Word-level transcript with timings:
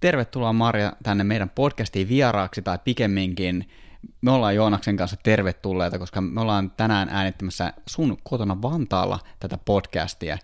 Tervetuloa 0.00 0.52
Marja 0.52 0.92
tänne 1.02 1.24
meidän 1.24 1.50
podcastiin 1.50 2.08
vieraaksi 2.08 2.62
tai 2.62 2.78
pikemminkin 2.84 3.68
me 4.20 4.30
ollaan 4.30 4.54
Joonaksen 4.54 4.96
kanssa 4.96 5.16
tervetulleita, 5.22 5.98
koska 5.98 6.20
me 6.20 6.40
ollaan 6.40 6.70
tänään 6.70 7.08
äänittämässä 7.08 7.72
sun 7.86 8.16
kotona 8.22 8.62
Vantaalla 8.62 9.18
tätä 9.40 9.58
podcastia. 9.64 10.38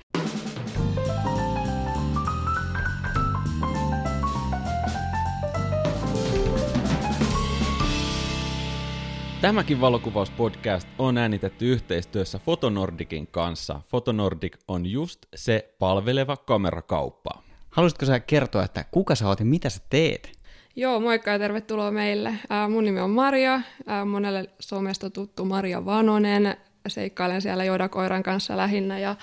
Tämäkin 9.40 9.80
valokuvauspodcast 9.80 10.88
on 10.98 11.18
äänitetty 11.18 11.72
yhteistyössä 11.72 12.38
Fotonordikin 12.38 13.26
kanssa. 13.26 13.80
Fotonordik 13.88 14.58
on 14.68 14.86
just 14.86 15.26
se 15.34 15.74
palveleva 15.78 16.36
kamerakauppa. 16.36 17.45
Haluaisitko 17.76 18.06
sä 18.06 18.20
kertoa, 18.20 18.64
että 18.64 18.84
kuka 18.90 19.14
sä 19.14 19.28
oot 19.28 19.40
ja 19.40 19.46
mitä 19.46 19.70
sä 19.70 19.80
teet? 19.90 20.38
Joo, 20.76 21.00
moikka 21.00 21.30
ja 21.30 21.38
tervetuloa 21.38 21.90
meille. 21.90 22.34
Ää, 22.50 22.68
mun 22.68 22.84
nimi 22.84 23.00
on 23.00 23.10
Maria, 23.10 23.60
ää, 23.86 24.04
monelle 24.04 24.50
somesta 24.60 25.10
tuttu 25.10 25.44
Maria 25.44 25.84
Vanonen. 25.84 26.56
Seikkailen 26.88 27.42
siellä 27.42 27.64
Joda-koiran 27.64 28.22
kanssa 28.22 28.56
lähinnä 28.56 28.98
ja, 28.98 29.16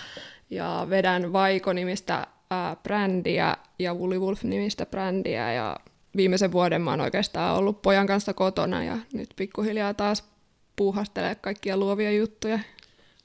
ja 0.50 0.88
vedän 0.90 1.34
Vaiko-nimistä 1.34 2.28
ää, 2.50 2.76
brändiä 2.76 3.58
ja 3.80 3.94
Woolly 3.94 4.20
Wolf-nimistä 4.20 4.86
brändiä 4.86 5.54
ja 5.54 5.78
viimeisen 6.16 6.52
vuoden 6.52 6.82
mä 6.82 6.90
oon 6.90 7.02
oikeastaan 7.02 7.58
ollut 7.58 7.82
pojan 7.82 8.08
kanssa 8.08 8.34
kotona 8.34 8.84
ja 8.84 8.98
nyt 9.14 9.30
pikkuhiljaa 9.36 9.94
taas 9.94 10.30
puuhastelee 10.76 11.36
kaikkia 11.36 11.78
luovia 11.78 12.12
juttuja. 12.12 12.60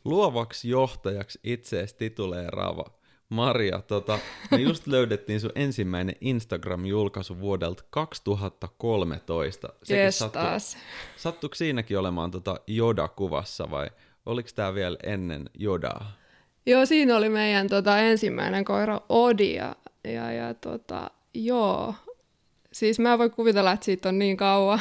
Luovaksi 0.05 0.69
johtajaksi 0.69 1.41
itseesi 1.45 1.97
tituleeraava 1.97 2.98
Maria, 3.29 3.81
tota, 3.87 4.19
me 4.51 4.57
just 4.57 4.87
löydettiin 4.87 5.41
sun 5.41 5.53
ensimmäinen 5.55 6.15
Instagram-julkaisu 6.21 7.41
vuodelta 7.41 7.85
2013. 7.91 9.69
Sekin 9.83 10.03
yes, 10.03 10.19
sattu, 10.19 10.39
taas. 10.39 10.77
Sattuiko 11.17 11.55
siinäkin 11.55 11.99
olemaan 11.99 12.31
tota 12.31 12.61
Joda-kuvassa 12.67 13.71
vai 13.71 13.91
oliko 14.27 14.49
tämä 14.55 14.75
vielä 14.75 14.97
ennen 15.03 15.51
Jodaa? 15.59 16.13
Joo, 16.67 16.87
siinä 16.87 17.17
oli 17.17 17.29
meidän 17.29 17.69
tota, 17.69 17.99
ensimmäinen 17.99 18.65
koira 18.65 19.01
Odi 19.09 19.55
ja, 19.55 19.77
ja, 20.05 20.33
ja 20.33 20.55
tota, 20.55 21.11
joo, 21.35 21.95
Siis 22.73 22.99
mä 22.99 23.19
voin 23.19 23.31
kuvitella, 23.31 23.73
että 23.73 23.85
siitä 23.85 24.09
on 24.09 24.19
niin 24.19 24.37
kauan. 24.37 24.81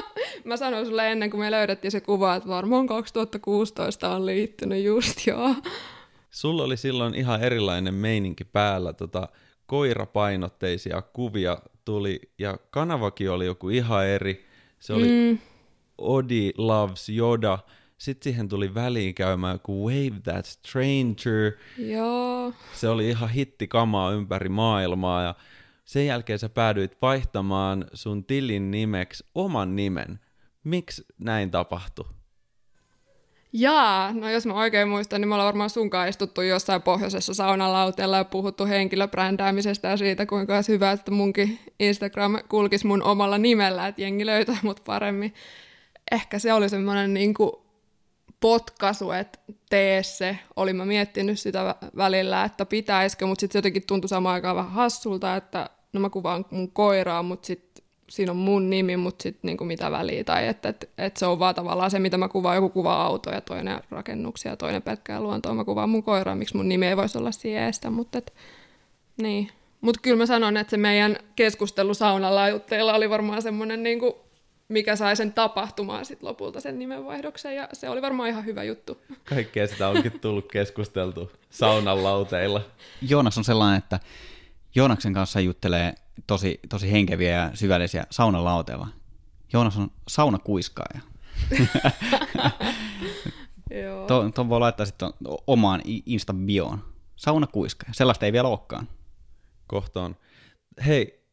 mä 0.44 0.56
sanoin 0.56 0.86
sulle 0.86 1.12
ennen 1.12 1.30
kuin 1.30 1.40
me 1.40 1.50
löydettiin 1.50 1.90
se 1.90 2.00
kuva, 2.00 2.34
että 2.34 2.48
varmaan 2.48 2.86
2016 2.86 4.10
on 4.10 4.26
liittynyt 4.26 4.84
just 4.84 5.26
joo. 5.26 5.54
Sulla 6.30 6.62
oli 6.62 6.76
silloin 6.76 7.14
ihan 7.14 7.42
erilainen 7.42 7.94
meininki 7.94 8.44
päällä. 8.44 8.92
Tota, 8.92 9.28
koirapainotteisia 9.66 11.02
kuvia 11.02 11.58
tuli 11.84 12.20
ja 12.38 12.58
kanavakin 12.70 13.30
oli 13.30 13.46
joku 13.46 13.68
ihan 13.68 14.06
eri. 14.06 14.46
Se 14.78 14.92
oli 14.92 15.08
mm. 15.08 15.38
Odi 15.98 16.50
Loves 16.56 17.08
Yoda. 17.08 17.58
Sitten 17.98 18.32
siihen 18.32 18.48
tuli 18.48 18.74
väliin 18.74 19.14
käymään 19.14 19.54
joku 19.54 19.88
Wave 19.88 20.20
That 20.22 20.46
Stranger. 20.46 21.52
Joo. 21.78 22.52
Se 22.72 22.88
oli 22.88 23.08
ihan 23.08 23.30
hittikamaa 23.30 24.12
ympäri 24.12 24.48
maailmaa 24.48 25.22
ja 25.22 25.34
sen 25.84 26.06
jälkeen 26.06 26.38
sä 26.38 26.48
päädyit 26.48 26.96
vaihtamaan 27.02 27.84
sun 27.94 28.24
tilin 28.24 28.70
nimeksi 28.70 29.24
oman 29.34 29.76
nimen. 29.76 30.20
Miksi 30.64 31.04
näin 31.18 31.50
tapahtui? 31.50 32.17
Jaa, 33.52 34.12
no 34.12 34.30
jos 34.30 34.46
mä 34.46 34.54
oikein 34.54 34.88
muistan, 34.88 35.20
niin 35.20 35.28
me 35.28 35.34
ollaan 35.34 35.46
varmaan 35.46 35.70
sunkaan 35.70 36.08
istuttu 36.08 36.42
jossain 36.42 36.82
pohjoisessa 36.82 37.34
saunalauteella 37.34 38.16
ja 38.16 38.24
puhuttu 38.24 38.66
henkilöbrändäämisestä 38.66 39.88
ja 39.88 39.96
siitä, 39.96 40.26
kuinka 40.26 40.54
olisi 40.54 40.72
hyvä, 40.72 40.92
että 40.92 41.10
munkin 41.10 41.58
Instagram 41.80 42.38
kulkisi 42.48 42.86
mun 42.86 43.02
omalla 43.02 43.38
nimellä, 43.38 43.86
että 43.86 44.02
jengi 44.02 44.26
löytää 44.26 44.58
mut 44.62 44.82
paremmin. 44.86 45.34
Ehkä 46.12 46.38
se 46.38 46.52
oli 46.52 46.68
semmoinen 46.68 47.14
niin 47.14 47.34
potkaisu, 48.40 49.10
että 49.10 49.38
tee 49.70 50.02
se. 50.02 50.38
Olin 50.56 50.76
mä 50.76 50.84
miettinyt 50.84 51.40
sitä 51.40 51.74
välillä, 51.96 52.44
että 52.44 52.66
pitäisikö, 52.66 53.26
mutta 53.26 53.40
sitten 53.40 53.52
se 53.52 53.58
jotenkin 53.58 53.86
tuntui 53.86 54.08
samaan 54.08 54.34
aikaan 54.34 54.56
vähän 54.56 54.72
hassulta, 54.72 55.36
että 55.36 55.70
no 55.92 56.00
mä 56.00 56.10
kuvaan 56.10 56.44
mun 56.50 56.72
koiraa, 56.72 57.22
mutta 57.22 57.46
sitten 57.46 57.84
siinä 58.08 58.32
on 58.32 58.36
mun 58.36 58.70
nimi, 58.70 58.96
mutta 58.96 59.22
sitten 59.22 59.48
niinku 59.48 59.64
mitä 59.64 59.90
väliä, 59.90 60.24
tai 60.24 60.48
että 60.48 60.68
et, 60.68 60.90
et 60.98 61.16
se 61.16 61.26
on 61.26 61.38
vaan 61.38 61.54
tavallaan 61.54 61.90
se, 61.90 61.98
mitä 61.98 62.18
mä 62.18 62.28
kuvaan, 62.28 62.56
joku 62.56 62.68
kuvaa 62.68 63.06
autoja, 63.06 63.40
toinen 63.40 63.80
rakennuksia, 63.90 64.56
toinen 64.56 64.82
pelkkää 64.82 65.20
luontoa, 65.20 65.54
mä 65.54 65.64
kuvaan 65.64 65.90
mun 65.90 66.02
koiraa, 66.02 66.34
miksi 66.34 66.56
mun 66.56 66.68
nimi 66.68 66.86
ei 66.86 66.96
voisi 66.96 67.18
olla 67.18 67.32
siestä, 67.32 67.90
mutta 67.90 68.18
et, 68.18 68.34
niin. 69.16 69.48
Mutta 69.80 70.00
kyllä 70.02 70.16
mä 70.16 70.26
sanon, 70.26 70.56
että 70.56 70.70
se 70.70 70.76
meidän 70.76 71.16
keskustelu 71.36 71.94
saunalaajutteilla 71.94 72.94
oli 72.94 73.10
varmaan 73.10 73.42
semmoinen, 73.42 73.82
niinku, 73.82 74.18
mikä 74.68 74.96
sai 74.96 75.16
sen 75.16 75.32
tapahtumaan 75.32 76.04
sit 76.04 76.22
lopulta 76.22 76.60
sen 76.60 76.78
nimenvaihdoksen, 76.78 77.56
ja 77.56 77.68
se 77.72 77.88
oli 77.88 78.02
varmaan 78.02 78.28
ihan 78.28 78.44
hyvä 78.44 78.64
juttu. 78.64 79.02
Kaikkea 79.24 79.66
sitä 79.66 79.88
onkin 79.88 80.20
tullut 80.20 80.52
keskusteltu 80.52 81.32
saunan 81.50 82.04
lauteilla. 82.04 82.60
Joonas 83.08 83.38
on 83.38 83.44
sellainen, 83.44 83.78
että 83.78 84.00
Joonaksen 84.74 85.14
kanssa 85.14 85.40
juttelee 85.40 85.94
tosi, 86.26 86.60
tosi 86.68 86.92
henkeviä 86.92 87.30
ja 87.30 87.50
syvällisiä 87.54 88.06
saunalauteella. 88.10 88.88
Joonas 89.52 89.76
on 89.76 89.90
saunakuiskaaja. 90.08 91.00
Tuon 94.08 94.32
to 94.32 94.48
voi 94.48 94.60
laittaa 94.60 94.86
sitten 94.86 95.10
omaan 95.46 95.82
Insta-bioon. 96.06 96.78
Saunakuiskaaja. 97.16 97.94
Sellaista 97.94 98.26
ei 98.26 98.32
vielä 98.32 98.48
olekaan. 98.48 98.88
Kohtaan. 99.66 100.16
Hei, 100.86 101.24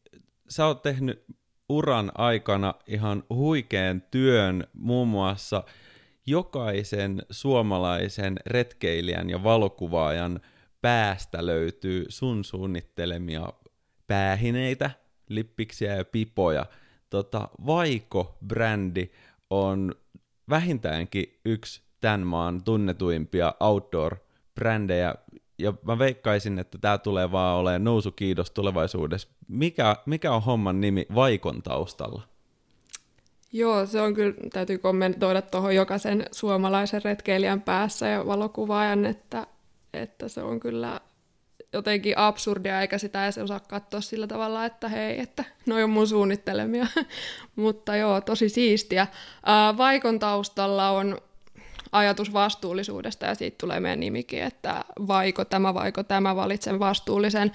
sä 0.48 0.66
oot 0.66 0.82
tehnyt 0.82 1.24
uran 1.68 2.12
aikana 2.14 2.74
ihan 2.86 3.22
huikean 3.30 4.02
työn 4.10 4.66
muun 4.72 5.08
muassa 5.08 5.64
jokaisen 6.26 7.22
suomalaisen 7.30 8.36
retkeilijän 8.46 9.30
ja 9.30 9.42
valokuvaajan– 9.42 10.40
päästä 10.86 11.46
löytyy 11.46 12.04
sun 12.08 12.44
suunnittelemia 12.44 13.48
päähineitä, 14.06 14.90
lippiksiä 15.28 15.94
ja 15.94 16.04
pipoja. 16.04 16.66
Tota, 17.10 17.48
Vaiko-brändi 17.66 19.10
on 19.50 19.94
vähintäänkin 20.50 21.40
yksi 21.44 21.82
tämän 22.00 22.20
maan 22.20 22.62
tunnetuimpia 22.64 23.54
outdoor-brändejä, 23.60 25.14
ja 25.58 25.74
mä 25.82 25.98
veikkaisin, 25.98 26.58
että 26.58 26.78
tämä 26.78 26.98
tulee 26.98 27.32
vaan 27.32 27.56
olemaan 27.56 27.84
nousu 27.84 28.12
kiitos 28.12 28.50
tulevaisuudessa. 28.50 29.28
Mikä, 29.48 29.96
mikä 30.06 30.32
on 30.32 30.42
homman 30.42 30.80
nimi 30.80 31.06
Vaikon 31.14 31.62
taustalla? 31.62 32.22
Joo, 33.52 33.86
se 33.86 34.00
on 34.00 34.14
kyllä, 34.14 34.34
täytyy 34.52 34.78
kommentoida 34.78 35.42
tuohon 35.42 35.74
jokaisen 35.74 36.26
suomalaisen 36.32 37.04
retkeilijän 37.04 37.62
päässä 37.62 38.08
ja 38.08 38.26
valokuvaajan, 38.26 39.04
että 39.04 39.46
että 39.92 40.28
se 40.28 40.42
on 40.42 40.60
kyllä 40.60 41.00
jotenkin 41.72 42.18
absurdia, 42.18 42.80
eikä 42.80 42.98
sitä 42.98 43.24
edes 43.24 43.38
osaa 43.38 43.60
katsoa 43.60 44.00
sillä 44.00 44.26
tavalla, 44.26 44.64
että 44.64 44.88
hei, 44.88 45.20
että 45.20 45.44
noi 45.66 45.82
on 45.82 45.90
mun 45.90 46.06
suunnittelemia. 46.06 46.86
Mutta 47.56 47.96
joo, 47.96 48.20
tosi 48.20 48.48
siistiä. 48.48 49.06
Vaikon 49.76 50.18
taustalla 50.18 50.90
on 50.90 51.18
ajatus 51.92 52.32
vastuullisuudesta 52.32 53.26
ja 53.26 53.34
siitä 53.34 53.56
tulee 53.60 53.80
meidän 53.80 54.00
nimikin, 54.00 54.42
että 54.42 54.84
vaiko 55.08 55.44
tämä, 55.44 55.74
vaiko 55.74 56.02
tämä, 56.02 56.36
valitsen 56.36 56.78
vastuullisen. 56.78 57.52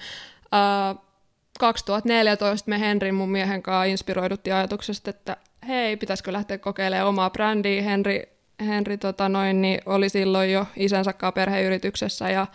2014 1.58 2.70
me 2.70 2.80
Henri 2.80 3.12
mun 3.12 3.30
miehen 3.30 3.62
kanssa 3.62 3.84
inspiroiduttiin 3.84 4.54
ajatuksesta, 4.54 5.10
että 5.10 5.36
hei, 5.68 5.96
pitäisikö 5.96 6.32
lähteä 6.32 6.58
kokeilemaan 6.58 7.08
omaa 7.08 7.30
brändiä. 7.30 7.82
Henri 7.82 8.32
Henri 8.66 8.98
tota 8.98 9.28
noin, 9.28 9.62
niin 9.62 9.80
oli 9.86 10.08
silloin 10.08 10.52
jo 10.52 10.66
isänsä 10.76 11.14
perheyrityksessä 11.34 12.30
ja 12.30 12.46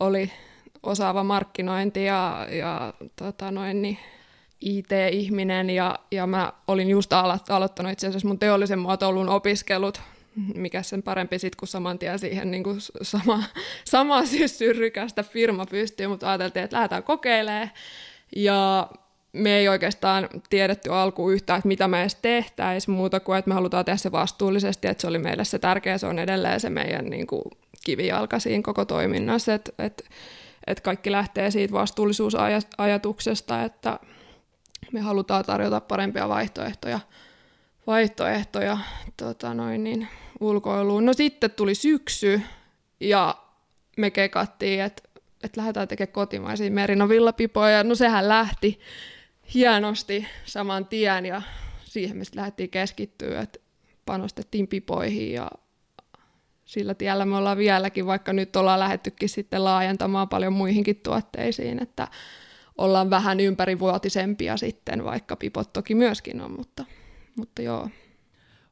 oli 0.00 0.32
osaava 0.82 1.24
markkinointi 1.24 2.04
ja, 2.04 2.46
ja 2.50 2.94
tota 3.16 3.50
noin, 3.50 3.82
niin 3.82 3.98
IT-ihminen 4.60 5.70
ja, 5.70 5.98
ja 6.10 6.26
mä 6.26 6.52
olin 6.68 6.90
just 6.90 7.12
aloittanut 7.48 7.92
itse 7.92 8.06
asiassa 8.06 8.28
mun 8.28 8.38
teollisen 8.38 8.78
muotoilun 8.78 9.28
opiskelut, 9.28 10.00
mikä 10.54 10.82
sen 10.82 11.02
parempi 11.02 11.38
sitten 11.38 11.56
kuin 11.58 11.68
saman 11.68 11.98
tien 11.98 12.18
siihen 12.18 12.50
niin 12.50 12.64
kuin 12.64 12.78
sama, 13.02 13.42
sama 13.84 14.26
siis 14.26 14.58
syrrykästä 14.58 15.22
firma 15.22 15.66
pystyy, 15.66 16.06
mutta 16.06 16.28
ajateltiin, 16.30 16.64
että 16.64 16.76
lähdetään 16.76 17.02
kokeilemaan. 17.02 17.70
Ja 18.36 18.88
me 19.32 19.56
ei 19.56 19.68
oikeastaan 19.68 20.28
tiedetty 20.50 20.90
alku 20.90 21.30
yhtään, 21.30 21.58
että 21.58 21.68
mitä 21.68 21.88
me 21.88 22.00
edes 22.00 22.14
tehtäisiin 22.14 22.94
muuta 22.94 23.20
kuin, 23.20 23.38
että 23.38 23.48
me 23.48 23.54
halutaan 23.54 23.84
tehdä 23.84 23.96
se 23.96 24.12
vastuullisesti, 24.12 24.88
että 24.88 25.00
se 25.00 25.06
oli 25.06 25.18
meille 25.18 25.44
se 25.44 25.58
tärkeä, 25.58 25.98
se 25.98 26.06
on 26.06 26.18
edelleen 26.18 26.60
se 26.60 26.70
meidän 26.70 27.04
niin 27.04 27.26
kuin, 27.26 27.42
kivijalka 27.84 28.38
siinä 28.38 28.62
koko 28.62 28.84
toiminnassa, 28.84 29.54
että, 29.54 29.72
että, 29.78 30.04
että 30.66 30.82
kaikki 30.82 31.12
lähtee 31.12 31.50
siitä 31.50 31.72
vastuullisuusajatuksesta, 31.72 33.62
että 33.62 33.98
me 34.92 35.00
halutaan 35.00 35.44
tarjota 35.44 35.80
parempia 35.80 36.28
vaihtoehtoja, 36.28 37.00
vaihtoehtoja 37.86 38.78
tota 39.16 39.54
noin, 39.54 39.84
niin, 39.84 40.08
ulkoiluun. 40.40 41.06
No 41.06 41.12
sitten 41.12 41.50
tuli 41.50 41.74
syksy 41.74 42.40
ja 43.00 43.36
me 43.96 44.10
kekattiin, 44.10 44.82
että, 44.82 45.02
että 45.42 45.60
lähdetään 45.60 45.88
tekemään 45.88 46.12
kotimaisia 46.12 46.70
merinovillapipoja, 46.70 47.84
no 47.84 47.94
sehän 47.94 48.28
lähti 48.28 48.80
hienosti 49.54 50.26
saman 50.44 50.86
tien 50.86 51.26
ja 51.26 51.42
siihen 51.84 52.16
me 52.16 52.24
lähdettiin 52.34 52.70
keskittyä, 52.70 53.40
että 53.40 53.58
panostettiin 54.06 54.68
pipoihin 54.68 55.32
ja 55.32 55.50
sillä 56.72 56.94
tiellä 56.94 57.24
me 57.24 57.36
ollaan 57.36 57.58
vieläkin, 57.58 58.06
vaikka 58.06 58.32
nyt 58.32 58.56
ollaan 58.56 58.80
lähettykin 58.80 59.28
sitten 59.28 59.64
laajentamaan 59.64 60.28
paljon 60.28 60.52
muihinkin 60.52 60.96
tuotteisiin, 60.96 61.82
että 61.82 62.08
ollaan 62.78 63.10
vähän 63.10 63.40
ympärivuotisempia 63.40 64.56
sitten, 64.56 65.04
vaikka 65.04 65.36
pipot 65.36 65.72
toki 65.72 65.94
myöskin 65.94 66.40
on, 66.40 66.50
mutta, 66.52 66.84
mutta 67.36 67.62
joo. 67.62 67.88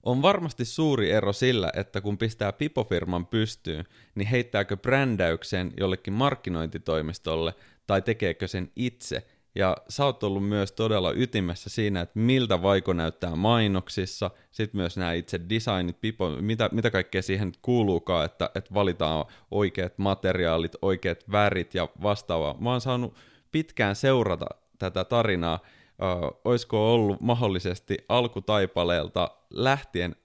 On 0.03 0.23
varmasti 0.23 0.65
suuri 0.65 1.11
ero 1.11 1.33
sillä, 1.33 1.73
että 1.77 2.01
kun 2.01 2.19
pistää 2.19 2.53
pipofirman 2.53 3.27
pystyyn, 3.27 3.85
niin 4.15 4.29
heittääkö 4.29 4.77
brändäyksen 4.77 5.73
jollekin 5.81 6.15
markkinointitoimistolle 6.15 7.55
tai 7.87 8.03
tekeekö 8.03 8.49
sen 8.49 8.71
itse. 8.77 9.27
Ja 9.55 9.77
sä 9.89 10.05
oot 10.05 10.23
ollut 10.23 10.49
myös 10.49 10.73
todella 10.73 11.13
ytimessä 11.13 11.71
siinä, 11.71 12.01
että 12.01 12.19
miltä 12.19 12.63
vaiko 12.63 12.93
näyttää 12.93 13.37
mainoksissa, 13.37 14.31
sitten 14.51 14.79
myös 14.81 14.97
nämä 14.97 15.13
itse 15.13 15.41
designit, 15.49 16.01
pipo, 16.01 16.31
mitä, 16.31 16.69
mitä 16.73 16.91
kaikkea 16.91 17.23
siihen 17.23 17.53
kuuluukaan, 17.63 18.25
että, 18.25 18.51
että 18.55 18.75
valitaan 18.75 19.25
oikeat 19.51 19.99
materiaalit, 19.99 20.73
oikeat 20.83 21.25
värit 21.33 21.75
ja 21.75 21.89
vastaavaa. 22.03 22.57
Mä 22.61 22.71
oon 22.71 22.81
saanut 22.81 23.15
pitkään 23.53 23.97
seurata 23.97 24.47
tätä 24.79 25.05
tarinaa, 25.05 25.59
olisiko 26.45 26.95
ollut 26.95 27.21
mahdollisesti 27.21 27.99
alkutaipaleelta 28.09 29.31
lähtien, 29.51 30.17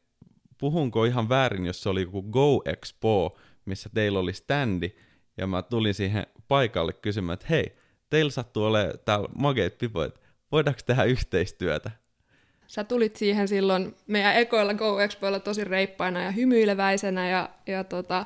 puhunko 0.58 1.06
ihan 1.06 1.30
väärin, 1.30 1.66
jos 1.66 1.84
se 1.84 1.90
oli 1.90 2.02
joku 2.02 2.22
Go 2.24 2.62
Expo, 2.66 3.38
missä 3.66 3.90
teillä 3.94 4.20
oli 4.20 4.34
standi, 4.34 4.92
ja 5.38 5.48
mä 5.48 5.62
tulin 5.62 5.94
siihen 5.94 6.28
paikalle 6.48 6.94
kysymään, 6.94 7.34
että 7.34 7.46
hei, 7.50 7.76
teillä 8.10 8.32
sattuu 8.32 8.64
olemaan 8.64 9.00
täällä 9.06 9.30
mageet 9.36 9.78
pipoit, 9.78 10.14
voidaanko 10.52 10.82
tehdä 10.86 11.04
yhteistyötä? 11.04 11.92
Sä 12.68 12.84
tulit 12.84 13.16
siihen 13.16 13.48
silloin 13.48 13.96
meidän 14.08 14.36
ekoilla 14.36 14.74
Go 14.74 15.00
Expoilla 15.00 15.40
tosi 15.40 15.64
reippaina 15.64 16.24
ja 16.24 16.32
hymyileväisenä 16.32 17.30
ja, 17.30 17.50
ja 17.68 17.84
tota, 17.84 18.26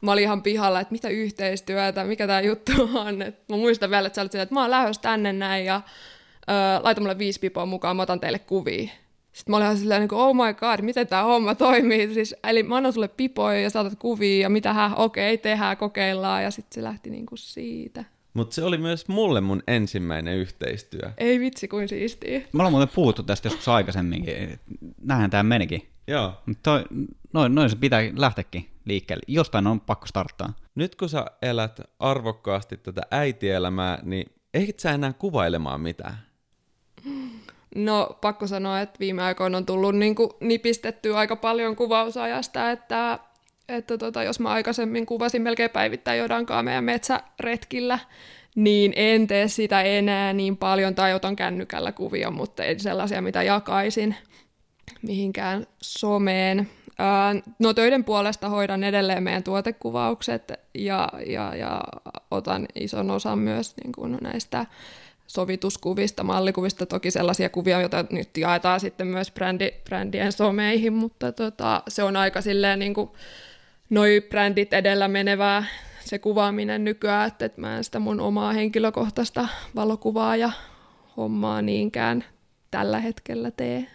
mä 0.00 0.12
olin 0.12 0.24
ihan 0.24 0.42
pihalla, 0.42 0.80
että 0.80 0.92
mitä 0.92 1.08
yhteistyötä, 1.08 2.04
mikä 2.04 2.26
tämä 2.26 2.40
juttu 2.40 2.72
on. 2.94 3.22
Et 3.22 3.48
mä 3.48 3.56
muistan 3.56 3.90
vielä, 3.90 4.06
että 4.06 4.14
sä 4.14 4.20
olit 4.20 4.32
silleen, 4.32 4.42
että 4.42 4.54
mä 4.54 4.60
oon 4.60 4.70
lähdössä 4.70 5.02
tänne 5.02 5.32
näin 5.32 5.64
ja 5.64 5.80
ö, 6.50 6.52
laita 6.82 7.00
mulle 7.00 7.18
viisi 7.18 7.40
pipoa 7.40 7.66
mukaan, 7.66 7.96
mä 7.96 8.02
otan 8.02 8.20
teille 8.20 8.38
kuvia. 8.38 8.90
Sitten 9.32 9.52
mä 9.52 9.56
olin 9.56 9.64
ihan 9.64 9.76
silleen, 9.76 10.00
niin 10.00 10.14
oh 10.14 10.34
my 10.34 10.54
god, 10.54 10.80
miten 10.80 11.06
tämä 11.06 11.22
homma 11.22 11.54
toimii. 11.54 12.14
Siis, 12.14 12.34
eli 12.44 12.62
mä 12.62 12.76
annan 12.76 12.92
sulle 12.92 13.08
pipoja 13.08 13.60
ja 13.60 13.70
saatat 13.70 13.98
kuvia 13.98 14.42
ja 14.42 14.48
mitä 14.48 14.90
okei, 14.96 15.34
okay, 15.34 15.42
tehdään, 15.42 15.76
kokeillaan 15.76 16.42
ja 16.42 16.50
sitten 16.50 16.74
se 16.74 16.82
lähti 16.82 17.10
niin 17.10 17.26
kuin 17.26 17.38
siitä. 17.38 18.04
Mutta 18.34 18.54
se 18.54 18.64
oli 18.64 18.78
myös 18.78 19.08
mulle 19.08 19.40
mun 19.40 19.62
ensimmäinen 19.66 20.36
yhteistyö. 20.36 21.10
Ei 21.18 21.40
vitsi, 21.40 21.68
kuin 21.68 21.88
siistiä. 21.88 22.38
Me 22.38 22.46
ollaan 22.54 22.72
muuten 22.72 22.94
puhuttu 22.94 23.22
tästä 23.22 23.46
joskus 23.46 23.68
aikaisemminkin. 23.68 24.60
Näinhän 25.02 25.30
tämä 25.30 25.42
menikin. 25.42 25.88
Joo. 26.06 26.32
Toi, 26.62 26.84
noin, 27.32 27.54
noin 27.54 27.70
se 27.70 27.76
pitää 27.76 28.00
lähteäkin 28.16 28.70
liikkeelle. 28.84 29.22
Jostain 29.28 29.66
on 29.66 29.80
pakko 29.80 30.06
starttaa. 30.06 30.52
Nyt 30.74 30.94
kun 30.94 31.08
sä 31.08 31.26
elät 31.42 31.80
arvokkaasti 31.98 32.76
tätä 32.76 33.02
äitielämää, 33.10 33.98
niin 34.02 34.32
ehdit 34.54 34.80
sä 34.80 34.90
enää 34.90 35.12
kuvailemaan 35.12 35.80
mitään? 35.80 36.18
No 37.74 38.18
pakko 38.20 38.46
sanoa, 38.46 38.80
että 38.80 39.00
viime 39.00 39.22
aikoina 39.22 39.58
on 39.58 39.66
tullut 39.66 39.94
niin 39.94 40.14
kuin 40.14 40.30
nipistettyä 40.40 41.18
aika 41.18 41.36
paljon 41.36 41.76
kuvausajasta, 41.76 42.70
että, 42.70 43.18
että 43.76 43.98
tota, 43.98 44.22
jos 44.22 44.40
mä 44.40 44.48
aikaisemmin 44.48 45.06
kuvasin 45.06 45.42
melkein 45.42 45.70
päivittäin 45.70 46.18
Jodankaa 46.18 46.62
meidän 46.62 46.84
metsäretkillä, 46.84 47.98
niin 48.54 48.92
en 48.96 49.26
tee 49.26 49.48
sitä 49.48 49.82
enää 49.82 50.32
niin 50.32 50.56
paljon 50.56 50.94
tai 50.94 51.14
otan 51.14 51.36
kännykällä 51.36 51.92
kuvia, 51.92 52.30
mutta 52.30 52.64
ei 52.64 52.78
sellaisia, 52.78 53.22
mitä 53.22 53.42
jakaisin 53.42 54.16
mihinkään 55.02 55.66
someen. 55.82 56.68
No 57.58 57.74
töiden 57.74 58.04
puolesta 58.04 58.48
hoidan 58.48 58.84
edelleen 58.84 59.22
meidän 59.22 59.42
tuotekuvaukset 59.42 60.52
ja, 60.74 61.08
ja, 61.26 61.56
ja 61.56 61.80
otan 62.30 62.66
ison 62.74 63.10
osan 63.10 63.38
myös 63.38 63.74
niin 63.84 63.92
kuin 63.92 64.18
näistä 64.20 64.66
sovituskuvista, 65.26 66.24
mallikuvista, 66.24 66.86
toki 66.86 67.10
sellaisia 67.10 67.48
kuvia, 67.48 67.80
joita 67.80 68.04
nyt 68.10 68.36
jaetaan 68.36 68.80
sitten 68.80 69.06
myös 69.06 69.30
brändi, 69.30 69.70
brändien 69.84 70.32
someihin, 70.32 70.92
mutta 70.92 71.32
tota, 71.32 71.82
se 71.88 72.02
on 72.02 72.16
aika 72.16 72.40
silleen 72.40 72.78
niin 72.78 72.94
kuin 72.94 73.10
noi 73.90 74.26
brändit 74.30 74.72
edellä 74.72 75.08
menevää 75.08 75.64
se 76.00 76.18
kuvaaminen 76.18 76.84
nykyään, 76.84 77.28
että, 77.28 77.44
että 77.44 77.60
mä 77.60 77.76
en 77.76 77.84
sitä 77.84 77.98
mun 77.98 78.20
omaa 78.20 78.52
henkilökohtaista 78.52 79.48
valokuvaa 79.74 80.36
ja 80.36 80.50
hommaa 81.16 81.62
niinkään 81.62 82.24
tällä 82.70 82.98
hetkellä 82.98 83.50
tee. 83.50 83.86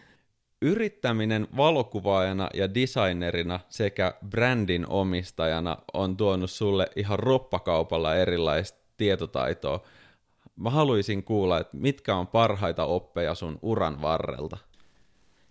Yrittäminen 0.62 1.48
valokuvaajana 1.58 2.50
ja 2.54 2.74
designerina 2.74 3.60
sekä 3.70 4.14
brändin 4.30 4.86
omistajana 4.90 5.78
on 5.94 6.18
tuonut 6.18 6.52
sulle 6.52 6.88
ihan 6.96 7.20
roppakaupalla 7.20 8.16
erilaista 8.16 8.80
tietotaitoa. 8.98 9.84
Mä 10.56 10.70
haluaisin 10.70 11.24
kuulla, 11.24 11.60
että 11.60 11.78
mitkä 11.78 12.16
on 12.16 12.28
parhaita 12.28 12.86
oppeja 12.86 13.36
sun 13.36 13.60
uran 13.62 14.02
varrelta? 14.02 14.58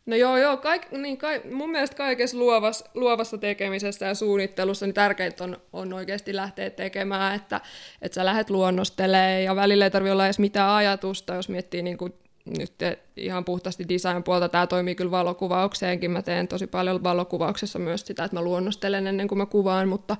No 0.06 0.16
joo, 0.16 0.36
joo. 0.36 0.56
Kaik, 0.56 0.90
niin, 0.92 1.18
kaik, 1.18 1.44
mun 1.44 1.70
mielestä 1.70 1.96
kaikessa 1.96 2.38
luovassa, 2.38 2.86
luovassa 2.94 3.38
tekemisessä 3.38 4.06
ja 4.06 4.14
suunnittelussa 4.14 4.86
niin 4.86 4.94
tärkeintä 4.94 5.44
on, 5.44 5.56
on 5.72 5.92
oikeasti 5.92 6.36
lähteä 6.36 6.70
tekemään, 6.70 7.34
että, 7.36 7.60
että 8.02 8.14
sä 8.14 8.24
lähdet 8.24 8.50
luonnostelemaan 8.50 9.42
ja 9.42 9.56
välillä 9.56 9.84
ei 9.84 9.90
tarvitse 9.90 10.12
olla 10.12 10.24
edes 10.24 10.38
mitään 10.38 10.70
ajatusta, 10.70 11.34
jos 11.34 11.48
miettii 11.48 11.82
niin 11.82 11.98
kuin 11.98 12.14
nyt 12.44 12.74
ihan 13.16 13.44
puhtaasti 13.44 13.88
design 13.88 14.22
puolta, 14.22 14.48
tämä 14.48 14.66
toimii 14.66 14.94
kyllä 14.94 15.10
valokuvaukseenkin, 15.10 16.10
mä 16.10 16.22
teen 16.22 16.48
tosi 16.48 16.66
paljon 16.66 17.04
valokuvauksessa 17.04 17.78
myös 17.78 18.06
sitä, 18.06 18.24
että 18.24 18.36
mä 18.36 18.42
luonnostelen 18.42 19.06
ennen 19.06 19.28
kuin 19.28 19.38
mä 19.38 19.46
kuvaan, 19.46 19.88
mutta, 19.88 20.16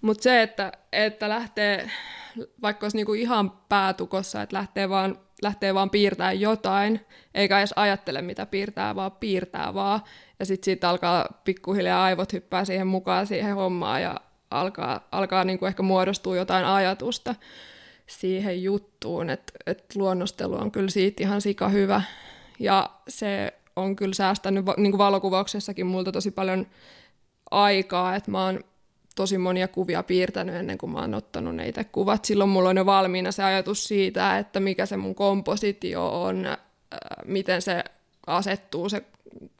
mutta 0.00 0.22
se, 0.22 0.42
että, 0.42 0.72
että 0.92 1.28
lähtee, 1.28 1.90
vaikka 2.62 2.84
olisi 2.84 2.96
niinku 2.96 3.14
ihan 3.14 3.50
päätukossa, 3.68 4.42
että 4.42 4.56
lähtee 4.56 4.88
vaan, 4.88 5.18
lähtee 5.42 5.74
vaan 5.74 5.90
piirtää 5.90 6.32
jotain, 6.32 7.00
eikä 7.34 7.58
edes 7.58 7.72
ajattele 7.76 8.22
mitä 8.22 8.46
piirtää, 8.46 8.94
vaan 8.94 9.12
piirtää 9.12 9.74
vaan, 9.74 10.00
ja 10.38 10.46
sitten 10.46 10.64
siitä 10.64 10.88
alkaa 10.88 11.40
pikkuhiljaa 11.44 12.04
aivot 12.04 12.32
hyppää 12.32 12.64
siihen 12.64 12.86
mukaan 12.86 13.26
siihen 13.26 13.54
hommaan, 13.54 14.02
ja 14.02 14.20
alkaa, 14.50 15.08
alkaa 15.12 15.44
niinku 15.44 15.66
ehkä 15.66 15.82
muodostua 15.82 16.36
jotain 16.36 16.64
ajatusta, 16.64 17.34
siihen 18.06 18.62
juttuun, 18.62 19.30
että, 19.30 19.52
että 19.66 19.98
luonnostelu 19.98 20.54
on 20.54 20.70
kyllä 20.70 20.90
siitä 20.90 21.22
ihan 21.22 21.40
sika 21.40 21.68
hyvä. 21.68 22.02
Ja 22.58 22.90
se 23.08 23.54
on 23.76 23.96
kyllä 23.96 24.14
säästänyt 24.14 24.64
niin 24.76 24.92
kuin 24.92 24.98
valokuvauksessakin 24.98 25.86
multa 25.86 26.12
tosi 26.12 26.30
paljon 26.30 26.66
aikaa, 27.50 28.16
että 28.16 28.30
mä 28.30 28.44
oon 28.44 28.60
tosi 29.14 29.38
monia 29.38 29.68
kuvia 29.68 30.02
piirtänyt 30.02 30.54
ennen 30.54 30.78
kuin 30.78 30.92
mä 30.92 31.00
oon 31.00 31.14
ottanut 31.14 31.56
ne 31.56 31.68
itse 31.68 31.84
kuvat. 31.84 32.24
Silloin 32.24 32.50
mulla 32.50 32.68
on 32.68 32.76
jo 32.76 32.86
valmiina 32.86 33.32
se 33.32 33.42
ajatus 33.42 33.84
siitä, 33.84 34.38
että 34.38 34.60
mikä 34.60 34.86
se 34.86 34.96
mun 34.96 35.14
kompositio 35.14 36.22
on, 36.22 36.46
miten 37.24 37.62
se 37.62 37.84
asettuu 38.26 38.88
se 38.88 39.02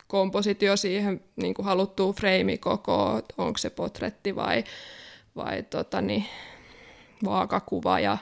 kompositio 0.06 0.76
siihen 0.76 1.20
niin 1.36 1.54
kuin 1.54 1.66
haluttuun 1.66 2.14
freimikokoon, 2.14 3.22
onko 3.38 3.58
se 3.58 3.70
potretti 3.70 4.36
vai, 4.36 4.64
vai 5.36 5.62
tota 5.62 6.00
niin, 6.00 6.24
vaakakuva 7.24 8.00
ja 8.00 8.18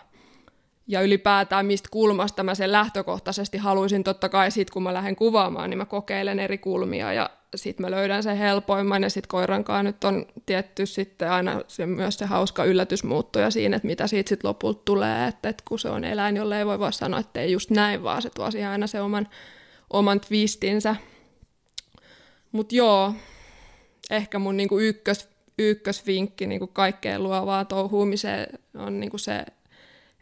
ja 0.87 1.01
ylipäätään 1.01 1.67
mistä 1.67 1.89
kulmasta 1.93 2.43
mä 2.43 2.55
sen 2.55 2.73
lähtökohtaisesti 2.73 3.59
haluaisin 3.59 4.05
totta 4.05 4.29
kai 4.29 4.51
sit 4.51 4.71
kun 4.71 4.83
mä 4.83 4.95
lähden 4.95 5.17
kuvaamaan, 5.17 5.71
niin 5.71 5.79
mä 5.79 5.85
kokeilen 5.85 6.41
eri 6.41 6.59
kulmia 6.59 7.13
ja 7.13 7.31
sitten 7.55 7.87
mä 7.87 7.91
löydän 7.91 8.23
sen 8.23 8.37
helpoimman 8.37 9.03
ja 9.03 9.11
sitten 9.11 9.29
koirankaan 9.29 9.85
nyt 9.85 10.05
on 10.05 10.27
tietty 10.47 10.87
sitten 10.87 11.31
aina 11.31 11.61
se, 11.69 11.87
myös 11.87 12.19
se 12.19 12.27
hauska 12.27 12.65
yllätysmuuttoja 12.65 13.51
siinä, 13.51 13.77
että 13.77 13.87
mitä 13.87 14.07
siitä 14.07 14.29
sitten 14.29 14.49
lopulta 14.49 14.83
tulee, 14.85 15.27
että, 15.27 15.49
että 15.49 15.63
kun 15.69 15.79
se 15.79 15.89
on 15.89 16.05
eläin, 16.05 16.37
jolle 16.37 16.59
ei 16.59 16.67
voi 16.67 16.79
vaan 16.79 16.93
sanoa, 16.93 17.21
että 17.21 17.41
ei 17.41 17.53
just 17.53 17.71
näin, 17.71 18.03
vaan 18.03 18.23
se 18.23 18.31
tuo 18.31 18.51
siihen 18.51 18.71
aina 18.71 18.87
se 18.87 19.01
oman, 19.01 19.29
oman 19.91 20.21
twistinsä. 20.21 20.97
Mutta 22.53 22.75
joo, 22.75 23.15
ehkä 24.11 24.39
mun 24.39 24.57
niinku 24.57 24.79
ykkös, 24.79 25.29
ykkösvinkki 25.59 26.47
niinku 26.47 26.67
kaikkeen 26.67 27.23
luovaa 27.23 27.65
touhuumiseen 27.65 28.59
on 28.75 29.01
niinku 29.01 29.19
se, 29.19 29.45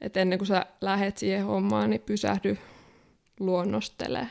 että 0.00 0.20
ennen 0.20 0.38
kuin 0.38 0.46
sä 0.46 0.66
lähet 0.80 1.18
siihen 1.18 1.44
hommaan, 1.44 1.90
niin 1.90 2.00
pysähdy 2.00 2.58
luonnostele. 3.40 4.26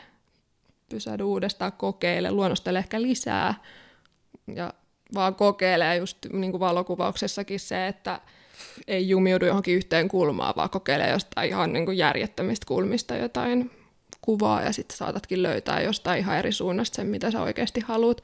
Pysähdy 0.90 1.24
uudestaan 1.24 1.72
kokeile, 1.72 2.32
luonnostele 2.32 2.80
ehkä 2.80 3.02
lisää. 3.02 3.54
Ja 4.56 4.74
vaan 5.16 5.36
kokeilee 5.36 5.98
just 5.98 6.18
niin 6.34 6.52
kuin 6.52 6.60
valokuvauksessakin 6.60 7.60
se, 7.60 7.88
että 7.88 8.22
ei 8.88 9.10
jumiudu 9.10 9.46
johonkin 9.46 9.76
yhteen 9.76 10.08
kulmaan, 10.08 10.54
vaan 10.56 10.70
kokeilee 10.70 11.10
jostain 11.10 11.50
ihan 11.50 11.74
niin 11.74 11.86
kuin 11.86 11.98
järjettömistä 11.98 12.66
kulmista 12.68 13.16
jotain 13.16 13.72
kuvaa 14.22 14.62
ja 14.62 14.74
sitten 14.74 14.98
saatatkin 14.98 15.44
löytää 15.44 15.82
jostain 15.82 16.20
ihan 16.20 16.38
eri 16.38 16.52
suunnasta 16.52 16.96
sen, 16.96 17.08
mitä 17.08 17.32
sä 17.32 17.42
oikeasti 17.42 17.82
haluat. 17.82 18.24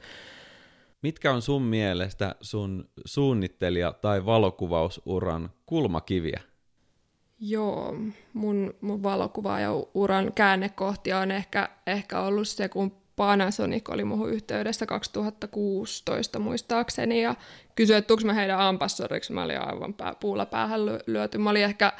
Mitkä 1.02 1.32
on 1.32 1.42
sun 1.42 1.62
mielestä 1.62 2.34
sun 2.40 2.88
suunnittelija- 3.04 3.92
tai 3.92 4.26
valokuvausuran 4.26 5.50
kulmakiviä? 5.66 6.40
Joo, 7.40 7.96
mun, 8.32 8.74
mun 8.80 9.02
valokuva 9.02 9.60
ja 9.60 9.70
uran 9.94 10.32
käännekohtia 10.32 11.18
on 11.18 11.30
ehkä, 11.30 11.68
ehkä 11.86 12.20
ollut 12.20 12.48
se, 12.48 12.68
kun 12.68 12.92
Panasonic 13.16 13.90
oli 13.90 14.04
muuhun 14.04 14.30
yhteydessä 14.30 14.86
2016 14.86 16.38
muistaakseni 16.38 17.22
ja 17.22 17.34
kysyi, 17.74 17.96
että 17.96 18.14
mä 18.24 18.32
heidän 18.34 18.60
ambassadoriksi. 18.60 19.32
Mä 19.32 19.42
olin 19.42 19.60
aivan 19.60 19.94
pää, 19.94 20.14
puulla 20.20 20.46
päähän 20.46 20.80
lyöty. 21.06 21.38
Mä 21.38 21.50
olin 21.50 21.64
ehkä 21.64 21.92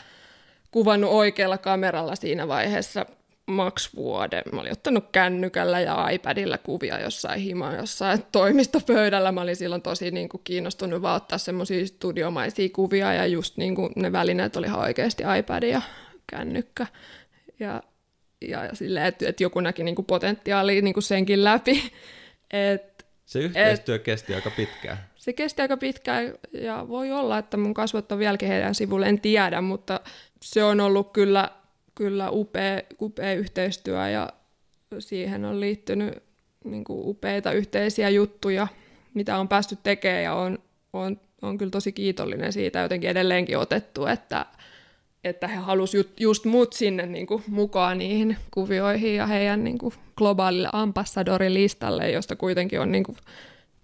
kuvannut 0.71 1.11
oikealla 1.11 1.59
kameralla 1.59 2.17
siinä 2.17 2.49
vaiheessa 2.49 3.07
maks 3.47 3.95
vuoden. 3.97 4.43
Mä 4.53 4.61
olin 4.61 4.73
ottanut 4.73 5.05
kännykällä 5.13 5.81
ja 5.81 6.09
iPadilla 6.09 6.59
kuvia 6.59 7.01
jossain 7.01 7.41
himaa 7.41 7.75
jossain 7.75 8.23
toimistopöydällä. 8.33 9.33
Mä 9.33 9.41
olin 9.41 9.57
silloin 9.57 9.83
tosi 9.83 10.11
niin 10.11 10.29
kuin, 10.29 10.41
kiinnostunut 10.45 11.03
vaan 11.03 11.17
ottaa 11.17 11.39
semmoisia 11.39 11.87
studiomaisia 11.87 12.69
kuvia 12.75 13.15
ja 13.15 13.27
just 13.27 13.57
niin 13.57 13.75
kuin, 13.75 13.93
ne 13.97 14.13
välineet 14.13 14.57
oli 14.57 14.67
ihan 14.67 14.81
oikeasti 14.81 15.25
iPad 15.39 15.63
ja 15.63 15.83
kännykkä. 16.27 16.87
Ja, 17.61 17.83
ja, 18.49 18.65
ja 18.65 18.75
silleen, 18.75 19.07
että, 19.07 19.29
että 19.29 19.43
joku 19.43 19.61
näki 19.61 19.85
niin 19.85 19.95
kuin, 19.95 20.07
potentiaalia 20.07 20.83
niin 20.83 20.95
kuin 20.95 21.05
senkin 21.05 21.45
läpi. 21.45 21.83
Et, 22.51 23.07
se 23.25 23.39
yhteistyö 23.39 23.95
et, 23.95 24.03
kesti 24.03 24.35
aika 24.35 24.51
pitkään. 24.51 24.99
Se 25.17 25.33
kesti 25.33 25.63
aika 25.63 25.77
pitkään 25.77 26.35
ja 26.53 26.89
voi 26.89 27.13
olla, 27.13 27.39
että 27.39 27.57
mun 27.57 27.75
kasvot 27.75 28.13
on 28.13 28.19
vieläkin 28.19 28.49
heidän 28.49 28.75
sivulle, 28.75 29.09
en 29.09 29.21
tiedä, 29.21 29.61
mutta 29.61 30.01
se 30.43 30.65
on 30.65 30.81
ollut 30.81 31.13
kyllä 31.13 31.51
kyllä 31.97 32.31
upea, 32.31 32.83
upea 33.01 33.35
yhteistyö 33.35 34.09
ja 34.09 34.29
siihen 34.99 35.45
on 35.45 35.61
liittynyt 35.61 36.23
niin 36.65 36.85
kuin 36.85 37.09
upeita 37.09 37.53
yhteisiä 37.53 38.09
juttuja, 38.09 38.69
mitä 39.15 39.39
on 39.39 39.49
päästy 39.49 39.79
tekemään 39.83 40.23
ja 40.23 40.35
on, 40.35 40.59
on, 40.93 41.21
on 41.43 41.59
kyllä 41.59 41.71
tosi 41.71 41.93
kiitollinen 41.93 42.53
siitä 42.53 42.79
jotenkin 42.79 43.11
edelleenkin 43.11 43.59
otettu, 43.59 44.07
että, 44.07 44.47
että 45.25 45.49
he 45.49 45.57
halusivat 45.57 46.21
just, 46.21 46.45
mut 46.45 46.73
sinne 46.73 47.07
niin 47.07 47.27
kuin, 47.27 47.43
mukaan 47.49 47.99
niihin 47.99 48.37
kuvioihin 48.51 49.15
ja 49.15 49.27
heidän 49.27 49.65
niin 49.65 49.79
kuin, 49.79 49.95
globaalille 50.17 50.69
ambassadorilistalle, 50.73 52.11
josta 52.11 52.37
kuitenkin 52.37 52.81
on 52.81 52.93
niin 52.93 53.05
kuin, 53.05 53.17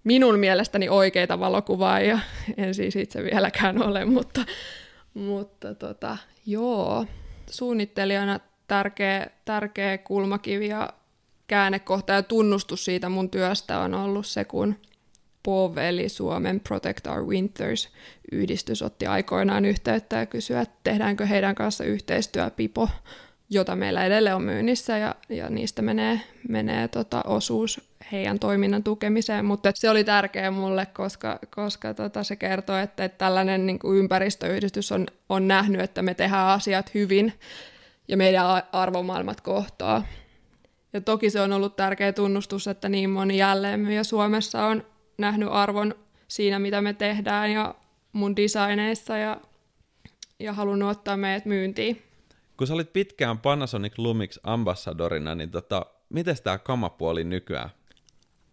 minun 0.04 0.38
mielestäni 0.38 0.88
oikeita 0.88 1.40
valokuvaa 1.40 2.00
ja 2.00 2.18
en 2.56 2.74
siis 2.74 2.96
itse 2.96 3.24
vieläkään 3.24 3.82
ole, 3.82 4.04
mutta, 4.04 4.44
mutta 5.14 5.74
tota, 5.74 6.16
joo, 6.46 7.06
suunnittelijana 7.52 8.40
tärkeä, 8.68 9.26
tärkeä 9.44 9.98
kulmakivi 9.98 10.68
ja 10.68 10.92
käännekohta 11.46 12.12
ja 12.12 12.22
tunnustus 12.22 12.84
siitä 12.84 13.08
mun 13.08 13.30
työstä 13.30 13.78
on 13.78 13.94
ollut 13.94 14.26
se, 14.26 14.44
kun 14.44 14.76
POV 15.42 15.76
eli 15.76 16.08
Suomen 16.08 16.60
Protect 16.60 17.06
Our 17.06 17.26
Winters 17.26 17.88
yhdistys 18.32 18.82
otti 18.82 19.06
aikoinaan 19.06 19.64
yhteyttä 19.64 20.16
ja 20.16 20.26
kysyi, 20.26 20.56
että 20.56 20.76
tehdäänkö 20.84 21.26
heidän 21.26 21.54
kanssa 21.54 21.84
yhteistyö 21.84 22.50
Pipo, 22.50 22.88
jota 23.52 23.76
meillä 23.76 24.04
edelleen 24.04 24.36
on 24.36 24.42
myynnissä 24.42 24.98
ja, 24.98 25.14
ja 25.28 25.50
niistä 25.50 25.82
menee, 25.82 26.20
menee 26.48 26.88
tota 26.88 27.22
osuus 27.26 27.80
heidän 28.12 28.38
toiminnan 28.38 28.82
tukemiseen, 28.82 29.44
mutta 29.44 29.72
se 29.74 29.90
oli 29.90 30.04
tärkeä 30.04 30.50
mulle, 30.50 30.86
koska, 30.86 31.38
koska 31.54 31.94
tota 31.94 32.24
se 32.24 32.36
kertoo, 32.36 32.76
että, 32.76 33.04
että 33.04 33.18
tällainen 33.18 33.66
niin 33.66 33.78
kuin 33.78 33.98
ympäristöyhdistys 33.98 34.92
on, 34.92 35.06
on 35.28 35.48
nähnyt, 35.48 35.80
että 35.80 36.02
me 36.02 36.14
tehdään 36.14 36.48
asiat 36.48 36.94
hyvin 36.94 37.32
ja 38.08 38.16
meidän 38.16 38.46
arvomaailmat 38.72 39.40
kohtaa. 39.40 40.06
Ja 40.92 41.00
toki 41.00 41.30
se 41.30 41.40
on 41.40 41.52
ollut 41.52 41.76
tärkeä 41.76 42.12
tunnustus, 42.12 42.68
että 42.68 42.88
niin 42.88 43.10
moni 43.10 43.38
jälleenmyyjä 43.38 44.04
Suomessa 44.04 44.64
on 44.64 44.86
nähnyt 45.18 45.48
arvon 45.52 45.94
siinä, 46.28 46.58
mitä 46.58 46.80
me 46.80 46.92
tehdään 46.92 47.52
ja 47.52 47.74
mun 48.12 48.36
designeissa 48.36 49.16
ja, 49.16 49.40
ja 50.38 50.52
halunnut 50.52 50.90
ottaa 50.90 51.16
meidät 51.16 51.44
myyntiin. 51.44 52.11
Kun 52.56 52.66
sä 52.66 52.74
olit 52.74 52.92
pitkään 52.92 53.38
Panasonic 53.38 53.98
Lumix 53.98 54.38
ambassadorina, 54.42 55.34
niin 55.34 55.50
tota, 55.50 55.86
miten 56.08 56.36
tämä 56.44 56.58
kamapuoli 56.58 57.24
nykyään? 57.24 57.70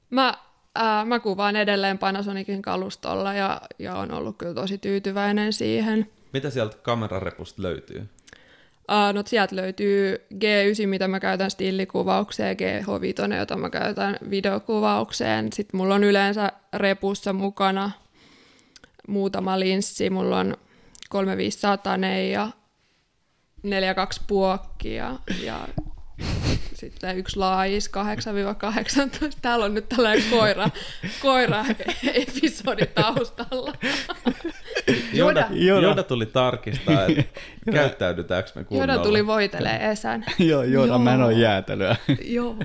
Mä, 0.10 0.34
ää, 0.76 1.06
mä 1.06 1.20
kuvaan 1.20 1.56
edelleen 1.56 1.98
Panasonicin 1.98 2.62
kalustolla 2.62 3.34
ja, 3.34 3.62
ja 3.80 3.96
on 3.96 4.12
ollut 4.12 4.38
kyllä 4.38 4.54
tosi 4.54 4.78
tyytyväinen 4.78 5.54
siihen. 5.54 6.10
Mitä 6.34 6.50
sieltä 6.50 6.78
kamerarepusta 6.78 7.62
löytyy? 7.62 8.10
Uh, 8.92 9.14
no 9.14 9.24
sieltä 9.26 9.56
löytyy 9.56 10.26
G9, 10.34 10.88
mitä 10.88 11.08
mä 11.08 11.20
käytän 11.20 11.52
stillikuvaukseen, 11.52 12.58
GH5, 12.58 13.36
jota 13.36 13.58
mä 13.58 13.70
käytän 13.70 14.18
videokuvaukseen. 14.30 15.54
Sitten 15.54 15.78
mulla 15.78 15.96
on 15.96 16.04
yleensä 16.04 16.52
repussa 16.74 17.34
mukana 17.34 17.92
muutama 19.08 19.60
linssi. 19.60 20.10
Mulla 20.10 20.40
on 20.40 20.58
3500 21.10 21.98
ja 22.32 22.50
42 23.64 24.22
puokkia 24.28 25.16
ja 25.44 25.68
sitten 26.74 27.18
yksi 27.18 27.38
laajis 27.38 27.92
8-18. 29.32 29.38
Täällä 29.42 29.66
on 29.66 29.74
nyt 29.74 29.90
tällainen 29.90 30.30
koira, 30.30 30.70
koira-episodi 31.22 32.86
taustalla. 32.86 33.74
Joda, 35.14 35.48
Joda. 35.52 35.88
Joda 35.88 36.04
tuli 36.04 36.26
tarkistaa, 36.26 37.06
että 37.06 37.24
käyttäydytäänkö 37.72 38.50
me 38.56 38.64
kunnolla. 38.64 38.94
Joda 38.94 39.04
tuli 39.04 39.28
voitelee 39.28 39.92
Esän. 39.92 40.26
Joo, 40.40 40.64
Joda, 40.64 40.98
mä 40.98 41.14
en 41.14 41.24
ole 41.24 41.34
jäätelyä. 41.34 41.96
Joo. 42.26 42.56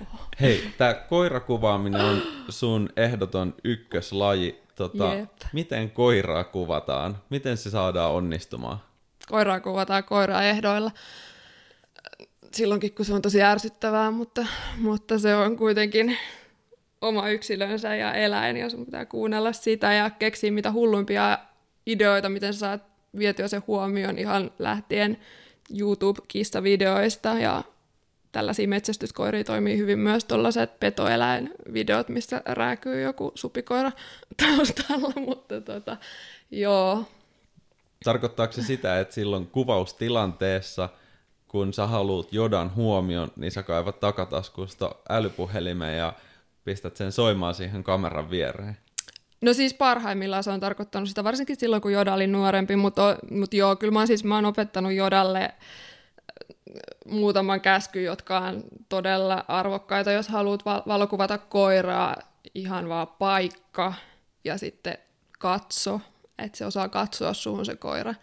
Hei, 0.40 0.70
tämä 0.78 0.94
koirakuvaaminen 0.94 2.00
on 2.00 2.22
sun 2.48 2.88
ehdoton 2.96 3.54
ykköslaji. 3.64 4.64
Tota, 4.74 5.10
miten 5.52 5.90
koiraa 5.90 6.44
kuvataan? 6.44 7.18
Miten 7.30 7.56
se 7.56 7.70
saadaan 7.70 8.12
onnistumaan? 8.12 8.78
Koiraa 9.28 9.60
kuvataan 9.60 10.04
koiraa 10.04 10.42
ehdoilla 10.42 10.90
silloinkin, 12.52 12.94
kun 12.94 13.04
se 13.04 13.14
on 13.14 13.22
tosi 13.22 13.42
ärsyttävää, 13.42 14.10
mutta, 14.10 14.46
mutta 14.78 15.18
se 15.18 15.34
on 15.34 15.56
kuitenkin 15.56 16.16
oma 17.00 17.28
yksilönsä 17.28 17.94
ja 17.96 18.14
eläin, 18.14 18.56
ja 18.56 18.70
sun 18.70 18.84
pitää 18.84 19.06
kuunnella 19.06 19.52
sitä 19.52 19.92
ja 19.92 20.10
keksiä 20.10 20.52
mitä 20.52 20.72
hullumpia 20.72 21.38
ideoita, 21.86 22.28
miten 22.28 22.54
sä 22.54 22.58
saat 22.58 22.82
vietyä 23.18 23.48
sen 23.48 23.62
huomioon 23.66 24.18
ihan 24.18 24.50
lähtien 24.58 25.18
YouTube-kissavideoista 25.78 27.28
ja 27.28 27.62
tällaisia 28.32 28.68
metsästyskoiria 28.68 29.44
toimii 29.44 29.78
hyvin 29.78 29.98
myös 29.98 30.24
tuollaiset 30.24 30.80
petoeläinvideot, 30.80 32.08
missä 32.08 32.42
rääkyy 32.44 33.02
joku 33.02 33.32
supikoira 33.34 33.92
taustalla, 34.36 35.12
mutta 35.28 35.60
tota, 35.60 35.96
joo. 36.50 37.04
Tarkoittaako 38.04 38.52
se 38.52 38.62
sitä, 38.62 39.00
että 39.00 39.14
silloin 39.14 39.46
kuvaustilanteessa– 39.46 40.88
kun 41.54 41.72
sä 41.72 41.86
haluat 41.86 42.32
jodan 42.32 42.74
huomion, 42.74 43.32
niin 43.36 43.52
sä 43.52 43.62
kaivat 43.62 44.00
takataskusta 44.00 44.94
älypuhelimen 45.08 45.98
ja 45.98 46.12
pistät 46.64 46.96
sen 46.96 47.12
soimaan 47.12 47.54
siihen 47.54 47.84
kameran 47.84 48.30
viereen. 48.30 48.76
No 49.40 49.52
siis 49.52 49.74
parhaimmillaan 49.74 50.44
se 50.44 50.50
on 50.50 50.60
tarkoittanut 50.60 51.08
sitä, 51.08 51.24
varsinkin 51.24 51.56
silloin 51.56 51.82
kun 51.82 51.92
Joda 51.92 52.14
oli 52.14 52.26
nuorempi, 52.26 52.76
mutta, 52.76 53.16
mutta 53.30 53.56
joo, 53.56 53.76
kyllä 53.76 53.92
mä 53.92 53.98
oon, 53.98 54.06
siis, 54.06 54.24
mä 54.24 54.34
oon 54.34 54.44
opettanut 54.44 54.92
Jodalle 54.92 55.42
äh, 55.42 55.52
muutaman 57.06 57.60
käsky, 57.60 58.02
jotka 58.02 58.38
on 58.38 58.62
todella 58.88 59.44
arvokkaita, 59.48 60.12
jos 60.12 60.28
haluat 60.28 60.64
valokuvata 60.64 61.38
koiraa, 61.38 62.16
ihan 62.54 62.88
vaan 62.88 63.08
paikka 63.08 63.94
ja 64.44 64.58
sitten 64.58 64.98
katso, 65.38 66.00
että 66.38 66.58
se 66.58 66.66
osaa 66.66 66.88
katsoa 66.88 67.32
suhun 67.32 67.66
se 67.66 67.76
koira 67.76 68.14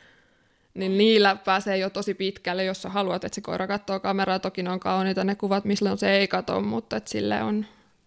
niin 0.74 0.98
niillä 0.98 1.36
pääsee 1.36 1.78
jo 1.78 1.90
tosi 1.90 2.14
pitkälle, 2.14 2.64
jos 2.64 2.82
sä 2.82 2.90
haluat, 2.90 3.24
että 3.24 3.36
se 3.36 3.42
koira 3.42 3.68
katsoo 3.68 4.00
kameraa. 4.00 4.40
Toki 4.40 4.64
ne 4.64 4.70
on 4.70 4.80
kauniita 4.80 5.24
ne 5.24 5.36
kuvat, 5.36 5.66
missä 5.66 5.92
on 5.92 5.98
se 5.98 6.12
ei 6.12 6.28
kato, 6.28 6.62
mutta 6.62 6.98
että 6.98 7.10
sille 7.10 7.44
on 7.44 7.66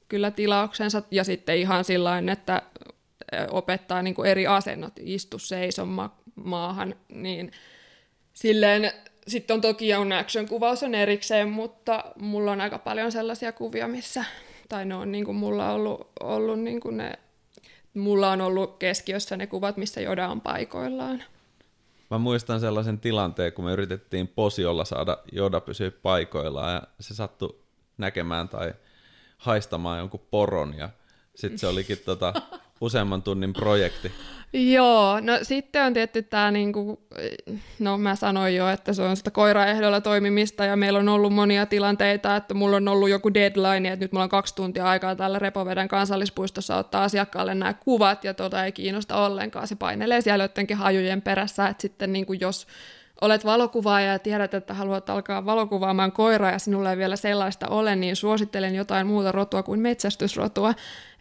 kyllä 0.08 0.30
tilauksensa. 0.30 1.02
Ja 1.10 1.24
sitten 1.24 1.58
ihan 1.58 1.84
sillä 1.84 2.22
että 2.32 2.62
opettaa 3.50 4.02
niin 4.02 4.14
kuin 4.14 4.30
eri 4.30 4.46
asennot, 4.46 4.92
istu 5.00 5.38
seison 5.38 5.88
ma- 5.88 6.16
maahan, 6.34 6.94
niin 7.08 7.52
silleen 8.32 8.92
sitten 9.28 9.54
on 9.54 9.60
toki 9.60 9.94
on 9.94 10.12
action-kuvaus 10.12 10.82
on 10.82 10.94
erikseen, 10.94 11.48
mutta 11.48 12.04
mulla 12.18 12.52
on 12.52 12.60
aika 12.60 12.78
paljon 12.78 13.12
sellaisia 13.12 13.52
kuvia, 13.52 13.88
missä, 13.88 14.24
tai 14.68 14.84
ne 14.84 14.94
on 14.94 15.12
niin 15.12 15.24
kuin 15.24 15.36
mulla 15.36 15.72
ollut, 15.72 16.08
ollut 16.20 16.60
niin 16.60 16.80
kuin 16.80 16.96
ne, 16.96 17.18
mulla 17.94 18.30
on 18.30 18.40
ollut 18.40 18.78
keskiössä 18.78 19.36
ne 19.36 19.46
kuvat, 19.46 19.76
missä 19.76 20.00
Joda 20.00 20.28
on 20.28 20.40
paikoillaan. 20.40 21.22
Mä 22.10 22.18
muistan 22.18 22.60
sellaisen 22.60 22.98
tilanteen, 22.98 23.52
kun 23.52 23.64
me 23.64 23.72
yritettiin 23.72 24.28
posiolla 24.28 24.84
saada 24.84 25.18
Joda 25.32 25.60
pysyä 25.60 25.90
paikoillaan 25.90 26.74
ja 26.74 26.82
se 27.00 27.14
sattui 27.14 27.58
näkemään 27.98 28.48
tai 28.48 28.74
haistamaan 29.38 29.98
jonkun 29.98 30.26
poron 30.30 30.74
ja 30.78 30.88
sitten 31.34 31.58
se 31.58 31.66
olikin 31.66 31.98
tota, 32.04 32.32
useamman 32.80 33.22
tunnin 33.22 33.52
projekti. 33.52 34.12
Joo, 34.52 35.20
no 35.20 35.38
sitten 35.42 35.84
on 35.84 35.94
tietty 35.94 36.22
tämä, 36.22 36.50
niinku, 36.50 37.00
no 37.78 37.98
mä 37.98 38.14
sanoin 38.14 38.56
jo, 38.56 38.68
että 38.68 38.92
se 38.92 39.02
on 39.02 39.16
sitä 39.16 39.30
koiraehdolla 39.30 40.00
toimimista 40.00 40.64
ja 40.64 40.76
meillä 40.76 40.98
on 40.98 41.08
ollut 41.08 41.32
monia 41.32 41.66
tilanteita, 41.66 42.36
että 42.36 42.54
mulla 42.54 42.76
on 42.76 42.88
ollut 42.88 43.10
joku 43.10 43.34
deadline, 43.34 43.92
että 43.92 44.04
nyt 44.04 44.12
mulla 44.12 44.24
on 44.24 44.28
kaksi 44.30 44.54
tuntia 44.54 44.84
aikaa 44.84 45.16
tällä 45.16 45.38
Repoveden 45.38 45.88
kansallispuistossa 45.88 46.76
ottaa 46.76 47.04
asiakkaalle 47.04 47.54
nämä 47.54 47.74
kuvat 47.74 48.24
ja 48.24 48.34
tota 48.34 48.64
ei 48.64 48.72
kiinnosta 48.72 49.26
ollenkaan. 49.26 49.68
Se 49.68 49.76
painelee 49.76 50.20
siellä 50.20 50.44
jotenkin 50.44 50.76
hajujen 50.76 51.22
perässä, 51.22 51.68
että 51.68 51.82
sitten 51.82 52.12
niinku 52.12 52.32
jos 52.32 52.66
olet 53.20 53.44
valokuvaaja 53.44 54.12
ja 54.12 54.18
tiedät, 54.18 54.54
että 54.54 54.74
haluat 54.74 55.10
alkaa 55.10 55.46
valokuvaamaan 55.46 56.12
koiraa 56.12 56.50
ja 56.50 56.58
sinulla 56.58 56.90
ei 56.90 56.96
vielä 56.96 57.16
sellaista 57.16 57.68
ole, 57.68 57.96
niin 57.96 58.16
suosittelen 58.16 58.74
jotain 58.74 59.06
muuta 59.06 59.32
rotua 59.32 59.62
kuin 59.62 59.80
metsästysrotua. 59.80 60.74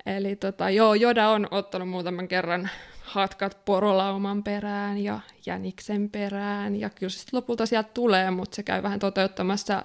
Eli 0.06 0.36
tota, 0.36 0.70
joo, 0.70 0.94
Joda 0.94 1.30
on 1.30 1.48
ottanut 1.52 1.90
muutaman 1.90 2.28
kerran 2.28 2.70
hatkat 3.02 3.66
porolauman 3.66 4.44
perään 4.44 4.98
ja 4.98 5.20
jäniksen 5.46 6.10
perään, 6.10 6.76
ja 6.76 6.90
kyllä 6.90 7.10
se 7.10 7.26
lopulta 7.32 7.66
sieltä 7.66 7.90
tulee, 7.94 8.32
mutta 8.32 8.56
se 8.56 8.64
käy 8.64 8.84
vähän 8.84 9.00
toteuttamassa 9.00 9.84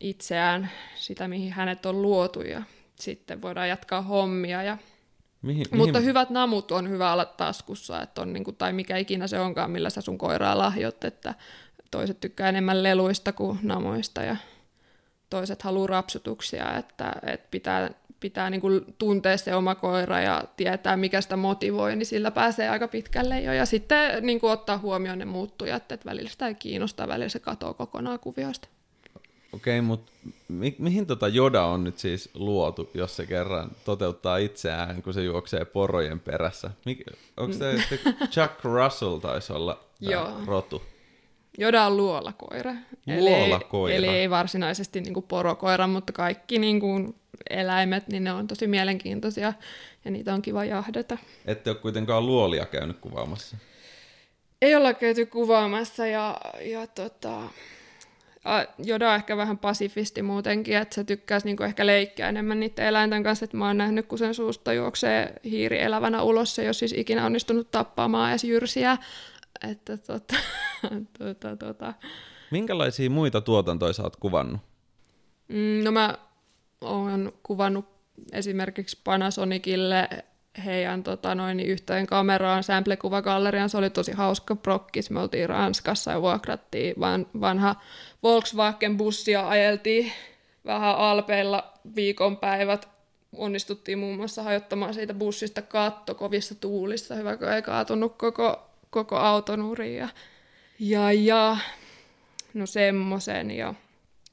itseään 0.00 0.70
sitä, 0.94 1.28
mihin 1.28 1.52
hänet 1.52 1.86
on 1.86 2.02
luotu, 2.02 2.40
ja 2.40 2.62
sitten 2.94 3.42
voidaan 3.42 3.68
jatkaa 3.68 4.02
hommia. 4.02 4.62
Ja... 4.62 4.78
Mihin, 5.42 5.66
Mutta 5.70 5.98
mihin... 5.98 6.08
hyvät 6.08 6.30
namut 6.30 6.70
on 6.72 6.88
hyvä 6.88 7.12
olla 7.12 7.24
taskussa, 7.24 8.02
että 8.02 8.22
on, 8.22 8.32
niin 8.32 8.44
kuin, 8.44 8.56
tai 8.56 8.72
mikä 8.72 8.96
ikinä 8.96 9.26
se 9.26 9.40
onkaan, 9.40 9.70
millä 9.70 9.90
sä 9.90 10.00
sun 10.00 10.18
koiraa 10.18 10.58
lahjot, 10.58 11.04
että 11.04 11.34
toiset 11.90 12.20
tykkää 12.20 12.48
enemmän 12.48 12.82
leluista 12.82 13.32
kuin 13.32 13.58
namoista, 13.62 14.22
ja 14.22 14.36
toiset 15.30 15.62
haluaa 15.62 15.86
rapsutuksia, 15.86 16.76
että, 16.76 17.12
että 17.22 17.48
pitää 17.50 17.90
pitää 18.20 18.50
niin 18.50 18.60
kuin 18.60 18.94
tuntea 18.98 19.36
se 19.36 19.54
oma 19.54 19.74
koira 19.74 20.20
ja 20.20 20.44
tietää, 20.56 20.96
mikä 20.96 21.20
sitä 21.20 21.36
motivoi, 21.36 21.96
niin 21.96 22.06
sillä 22.06 22.30
pääsee 22.30 22.68
aika 22.68 22.88
pitkälle 22.88 23.40
jo. 23.40 23.52
Ja 23.52 23.66
sitten 23.66 24.26
niin 24.26 24.40
kuin 24.40 24.52
ottaa 24.52 24.78
huomioon 24.78 25.18
ne 25.18 25.24
muuttujat, 25.24 25.92
että 25.92 26.10
välillä 26.10 26.30
sitä 26.30 26.46
ei 26.48 26.54
kiinnosta, 26.54 27.08
välillä 27.08 27.28
se 27.28 27.38
katoo 27.38 27.74
kokonaan 27.74 28.18
kuvioista. 28.20 28.68
Okei, 29.52 29.80
mutta 29.80 30.12
mi- 30.48 30.76
mihin 30.78 31.06
tota 31.06 31.28
Joda 31.28 31.64
on 31.64 31.84
nyt 31.84 31.98
siis 31.98 32.30
luotu, 32.34 32.90
jos 32.94 33.16
se 33.16 33.26
kerran 33.26 33.70
toteuttaa 33.84 34.36
itseään, 34.36 35.02
kun 35.02 35.14
se 35.14 35.22
juoksee 35.22 35.64
porojen 35.64 36.20
perässä? 36.20 36.70
Mik- 36.88 37.14
onko 37.36 37.52
se, 37.52 37.74
Chuck 38.30 38.64
Russell 38.64 39.18
taisi 39.18 39.52
olla 39.52 39.80
Joo. 40.00 40.32
rotu? 40.46 40.82
Joda 41.58 41.86
on 41.86 41.96
luolakoira. 41.96 42.74
Luolakoira. 43.18 43.96
Eli, 43.96 44.06
eli 44.06 44.16
ei 44.16 44.30
varsinaisesti 44.30 45.00
niin 45.00 45.14
kuin 45.14 45.26
porokoira, 45.28 45.86
mutta 45.86 46.12
kaikki 46.12 46.58
niin 46.58 46.80
kuin 46.80 47.14
eläimet, 47.50 48.08
niin 48.08 48.24
ne 48.24 48.32
on 48.32 48.46
tosi 48.46 48.66
mielenkiintoisia 48.66 49.52
ja 50.04 50.10
niitä 50.10 50.34
on 50.34 50.42
kiva 50.42 50.64
jahdata. 50.64 51.18
Ette 51.46 51.70
ole 51.70 51.78
kuitenkaan 51.78 52.26
luolia 52.26 52.66
käynyt 52.66 52.98
kuvaamassa. 52.98 53.56
Ei 54.62 54.74
olla 54.74 54.94
käyty 54.94 55.26
kuvaamassa 55.26 56.06
ja, 56.06 56.40
ja 56.60 56.86
tota, 56.86 57.40
Joda 58.78 59.10
on 59.10 59.16
ehkä 59.16 59.36
vähän 59.36 59.58
pasifisti 59.58 60.22
muutenkin, 60.22 60.76
että 60.76 60.94
se 60.94 61.04
tykkäisi 61.04 61.46
niinku 61.46 61.62
ehkä 61.62 61.86
leikkiä 61.86 62.28
enemmän 62.28 62.60
niiden 62.60 62.86
eläinten 62.86 63.22
kanssa, 63.22 63.44
että 63.44 63.56
mä 63.56 63.66
oon 63.66 63.78
nähnyt, 63.78 64.06
kun 64.06 64.18
sen 64.18 64.34
suusta 64.34 64.72
juoksee 64.72 65.32
hiiri 65.44 65.82
elävänä 65.82 66.22
ulos, 66.22 66.54
se 66.54 66.62
ei 66.62 66.68
ole 66.68 66.72
siis 66.72 66.94
ikinä 66.96 67.26
onnistunut 67.26 67.70
tappamaan 67.70 68.30
edes 68.30 68.44
jyrsiä. 68.44 68.96
Että 69.70 69.96
tota, 69.96 70.36
tota, 71.18 71.56
tota. 71.56 71.94
Minkälaisia 72.50 73.10
muita 73.10 73.40
tuotantoja 73.40 73.92
sä 73.92 74.02
oot 74.02 74.16
kuvannut? 74.16 74.60
Mm, 75.48 75.84
no 75.84 75.90
mä 75.90 76.14
oon 76.80 77.32
kuvannut 77.42 77.84
esimerkiksi 78.32 79.00
Panasonicille 79.04 80.08
heidän 80.64 81.02
tota, 81.02 81.34
noin, 81.34 81.60
yhteen 81.60 82.06
kameraan 82.06 82.62
sample-kuvagallerian. 82.62 83.68
Se 83.68 83.78
oli 83.78 83.90
tosi 83.90 84.12
hauska 84.12 84.56
prokkis. 84.56 85.10
Me 85.10 85.20
oltiin 85.20 85.48
Ranskassa 85.48 86.10
ja 86.10 86.22
vuokrattiin 86.22 86.94
van, 87.00 87.26
vanha 87.40 87.74
Volkswagen-bussi 88.22 89.30
ja 89.30 89.48
ajeltiin 89.48 90.12
vähän 90.66 90.96
alpeilla 90.96 91.72
viikonpäivät. 91.96 92.88
Onnistuttiin 93.32 93.98
muun 93.98 94.16
muassa 94.16 94.42
hajottamaan 94.42 94.94
siitä 94.94 95.14
bussista 95.14 95.62
katto 95.62 96.14
kovissa 96.14 96.54
tuulissa. 96.54 97.14
Hyvä, 97.14 97.36
kun 97.36 97.52
ei 97.52 97.62
kaatunut 97.62 98.16
koko, 98.16 98.65
koko 98.90 99.16
auton. 99.16 99.76
Ja, 99.96 100.08
ja, 100.78 101.12
ja 101.12 101.56
no 102.54 102.66
semmoisen. 102.66 103.50
Ja 103.50 103.74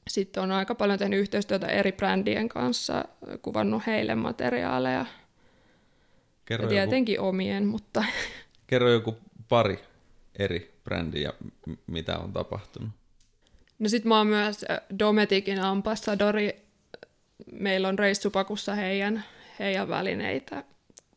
sitten 0.08 0.42
on 0.42 0.52
aika 0.52 0.74
paljon 0.74 0.98
tehnyt 0.98 1.20
yhteistyötä 1.20 1.66
eri 1.66 1.92
brändien 1.92 2.48
kanssa, 2.48 3.04
kuvannut 3.42 3.86
heille 3.86 4.14
materiaaleja. 4.14 5.06
Kerro 6.44 6.64
ja 6.64 6.68
tietenkin 6.68 7.14
joku, 7.14 7.28
omien, 7.28 7.66
mutta... 7.66 8.04
Kerro 8.66 8.90
joku 8.90 9.16
pari 9.48 9.78
eri 10.38 10.74
brändiä, 10.84 11.32
mitä 11.86 12.18
on 12.18 12.32
tapahtunut. 12.32 12.90
No 13.78 13.88
sit 13.88 14.04
mä 14.04 14.18
oon 14.18 14.26
myös 14.26 14.64
Dometikin 14.98 15.60
ambassadori. 15.60 16.64
Meillä 17.52 17.88
on 17.88 17.98
reissupakussa 17.98 18.74
heidän, 18.74 19.24
heidän 19.58 19.88
välineitä, 19.88 20.64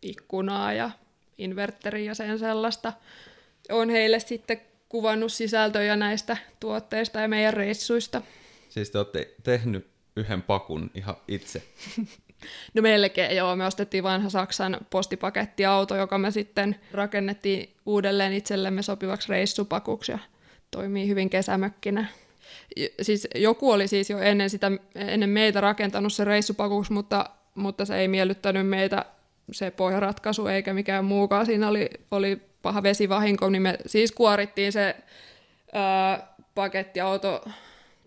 ikkunaa 0.02 0.74
ja 0.74 0.92
inverteri 1.38 2.06
ja 2.06 2.16
sen 2.16 2.40
sellaista. 2.40 2.94
On 3.72 3.90
heille 3.90 4.20
sitten 4.20 4.62
kuvannut 4.90 5.32
sisältöjä 5.32 5.96
näistä 5.96 6.38
tuotteista 6.60 7.20
ja 7.20 7.28
meidän 7.28 7.54
reissuista. 7.54 8.22
Siis 8.70 8.90
te 8.90 8.98
olette 8.98 9.34
tehnyt 9.44 9.88
yhden 10.16 10.42
pakun 10.42 10.92
ihan 10.94 11.16
itse. 11.28 11.64
No 12.74 12.82
melkein 12.82 13.36
joo, 13.36 13.56
me 13.56 13.66
ostettiin 13.66 14.04
vanha 14.04 14.30
Saksan 14.30 14.78
postipakettiauto, 14.90 15.96
joka 15.96 16.18
me 16.18 16.32
sitten 16.32 16.76
rakennettiin 16.92 17.70
uudelleen 17.86 18.34
itsellemme 18.34 18.82
sopivaksi 18.82 19.30
reissupakuksi 19.30 20.12
ja 20.12 20.20
toimii 20.72 21.08
hyvin 21.08 21.30
kesämökkinä. 21.30 22.06
Siis 23.02 23.28
joku 23.36 23.72
oli 23.72 23.88
siis 23.88 24.10
jo 24.10 24.18
ennen, 24.18 24.50
sitä, 24.50 24.72
ennen 24.96 25.30
meitä 25.30 25.62
rakentanut 25.62 26.14
se 26.14 26.24
reissupakuksi, 26.24 26.94
mutta, 26.94 27.30
mutta 27.56 27.86
se 27.86 27.98
ei 27.98 28.08
miellyttänyt 28.08 28.68
meitä 28.68 29.06
se 29.52 29.72
pohjaratkaisu 29.72 30.48
eikä 30.48 30.74
mikään 30.74 31.06
muukaan. 31.06 31.46
Siinä 31.46 31.68
oli, 31.68 31.90
oli 32.12 32.42
paha 32.62 32.84
vesivahinko, 32.84 33.50
niin 33.50 33.62
me 33.62 33.78
siis 33.86 34.12
kuorittiin 34.12 34.72
se 34.72 34.96
ää, 35.74 36.34
pakettiauto 36.56 37.46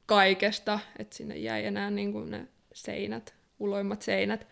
kaikesta, 0.06 0.78
että 0.98 1.16
sinne 1.16 1.36
jäi 1.36 1.64
enää 1.64 1.90
niin 1.90 2.12
kuin 2.12 2.30
ne 2.30 2.46
seinät, 2.74 3.34
uloimmat 3.58 4.02
seinät 4.02 4.46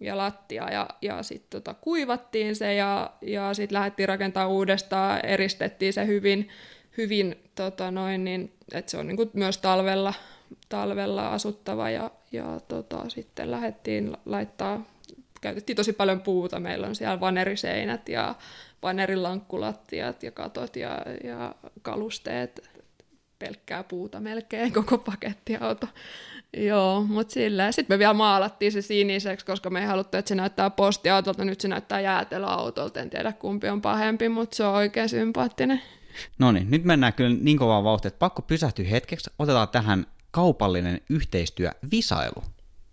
ja 0.00 0.16
lattia, 0.16 0.70
ja, 0.72 0.88
ja 1.02 1.22
sitten 1.22 1.50
tota, 1.50 1.74
kuivattiin 1.74 2.56
se, 2.56 2.74
ja, 2.74 3.10
ja 3.22 3.54
sitten 3.54 3.78
lähdettiin 3.78 4.08
rakentamaan 4.08 4.50
uudestaan, 4.50 5.26
eristettiin 5.26 5.92
se 5.92 6.06
hyvin, 6.06 6.48
hyvin 6.96 7.36
tota 7.54 7.90
noin, 7.90 8.24
niin, 8.24 8.52
että 8.72 8.90
se 8.90 8.98
on 8.98 9.06
niin 9.06 9.16
kuin 9.16 9.30
myös 9.32 9.58
talvella, 9.58 10.14
talvella 10.68 11.28
asuttava, 11.32 11.90
ja, 11.90 12.10
ja 12.32 12.60
tota, 12.68 13.08
sitten 13.08 13.50
lähdettiin 13.50 14.16
laittaa, 14.26 14.86
käytettiin 15.40 15.76
tosi 15.76 15.92
paljon 15.92 16.20
puuta, 16.20 16.60
meillä 16.60 16.86
on 16.86 16.94
siellä 16.94 17.20
vaneriseinät 17.20 18.08
ja 18.08 18.34
vanerilankkulattiat 18.82 20.22
ja 20.22 20.30
katot 20.30 20.76
ja, 20.76 20.98
ja 21.24 21.54
kalusteet, 21.82 22.70
pelkkää 23.38 23.84
puuta 23.84 24.20
melkein 24.20 24.72
koko 24.72 24.98
pakettiauto. 24.98 25.86
Joo, 26.56 27.02
mutta 27.02 27.32
sillä. 27.32 27.72
Sitten 27.72 27.94
me 27.94 27.98
vielä 27.98 28.14
maalattiin 28.14 28.72
se 28.72 28.82
siniseksi, 28.82 29.46
koska 29.46 29.70
me 29.70 29.80
ei 29.80 29.86
haluttu, 29.86 30.16
että 30.16 30.28
se 30.28 30.34
näyttää 30.34 30.70
postiautolta, 30.70 31.44
nyt 31.44 31.60
se 31.60 31.68
näyttää 31.68 32.00
jäätelöautolta. 32.00 33.00
En 33.00 33.10
tiedä 33.10 33.32
kumpi 33.32 33.68
on 33.68 33.82
pahempi, 33.82 34.28
mutta 34.28 34.56
se 34.56 34.64
on 34.64 34.74
oikein 34.74 35.08
sympaattinen. 35.08 35.82
No 36.38 36.52
niin, 36.52 36.70
nyt 36.70 36.84
mennään 36.84 37.12
kyllä 37.12 37.36
niin 37.40 37.58
kovaa 37.58 37.84
vauhtia, 37.84 38.08
että 38.08 38.18
pakko 38.18 38.42
pysähtyä 38.42 38.84
hetkeksi. 38.84 39.30
Otetaan 39.38 39.68
tähän 39.68 40.06
kaupallinen 40.30 41.00
yhteistyö 41.10 41.70
visailu. 41.90 42.44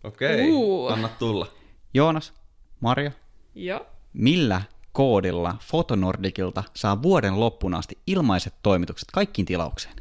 Okei, 0.04 0.52
uh. 0.52 0.92
anna 0.92 1.10
tulla. 1.20 1.48
Joonas, 1.96 2.34
Marja, 2.80 3.12
Joo. 3.56 3.86
millä 4.14 4.62
koodilla 4.92 5.58
Fotonordikilta 5.62 6.64
saa 6.74 7.02
vuoden 7.02 7.40
loppuun 7.40 7.74
asti 7.74 7.98
ilmaiset 8.08 8.54
toimitukset 8.64 9.08
kaikkiin 9.14 9.46
tilaukseen? 9.46 9.96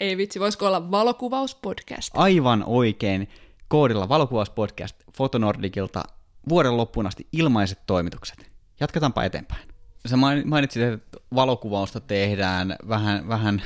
Ei 0.00 0.16
vitsi, 0.16 0.40
voisiko 0.40 0.66
olla 0.66 0.90
valokuvauspodcast? 0.90 2.10
Aivan 2.16 2.64
oikein. 2.66 3.28
Koodilla 3.68 4.08
valokuvauspodcast 4.08 4.96
Fotonordikilta 5.16 6.02
vuoden 6.48 6.76
loppuun 6.76 7.06
asti 7.06 7.26
ilmaiset 7.32 7.78
toimitukset. 7.86 8.50
Jatketaanpa 8.80 9.24
eteenpäin. 9.24 9.68
Sä 10.06 10.16
mainitsit, 10.44 10.82
että 10.82 11.18
valokuvausta 11.34 12.00
tehdään 12.00 12.76
vähän, 12.88 13.28
vähän 13.28 13.62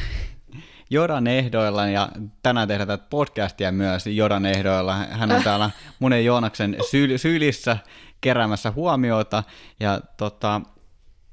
Jodan 0.92 1.26
ehdoilla, 1.26 1.86
ja 1.86 2.08
tänään 2.42 2.68
tehdään 2.68 2.88
tätä 2.88 3.04
podcastia 3.10 3.72
myös 3.72 4.06
Jodan 4.06 4.46
ehdoilla. 4.46 4.94
Hän 4.94 5.32
on 5.32 5.42
täällä 5.42 5.70
monen 5.98 6.24
Joonaksen 6.24 6.76
syl- 6.80 7.18
sylissä 7.18 7.76
keräämässä 8.20 8.70
huomiota, 8.70 9.42
ja 9.80 10.00
tota, 10.16 10.60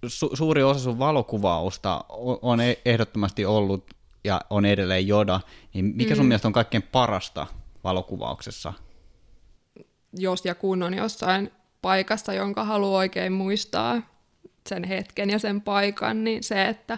su- 0.05 0.35
suuri 0.35 0.63
osa 0.63 0.79
sun 0.79 0.99
valokuvausta 0.99 2.05
on 2.41 2.59
ehdottomasti 2.85 3.45
ollut 3.45 3.93
ja 4.23 4.41
on 4.49 4.65
edelleen 4.65 5.07
Joda, 5.07 5.39
niin 5.73 5.85
mikä 5.85 6.15
sun 6.15 6.25
mm. 6.25 6.27
mielestä 6.27 6.47
on 6.47 6.53
kaikkein 6.53 6.83
parasta 6.83 7.47
valokuvauksessa? 7.83 8.73
Jos 10.13 10.45
ja 10.45 10.55
kun 10.55 10.83
on 10.83 10.93
jossain 10.93 11.51
paikassa, 11.81 12.33
jonka 12.33 12.63
haluaa 12.63 12.97
oikein 12.97 13.33
muistaa 13.33 14.01
sen 14.69 14.83
hetken 14.83 15.29
ja 15.29 15.39
sen 15.39 15.61
paikan, 15.61 16.23
niin 16.23 16.43
se, 16.43 16.65
että 16.65 16.97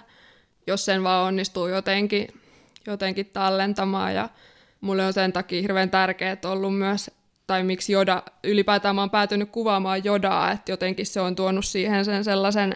jos 0.67 0.85
sen 0.85 1.03
vaan 1.03 1.27
onnistuu 1.27 1.67
jotenkin, 1.67 2.40
jotenkin 2.87 3.25
tallentamaan 3.25 4.15
ja 4.15 4.29
mulle 4.81 5.05
on 5.05 5.13
sen 5.13 5.33
takia 5.33 5.61
hirveän 5.61 5.89
tärkeää 5.89 6.37
ollut 6.45 6.77
myös, 6.77 7.11
tai 7.47 7.63
miksi 7.63 7.93
Joda, 7.93 8.23
ylipäätään 8.43 8.95
mä 8.95 9.01
oon 9.01 9.09
päätynyt 9.09 9.49
kuvaamaan 9.49 10.03
Jodaa, 10.03 10.51
että 10.51 10.71
jotenkin 10.71 11.05
se 11.05 11.21
on 11.21 11.35
tuonut 11.35 11.65
siihen 11.65 12.05
sen 12.05 12.23
sellaisen 12.23 12.75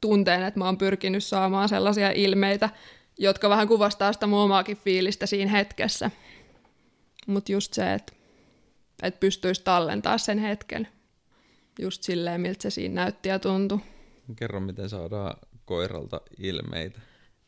tunteen, 0.00 0.42
että 0.42 0.60
mä 0.60 0.64
oon 0.64 0.78
pyrkinyt 0.78 1.24
saamaan 1.24 1.68
sellaisia 1.68 2.10
ilmeitä, 2.10 2.70
jotka 3.18 3.48
vähän 3.48 3.68
kuvastaa 3.68 4.12
sitä 4.12 4.26
mun 4.26 4.38
omaakin 4.38 4.76
fiilistä 4.76 5.26
siinä 5.26 5.50
hetkessä. 5.50 6.10
Mutta 7.26 7.52
just 7.52 7.74
se, 7.74 7.92
että 7.94 8.12
et 9.02 9.20
pystyisi 9.20 9.62
tallentaa 9.64 10.18
sen 10.18 10.38
hetken 10.38 10.88
just 11.78 12.02
silleen, 12.02 12.40
miltä 12.40 12.62
se 12.62 12.70
siinä 12.70 12.94
näytti 12.94 13.28
ja 13.28 13.38
tuntui. 13.38 13.78
Kerro, 14.36 14.60
miten 14.60 14.88
saadaan 14.88 15.36
koiralta 15.64 16.20
ilmeitä. 16.38 17.00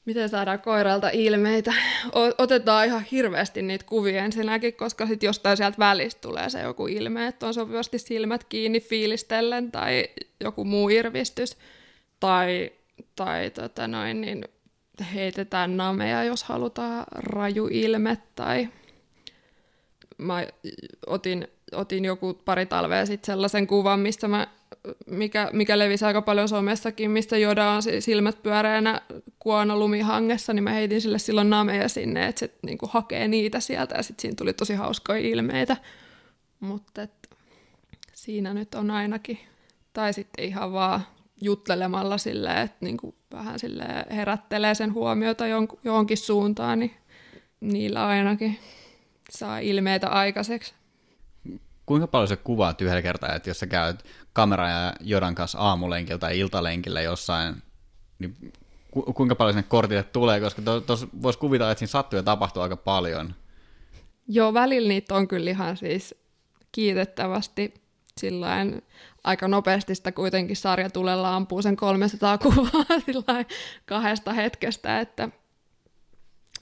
Miten 0.05 0.29
saadaan 0.29 0.61
koiralta 0.61 1.11
ilmeitä? 1.13 1.75
Otetaan 2.39 2.87
ihan 2.87 3.05
hirveästi 3.13 3.63
niitä 3.63 3.85
kuvia 3.89 4.25
ensinnäkin, 4.25 4.75
koska 4.75 5.07
sitten 5.07 5.27
jostain 5.27 5.57
sieltä 5.57 5.79
välistä 5.79 6.21
tulee 6.21 6.51
se 6.51 6.63
joku 6.63 6.87
ilme, 6.87 7.27
että 7.27 7.47
on 7.47 7.55
sopivasti 7.55 7.99
silmät 7.99 8.45
kiinni 8.45 8.81
fiilistellen 8.81 9.73
tai 9.73 10.09
joku 10.41 10.65
muu 10.65 10.89
irvistys. 10.89 11.57
Tai, 12.21 12.73
tai 13.17 13.51
tota 13.51 13.89
noin, 13.89 14.21
niin 14.21 14.45
heitetään 15.15 15.77
nameja, 15.77 16.25
jos 16.25 16.45
halutaan 16.45 17.05
raju 17.15 17.69
ilme. 17.71 18.19
Tai 18.35 18.69
mä 20.19 20.47
otin, 21.07 21.49
otin 21.73 22.05
joku 22.05 22.35
pari 22.45 22.67
talvea 22.67 23.07
sitten 23.07 23.27
sellaisen 23.27 23.67
kuvan, 23.67 24.01
missä 24.01 24.29
mä 24.29 24.47
mikä, 25.07 25.51
mikä 25.53 25.79
levisi 25.79 26.05
aika 26.05 26.23
paljon 26.23 26.49
somessakin, 26.49 27.11
mistä 27.11 27.39
Joda 27.39 27.71
on 27.71 27.83
silmät 27.99 28.43
pyöreänä 28.43 29.01
kuona 29.39 29.79
lumihangessa, 29.79 30.53
niin 30.53 30.65
mä 30.65 30.71
heitin 30.71 31.01
sille 31.01 31.19
silloin 31.19 31.51
nameja 31.51 31.89
sinne, 31.89 32.27
että 32.27 32.39
se 32.39 32.51
niin 32.63 32.79
kuin 32.79 32.91
hakee 32.93 33.29
niitä 33.29 33.61
sieltä, 33.61 33.97
ja 33.97 34.03
sitten 34.03 34.23
siinä 34.23 34.35
tuli 34.39 34.53
tosi 34.53 34.75
hauskoja 34.75 35.21
ilmeitä. 35.21 35.77
Mutta 36.61 37.09
siinä 38.13 38.55
nyt 38.55 38.75
on 38.75 38.91
ainakin. 38.91 39.39
Tai 39.93 40.13
sitten 40.13 40.45
ihan 40.45 40.73
vaan 40.73 41.01
juttelemalla 41.41 42.19
silleen, 42.19 42.59
että 42.59 42.77
niin 42.81 42.97
kuin 42.97 43.15
vähän 43.33 43.59
sille 43.59 43.85
herättelee 44.11 44.75
sen 44.75 44.95
huomiota 44.95 45.45
johonkin 45.85 46.19
suuntaan, 46.19 46.79
niin 46.79 46.95
niillä 47.61 48.07
ainakin 48.07 48.59
saa 49.31 49.59
ilmeitä 49.59 50.09
aikaiseksi 50.09 50.75
kuinka 51.87 52.07
paljon 52.07 52.29
se 52.29 52.37
kuvaat 52.37 52.81
yhdellä 52.81 53.03
kertaa, 53.03 53.35
että 53.35 53.51
jos 53.51 53.61
sä 53.61 53.67
käyt 53.67 54.05
kamera 54.35 54.69
ja 54.69 54.93
Jodan 55.01 55.35
kanssa 55.35 55.59
aamulenkillä 55.59 56.19
tai 56.19 56.39
iltalenkillä 56.39 57.01
jossain, 57.01 57.63
niin 58.19 58.53
ku, 58.91 59.03
kuinka 59.03 59.35
paljon 59.35 59.55
sinne 59.55 59.67
kortille 59.69 60.03
tulee, 60.03 60.41
koska 60.41 60.63
tuossa 60.63 61.07
to, 61.07 61.13
voisi 61.23 61.39
kuvitella, 61.39 61.71
että 61.71 61.79
siinä 61.79 61.91
sattuu 61.91 62.17
ja 62.17 62.23
tapahtuu 62.23 62.63
aika 62.63 62.77
paljon. 62.77 63.35
Joo, 64.29 64.55
välillä 64.55 64.89
niitä 64.89 65.15
on 65.15 65.29
kyllä 65.29 65.51
ihan 65.51 65.77
siis 65.77 66.15
kiitettävästi 66.73 67.75
sillain 68.21 68.83
aika 69.25 69.49
nopeasti 69.49 69.95
sitä 69.95 70.13
kuitenkin 70.13 70.57
sarja 70.57 70.91
tulella 70.91 71.37
ampuu 71.37 71.63
sen 71.63 71.77
300 71.77 72.39
kuvaa 72.39 73.45
kahdesta 73.87 74.33
hetkestä, 74.33 75.01
että 75.01 75.29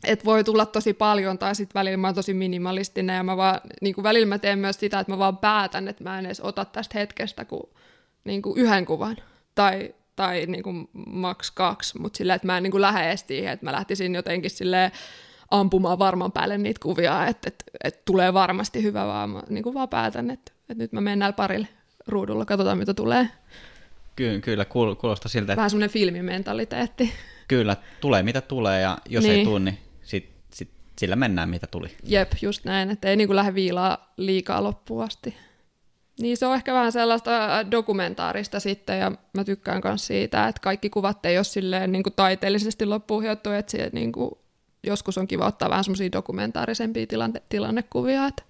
et 0.04 0.24
voi 0.24 0.44
tulla 0.44 0.66
tosi 0.66 0.92
paljon, 0.92 1.38
tai 1.38 1.54
sitten 1.54 1.74
välillä 1.74 1.96
mä 1.96 2.08
oon 2.08 2.14
tosi 2.14 2.34
minimalistinen, 2.34 3.16
ja 3.16 3.22
mä 3.22 3.36
vaan, 3.36 3.60
niin 3.80 3.94
kuin 3.94 4.02
välillä 4.02 4.26
mä 4.26 4.38
teen 4.38 4.58
myös 4.58 4.80
sitä, 4.80 5.00
että 5.00 5.12
mä 5.12 5.18
vaan 5.18 5.36
päätän, 5.36 5.88
että 5.88 6.04
mä 6.04 6.18
en 6.18 6.26
edes 6.26 6.40
ota 6.40 6.64
tästä 6.64 6.98
hetkestä 6.98 7.44
kuin, 7.44 7.62
niin 8.24 8.42
kuin 8.42 8.58
yhden 8.58 8.86
kuvan, 8.86 9.16
tai, 9.54 9.94
tai 10.16 10.46
niin 10.46 10.62
kuin 10.62 10.88
maks 11.06 11.50
kaksi, 11.50 11.98
mutta 11.98 12.16
sillä, 12.16 12.34
että 12.34 12.46
mä 12.46 12.56
en 12.56 12.62
niin 12.62 12.70
kuin 12.70 12.80
lähde 12.80 13.08
edes 13.08 13.24
siihen, 13.26 13.52
että 13.52 13.66
mä 13.66 13.72
lähtisin 13.72 14.14
jotenkin 14.14 14.50
silleen 14.50 14.90
ampumaan 15.50 15.98
varman 15.98 16.32
päälle 16.32 16.58
niitä 16.58 16.80
kuvia, 16.82 17.26
että, 17.26 17.48
että, 17.48 17.64
että 17.84 18.02
tulee 18.04 18.34
varmasti 18.34 18.82
hyvä, 18.82 19.06
vaan 19.06 19.30
mä 19.30 19.42
niin 19.48 19.62
kuin 19.62 19.74
vaan 19.74 19.88
päätän, 19.88 20.30
että, 20.30 20.52
että 20.60 20.74
nyt 20.74 20.92
mä 20.92 21.00
menen 21.00 21.18
näillä 21.18 21.32
parille 21.32 21.68
ruudulla, 22.06 22.44
katsotaan 22.44 22.78
mitä 22.78 22.94
tulee. 22.94 23.28
Kyllä, 24.16 24.40
kyllä 24.40 24.64
kuulostaa 24.64 25.28
siltä. 25.28 25.52
Että... 25.52 25.56
Vähän 25.56 25.70
semmoinen 25.70 25.90
filmimentaliteetti. 25.90 27.12
Kyllä, 27.48 27.76
tulee 28.00 28.22
mitä 28.22 28.40
tulee 28.40 28.80
ja 28.80 28.98
jos 29.08 29.24
niin. 29.24 29.34
ei 29.34 29.44
tule, 29.44 29.60
niin 29.60 29.78
sillä 30.98 31.16
mennään, 31.16 31.48
mitä 31.48 31.66
tuli. 31.66 31.88
Jep, 32.04 32.32
just 32.42 32.64
näin, 32.64 32.90
että 32.90 33.08
ei 33.08 33.16
niin 33.16 33.36
lähde 33.36 33.54
viilaa 33.54 34.12
liikaa 34.16 34.62
loppuun 34.62 35.04
asti. 35.04 35.36
Niin 36.20 36.36
se 36.36 36.46
on 36.46 36.54
ehkä 36.54 36.74
vähän 36.74 36.92
sellaista 36.92 37.58
äh, 37.58 37.70
dokumentaarista 37.70 38.60
sitten, 38.60 38.98
ja 38.98 39.12
mä 39.34 39.44
tykkään 39.44 39.80
myös 39.84 40.06
siitä, 40.06 40.48
että 40.48 40.60
kaikki 40.60 40.90
kuvat 40.90 41.26
ei 41.26 41.38
ole 41.38 41.44
silleen 41.44 41.92
niin 41.92 42.02
kuin 42.02 42.12
taiteellisesti 42.16 42.86
loppuun 42.86 43.22
hiottu, 43.22 43.50
että 43.50 43.76
niin 43.92 44.12
kuin, 44.12 44.30
joskus 44.82 45.18
on 45.18 45.28
kiva 45.28 45.46
ottaa 45.46 45.70
vähän 45.70 45.84
semmoisia 45.84 46.12
dokumentaarisempia 46.12 47.06
tilanne, 47.06 47.42
tilannekuvia, 47.48 48.26
että, 48.26 48.42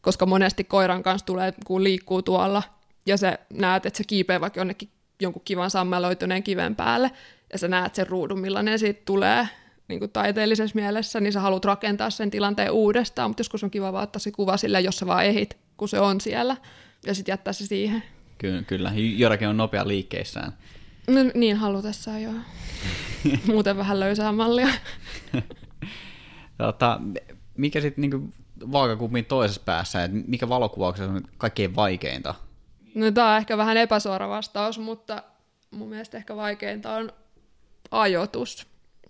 koska 0.00 0.26
monesti 0.26 0.64
koiran 0.64 1.02
kanssa 1.02 1.26
tulee, 1.26 1.52
kun 1.66 1.84
liikkuu 1.84 2.22
tuolla, 2.22 2.62
ja 3.06 3.16
sä 3.16 3.38
näet, 3.52 3.86
että 3.86 3.96
se 3.96 4.04
kiipee 4.04 4.40
vaikka 4.40 4.60
jonnekin 4.60 4.88
jonkun 5.20 5.42
kivan 5.44 5.70
sammeloituneen 5.70 6.42
kiven 6.42 6.76
päälle, 6.76 7.10
ja 7.52 7.58
sä 7.58 7.68
näet 7.68 7.94
sen 7.94 8.06
ruudun, 8.06 8.40
millainen 8.40 8.78
siitä 8.78 9.02
tulee, 9.04 9.48
niin 9.88 9.98
kuin 9.98 10.10
taiteellisessa 10.10 10.74
mielessä, 10.74 11.20
niin 11.20 11.32
sä 11.32 11.40
haluat 11.40 11.64
rakentaa 11.64 12.10
sen 12.10 12.30
tilanteen 12.30 12.70
uudestaan, 12.70 13.30
mutta 13.30 13.40
joskus 13.40 13.64
on 13.64 13.70
kiva 13.70 13.92
vaan 13.92 14.02
ottaa 14.02 14.20
se 14.20 14.30
kuva 14.30 14.56
sille, 14.56 14.80
jos 14.80 14.96
sä 14.96 15.06
vaan 15.06 15.24
ehit, 15.24 15.58
kun 15.76 15.88
se 15.88 16.00
on 16.00 16.20
siellä, 16.20 16.56
ja 17.06 17.14
sitten 17.14 17.32
jättää 17.32 17.52
se 17.52 17.66
siihen. 17.66 18.02
Kyllä, 18.38 18.62
kyllä. 18.62 18.92
Jorakin 18.96 19.48
on 19.48 19.56
nopea 19.56 19.88
liikkeissään. 19.88 20.52
No, 21.06 21.20
niin 21.34 21.56
halutessaan, 21.56 22.22
joo. 22.22 22.34
Muuten 23.52 23.76
vähän 23.76 24.00
löysää 24.00 24.32
mallia. 24.32 24.68
tota, 26.58 27.00
mikä 27.56 27.80
sitten 27.80 28.02
niinku 28.02 28.28
vaakakupin 28.72 29.24
toisessa 29.24 29.62
päässä, 29.64 30.04
että 30.04 30.16
mikä 30.26 30.48
valokuvauksessa 30.48 31.12
on 31.12 31.22
kaikkein 31.38 31.76
vaikeinta? 31.76 32.34
No 32.94 33.10
tämä 33.10 33.30
on 33.30 33.36
ehkä 33.36 33.56
vähän 33.56 33.76
epäsuora 33.76 34.28
vastaus, 34.28 34.78
mutta 34.78 35.22
mun 35.70 35.88
mielestä 35.88 36.16
ehkä 36.16 36.36
vaikeinta 36.36 36.92
on 36.92 37.12
ajoitus 37.90 38.66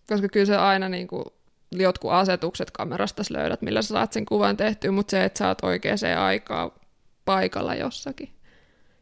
koska 0.09 0.29
kyllä 0.29 0.47
se 0.47 0.57
aina 0.57 0.89
niin 0.89 1.09
kuin, 1.09 1.25
jotkut 1.73 2.11
asetukset 2.11 2.71
kamerasta 2.71 3.23
löydät, 3.31 3.63
millä 3.63 3.83
sä 3.83 3.89
saat 3.89 4.13
sen 4.13 4.27
kuvan 4.27 4.57
tehtyä, 4.57 4.91
mutta 4.91 5.11
se, 5.11 5.25
että 5.25 5.39
sä 5.39 5.49
oot 5.49 5.65
oikeaan 5.65 6.19
aikaa 6.19 6.79
paikalla 7.25 7.75
jossakin, 7.75 8.29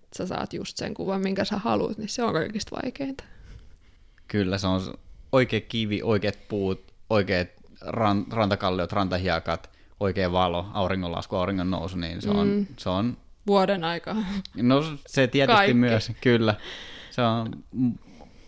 että 0.03 0.17
sä 0.17 0.27
saat 0.27 0.53
just 0.53 0.77
sen 0.77 0.95
kuvan, 0.95 1.21
minkä 1.21 1.45
sä 1.45 1.59
haluat, 1.59 1.99
niin 1.99 2.09
se 2.09 2.23
on 2.23 2.33
kaikista 2.33 2.77
vaikeinta. 2.83 3.25
Kyllä, 4.29 4.59
se 4.59 4.67
on 4.67 4.81
oikea 5.33 5.61
kivi, 5.61 6.03
oikeat 6.03 6.38
puut, 6.49 6.93
oikeat 7.11 7.49
ran, 7.81 8.25
rantakalliot, 8.31 8.93
rantahiekat, 8.93 9.71
oikea 10.01 10.33
valo, 10.33 10.67
auringonlasku, 10.73 11.37
auringon 11.37 11.71
nousu, 11.71 11.97
niin 11.97 12.23
se 12.23 12.31
on, 12.31 12.49
mm. 12.49 12.67
se 12.77 12.88
on... 12.88 13.17
Vuoden 13.47 13.85
aikaa. 13.85 14.17
No 14.57 14.83
se 15.07 15.27
tietysti 15.27 15.57
Kaikki. 15.57 15.75
myös, 15.75 16.12
kyllä. 16.21 16.55
Se 17.11 17.23
on, 17.23 17.64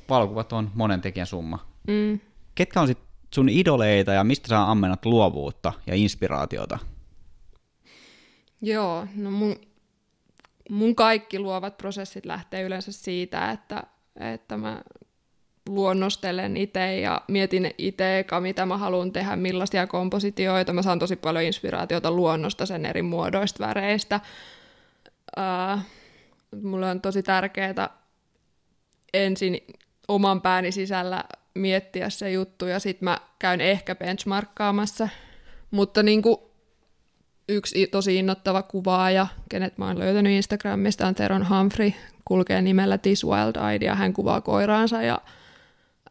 valokuvat 0.09 0.53
on 0.53 0.71
monen 0.75 1.01
tekijän 1.01 1.27
summa. 1.27 1.66
Mm 1.87 2.21
ketkä 2.57 2.81
on 2.81 2.87
sit 2.87 2.99
sun 3.35 3.49
idoleita 3.49 4.12
ja 4.12 4.25
mistä 4.25 4.49
sä 4.49 4.71
ammennat 4.71 5.05
luovuutta 5.05 5.73
ja 5.87 5.95
inspiraatiota? 5.95 6.79
Joo, 8.62 9.07
no 9.16 9.31
mun, 9.31 9.57
mun 10.71 10.95
kaikki 10.95 11.38
luovat 11.38 11.77
prosessit 11.77 12.27
lähtee 12.27 12.62
yleensä 12.62 12.92
siitä, 12.92 13.51
että, 13.51 13.83
että 14.35 14.57
mä 14.57 14.83
luonnostelen 15.69 16.57
itse 16.57 17.01
ja 17.01 17.21
mietin 17.29 17.71
itse, 17.79 18.25
mitä 18.40 18.66
mä 18.66 18.79
haluan 18.79 19.12
tehdä, 19.12 19.37
millaisia 19.37 19.87
kompositioita. 19.87 20.73
Mä 20.73 20.83
saan 20.83 20.99
tosi 20.99 21.16
paljon 21.16 21.45
inspiraatiota 21.45 22.11
luonnosta, 22.11 22.66
sen 22.66 22.87
eri 22.87 23.03
muodoista, 23.03 23.66
väreistä. 23.66 24.21
Uh, 25.37 25.81
mulle 26.62 26.90
on 26.90 27.01
tosi 27.01 27.23
tärkeää 27.23 27.90
ensin 29.14 29.61
oman 30.09 30.42
pääni 30.42 30.73
sisällä 30.73 31.25
miettiä 31.57 32.11
se 32.11 32.31
juttu 32.31 32.66
ja 32.66 32.81
sitten 32.81 33.05
mä 33.05 33.21
käyn 33.38 33.61
ehkä 33.61 33.95
benchmarkkaamassa. 33.95 35.09
Mutta 35.71 36.03
niin 36.03 36.23
kuin 36.23 36.37
yksi 37.49 37.87
tosi 37.87 38.16
innoittava 38.16 38.62
kuvaaja, 38.62 39.27
kenet 39.49 39.79
mä 39.79 39.87
oon 39.87 39.99
löytänyt 39.99 40.33
Instagramista, 40.33 41.07
on 41.07 41.14
Teron 41.14 41.49
Humphrey, 41.49 41.92
kulkee 42.25 42.62
nimellä 42.62 42.99
This 42.99 43.25
Wild 43.25 43.83
ja 43.83 43.95
hän 43.95 44.12
kuvaa 44.12 44.40
koiraansa 44.40 45.03
ja 45.03 45.19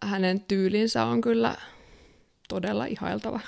hänen 0.03 0.39
tyylinsä 0.39 1.05
on 1.05 1.21
kyllä 1.21 1.55
todella 2.49 2.85
ihailtava. 2.85 3.39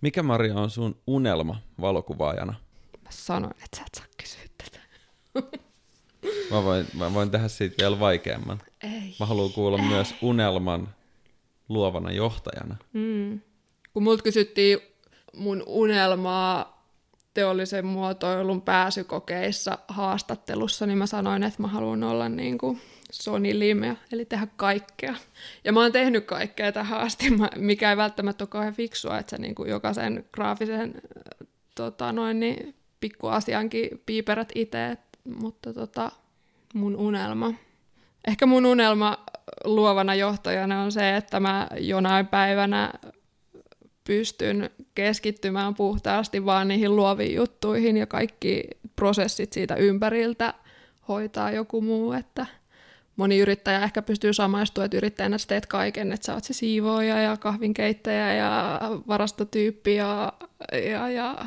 Mikä 0.00 0.22
Maria 0.22 0.54
on 0.54 0.70
sun 0.70 0.96
unelma 1.06 1.60
valokuvaajana? 1.80 2.54
Mä 3.02 3.08
sanoin, 3.10 3.54
että 3.64 3.76
sä 3.76 3.82
et 3.82 3.94
saa 3.94 4.06
kysyä 4.16 4.42
tätä. 4.58 4.78
Mä 6.50 6.64
voin, 6.64 6.86
mä 6.94 7.14
voin 7.14 7.30
tehdä 7.30 7.48
siitä 7.48 7.74
vielä 7.78 8.00
vaikeamman. 8.00 8.58
Ei. 8.82 9.14
Mä 9.20 9.26
haluan 9.26 9.52
kuulla 9.52 9.78
Ei. 9.78 9.84
myös 9.88 10.14
unelman 10.22 10.88
luovana 11.68 12.12
johtajana. 12.12 12.76
Mm. 12.92 13.40
Kun 13.92 14.02
multa 14.02 14.22
kysyttiin 14.22 14.78
mun 15.36 15.62
unelmaa 15.66 16.82
teollisen 17.34 17.86
muotoilun 17.86 18.62
pääsykokeissa 18.62 19.78
haastattelussa, 19.88 20.86
niin 20.86 20.98
mä 20.98 21.06
sanoin, 21.06 21.42
että 21.42 21.62
mä 21.62 21.68
haluan 21.68 22.02
olla 22.04 22.28
niin 22.28 22.58
kuin 22.58 22.80
Sony 23.12 23.58
Limeä, 23.58 23.96
eli 24.12 24.24
tehdä 24.24 24.46
kaikkea. 24.56 25.14
Ja 25.64 25.72
mä 25.72 25.80
oon 25.80 25.92
tehnyt 25.92 26.24
kaikkea 26.24 26.72
tähän 26.72 27.00
asti, 27.00 27.26
mikä 27.56 27.90
ei 27.90 27.96
välttämättä 27.96 28.44
ole 28.44 28.48
kauhean 28.48 28.74
fiksua, 28.74 29.18
että 29.18 29.30
sä 29.30 29.38
niin 29.38 29.54
kuin 29.54 29.70
jokaisen 29.70 30.24
graafisen 30.32 30.94
tota 31.74 32.12
noin, 32.12 32.40
niin 32.40 32.74
pikkuasiankin 33.00 34.02
piiperät 34.06 34.52
itse, 34.54 34.96
mutta 35.24 35.74
tota, 35.74 36.12
mun 36.74 36.96
unelma. 36.96 37.54
Ehkä 38.28 38.46
mun 38.46 38.66
unelma 38.66 39.18
luovana 39.64 40.14
johtajana 40.14 40.82
on 40.82 40.92
se, 40.92 41.16
että 41.16 41.40
mä 41.40 41.68
jonain 41.80 42.26
päivänä 42.26 42.92
pystyn 44.04 44.70
keskittymään 44.94 45.74
puhtaasti 45.74 46.44
vaan 46.44 46.68
niihin 46.68 46.96
luoviin 46.96 47.34
juttuihin 47.34 47.96
ja 47.96 48.06
kaikki 48.06 48.64
prosessit 48.96 49.52
siitä 49.52 49.74
ympäriltä 49.74 50.54
hoitaa 51.08 51.50
joku 51.50 51.80
muu, 51.80 52.12
että 52.12 52.46
moni 53.16 53.38
yrittäjä 53.38 53.84
ehkä 53.84 54.02
pystyy 54.02 54.32
samaistumaan, 54.32 54.84
että 54.84 54.96
yrittäjänä 54.96 55.38
sä 55.38 55.48
teet 55.48 55.66
kaiken, 55.66 56.12
että 56.12 56.26
sä 56.26 56.34
oot 56.34 56.44
se 56.44 56.52
siivooja 56.52 57.22
ja 57.22 57.36
kahvinkeittäjä 57.36 58.34
ja 58.34 58.80
varastotyyppi 59.08 59.94
ja, 59.94 60.32
ja, 60.90 61.08
ja 61.08 61.46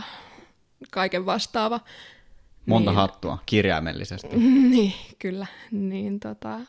kaiken 0.92 1.26
vastaava. 1.26 1.80
Monta 2.66 2.92
niin, 2.92 2.96
hattua 2.96 3.38
kirjaimellisesti. 3.46 4.38
Niin, 4.76 4.94
kyllä. 5.20 5.48
Niin 5.72 6.20
tota, 6.20 6.60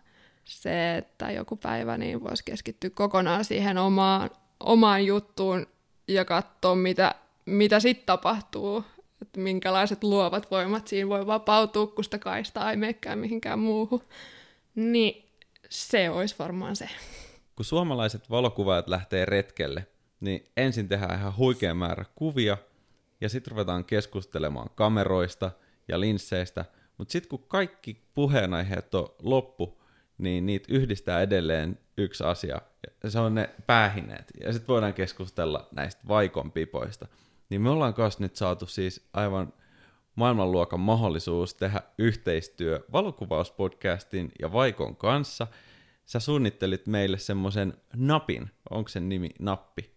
se, 0.45 0.97
että 0.97 1.31
joku 1.31 1.57
päivä 1.57 1.99
niin 1.99 2.25
voisi 2.25 2.45
keskittyä 2.45 2.91
kokonaan 2.91 3.45
siihen 3.45 3.79
omaan, 3.79 4.31
omaan 4.61 5.07
juttuun 5.07 5.67
ja 6.09 6.25
katsoa, 6.25 6.75
mitä, 6.75 7.15
mitä 7.47 7.81
sitten 7.81 8.07
tapahtuu, 8.07 8.85
että 9.23 9.41
minkälaiset 9.41 10.05
luovat 10.05 10.51
voimat 10.51 10.89
siinä 10.89 11.09
voi 11.09 11.27
vapautua, 11.27 11.87
kun 11.87 12.05
sitä 12.05 12.19
kaista 12.19 12.71
ei 12.71 12.77
menekään 12.77 13.19
mihinkään 13.19 13.59
muuhun. 13.59 14.03
Niin 14.75 15.31
se 15.69 16.11
olisi 16.11 16.35
varmaan 16.39 16.77
se. 16.77 16.89
Kun 17.57 17.65
suomalaiset 17.65 18.31
valokuvaajat 18.31 18.89
lähtee 18.89 19.25
retkelle, 19.25 19.87
niin 20.21 20.45
ensin 20.57 20.89
tehdään 20.89 21.19
ihan 21.19 21.37
huikea 21.37 21.75
määrä 21.75 22.05
kuvia, 22.15 22.57
ja 23.21 23.29
sitten 23.29 23.51
ruvetaan 23.51 23.85
keskustelemaan 23.85 24.71
kameroista 24.75 25.51
ja 25.89 26.01
linsseistä, 26.01 26.65
mutta 26.99 27.13
sitten 27.13 27.29
kun 27.29 27.49
kaikki 27.49 28.03
puheenaiheet 28.15 28.95
on 28.95 29.15
loppu, 29.23 29.83
niin 30.19 30.47
niitä 30.47 30.75
yhdistää 30.75 31.23
edelleen 31.23 31.79
yksi 31.97 32.25
asia, 32.25 32.61
ja 33.03 33.11
se 33.11 33.19
on 33.19 33.35
ne 33.35 33.51
päähineet. 33.67 34.33
Ja 34.41 34.53
sitten 34.53 34.69
voidaan 34.69 34.95
keskustella 34.95 35.69
näistä 35.73 36.03
vaikon 36.09 36.53
pipoista. 36.53 37.07
Niin 37.51 37.63
me 37.63 37.71
ollaan 37.71 37.95
kanssa 37.95 38.23
nyt 38.23 38.37
saatu 38.37 38.67
siis 38.67 39.09
aivan 39.13 39.53
maailmanluokan 40.15 40.81
mahdollisuus 40.81 41.55
tehdä 41.55 41.83
yhteistyö 41.99 42.85
valokuvauspodcastin 42.93 44.33
ja 44.41 44.53
Vaikon 44.53 44.97
kanssa. 44.97 45.47
Sä 46.07 46.21
suunnittelit 46.21 46.87
meille 46.87 47.19
semmoisen 47.19 47.75
napin. 47.97 48.51
Onko 48.71 48.89
sen 48.89 49.09
nimi 49.09 49.31
nappi? 49.39 49.91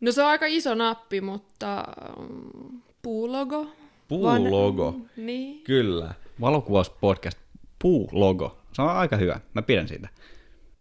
No 0.00 0.12
se 0.12 0.22
on 0.22 0.28
aika 0.28 0.46
iso 0.46 0.74
nappi, 0.74 1.20
mutta 1.20 1.84
mm, 2.18 2.82
puulogo. 3.02 3.72
Puulogo, 4.10 4.92
Van... 4.92 5.10
niin. 5.16 5.64
kyllä. 5.64 6.14
Valokuvauspodcast 6.40 7.38
puulogo. 7.82 8.58
Se 8.72 8.82
on 8.82 8.88
aika 8.88 9.16
hyvä. 9.16 9.40
Mä 9.54 9.62
pidän 9.62 9.88
siitä. 9.88 10.08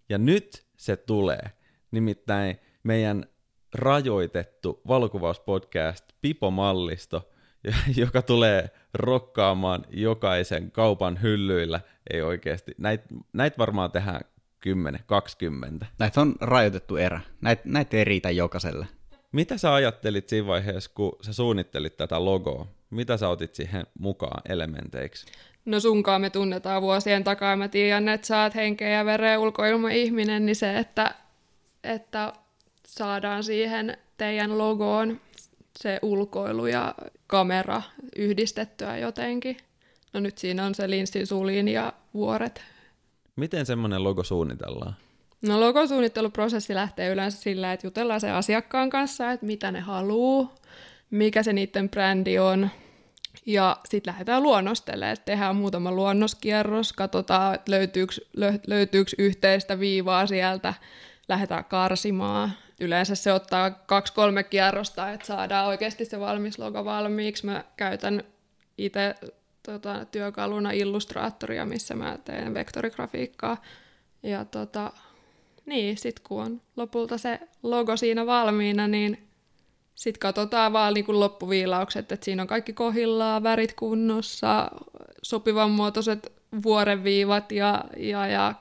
Ja 0.09 0.17
nyt 0.17 0.65
se 0.77 0.95
tulee. 0.95 1.51
Nimittäin 1.91 2.59
meidän 2.83 3.25
rajoitettu 3.73 4.81
valokuvauspodcast 4.87 6.05
Pipo-mallisto, 6.21 7.29
joka 8.01 8.21
tulee 8.21 8.69
rokkaamaan 8.93 9.85
jokaisen 9.89 10.71
kaupan 10.71 11.21
hyllyillä. 11.21 11.81
Ei 12.13 12.21
oikeasti. 12.21 12.75
Näitä 12.77 13.05
näit 13.33 13.57
varmaan 13.57 13.91
tehdään 13.91 14.21
10, 14.59 15.01
20. 15.05 15.85
Näitä 15.99 16.21
on 16.21 16.35
rajoitettu 16.41 16.97
erä. 16.97 17.21
Näitä 17.41 17.61
näit 17.65 17.93
ei 17.93 18.03
riitä 18.03 18.31
jokaiselle. 18.31 18.87
Mitä 19.31 19.57
sä 19.57 19.73
ajattelit 19.73 20.29
siinä 20.29 20.47
vaiheessa, 20.47 20.91
kun 20.93 21.15
sä 21.21 21.33
suunnittelit 21.33 21.97
tätä 21.97 22.25
logoa? 22.25 22.78
Mitä 22.89 23.17
sä 23.17 23.29
otit 23.29 23.55
siihen 23.55 23.87
mukaan 23.99 24.41
elementeiksi? 24.49 25.25
No 25.65 25.79
sunkaan 25.79 26.21
me 26.21 26.29
tunnetaan 26.29 26.81
vuosien 26.81 27.23
takaa. 27.23 27.55
Mä 27.55 27.67
tiedän, 27.67 28.09
että 28.09 28.27
sä 28.27 28.41
oot 28.43 28.55
henkeä 28.55 28.89
ja 28.89 29.05
veren 29.05 29.39
ulkoilma-ihminen, 29.39 30.45
niin 30.45 30.55
se, 30.55 30.77
että, 30.77 31.15
että 31.83 32.33
saadaan 32.87 33.43
siihen 33.43 33.97
teidän 34.17 34.57
logoon 34.57 35.21
se 35.79 35.99
ulkoilu 36.01 36.65
ja 36.65 36.95
kamera 37.27 37.81
yhdistettyä 38.15 38.97
jotenkin. 38.97 39.57
No 40.13 40.19
nyt 40.19 40.37
siinä 40.37 40.65
on 40.65 40.75
se 40.75 40.89
linssin 40.89 41.27
sulin 41.27 41.67
ja 41.67 41.93
vuoret. 42.13 42.61
Miten 43.35 43.65
semmoinen 43.65 44.03
logo 44.03 44.23
suunnitellaan? 44.23 44.95
No 45.41 45.59
logosuunnitteluprosessi 45.59 46.75
lähtee 46.75 47.09
yleensä 47.09 47.41
sillä, 47.41 47.73
että 47.73 47.87
jutellaan 47.87 48.21
se 48.21 48.31
asiakkaan 48.31 48.89
kanssa, 48.89 49.31
että 49.31 49.45
mitä 49.45 49.71
ne 49.71 49.79
haluaa, 49.79 50.55
mikä 51.11 51.43
se 51.43 51.53
niiden 51.53 51.89
brändi 51.89 52.39
on, 52.39 52.69
ja 53.45 53.77
sitten 53.85 54.11
lähdetään 54.11 54.43
luonnostelemaan, 54.43 55.13
että 55.13 55.25
tehdään 55.25 55.55
muutama 55.55 55.91
luonnoskierros, 55.91 56.93
katsotaan, 56.93 57.55
että 57.55 57.71
löytyykö, 57.71 58.13
löytyykö 58.67 59.11
yhteistä 59.17 59.79
viivaa 59.79 60.27
sieltä, 60.27 60.73
lähdetään 61.27 61.65
karsimaan. 61.65 62.51
Yleensä 62.79 63.15
se 63.15 63.33
ottaa 63.33 63.71
kaksi-kolme 63.71 64.43
kierrosta, 64.43 65.09
että 65.09 65.27
saadaan 65.27 65.67
oikeasti 65.67 66.05
se 66.05 66.19
valmis 66.19 66.59
logo 66.59 66.85
valmiiksi. 66.85 67.45
Mä 67.45 67.63
käytän 67.77 68.23
itse 68.77 69.15
tota, 69.63 70.05
työkaluna 70.05 70.71
Illustraattoria, 70.71 71.65
missä 71.65 71.95
mä 71.95 72.17
teen 72.25 72.53
vektorigrafiikkaa. 72.53 73.61
Ja 74.23 74.45
tota, 74.45 74.91
niin, 75.65 75.97
sitten 75.97 76.23
kun 76.27 76.43
on 76.43 76.61
lopulta 76.75 77.17
se 77.17 77.39
logo 77.63 77.97
siinä 77.97 78.25
valmiina, 78.25 78.87
niin 78.87 79.28
sitten 79.99 80.19
katsotaan 80.19 80.73
vaan 80.73 80.93
niin 80.93 81.19
loppuviilaukset, 81.19 82.11
että 82.11 82.25
siinä 82.25 82.41
on 82.41 82.47
kaikki 82.47 82.73
kohillaan, 82.73 83.43
värit 83.43 83.73
kunnossa, 83.73 84.71
sopivan 85.23 85.71
muotoiset 85.71 86.33
vuoreviivat 86.63 87.51
ja, 87.51 87.83
ja, 87.97 88.27
ja 88.27 88.53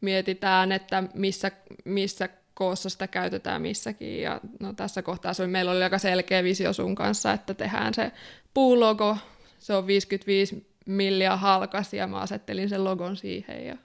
mietitään, 0.00 0.72
että 0.72 1.02
missä, 1.14 1.50
missä 1.84 2.28
koossa 2.54 2.88
sitä 2.88 3.06
käytetään 3.06 3.62
missäkin. 3.62 4.20
Ja 4.20 4.40
no, 4.60 4.72
tässä 4.72 5.02
kohtaa 5.02 5.34
se 5.34 5.46
meillä 5.46 5.70
oli 5.70 5.82
aika 5.82 5.98
selkeä 5.98 6.44
visio 6.44 6.72
sun 6.72 6.94
kanssa, 6.94 7.32
että 7.32 7.54
tehdään 7.54 7.94
se 7.94 8.12
puulogo, 8.54 9.16
se 9.58 9.74
on 9.74 9.86
55 9.86 10.66
milliä 10.86 11.36
halkas 11.36 11.94
ja 11.94 12.06
mä 12.06 12.18
asettelin 12.18 12.68
sen 12.68 12.84
logon 12.84 13.16
siihen 13.16 13.66
ja 13.66 13.76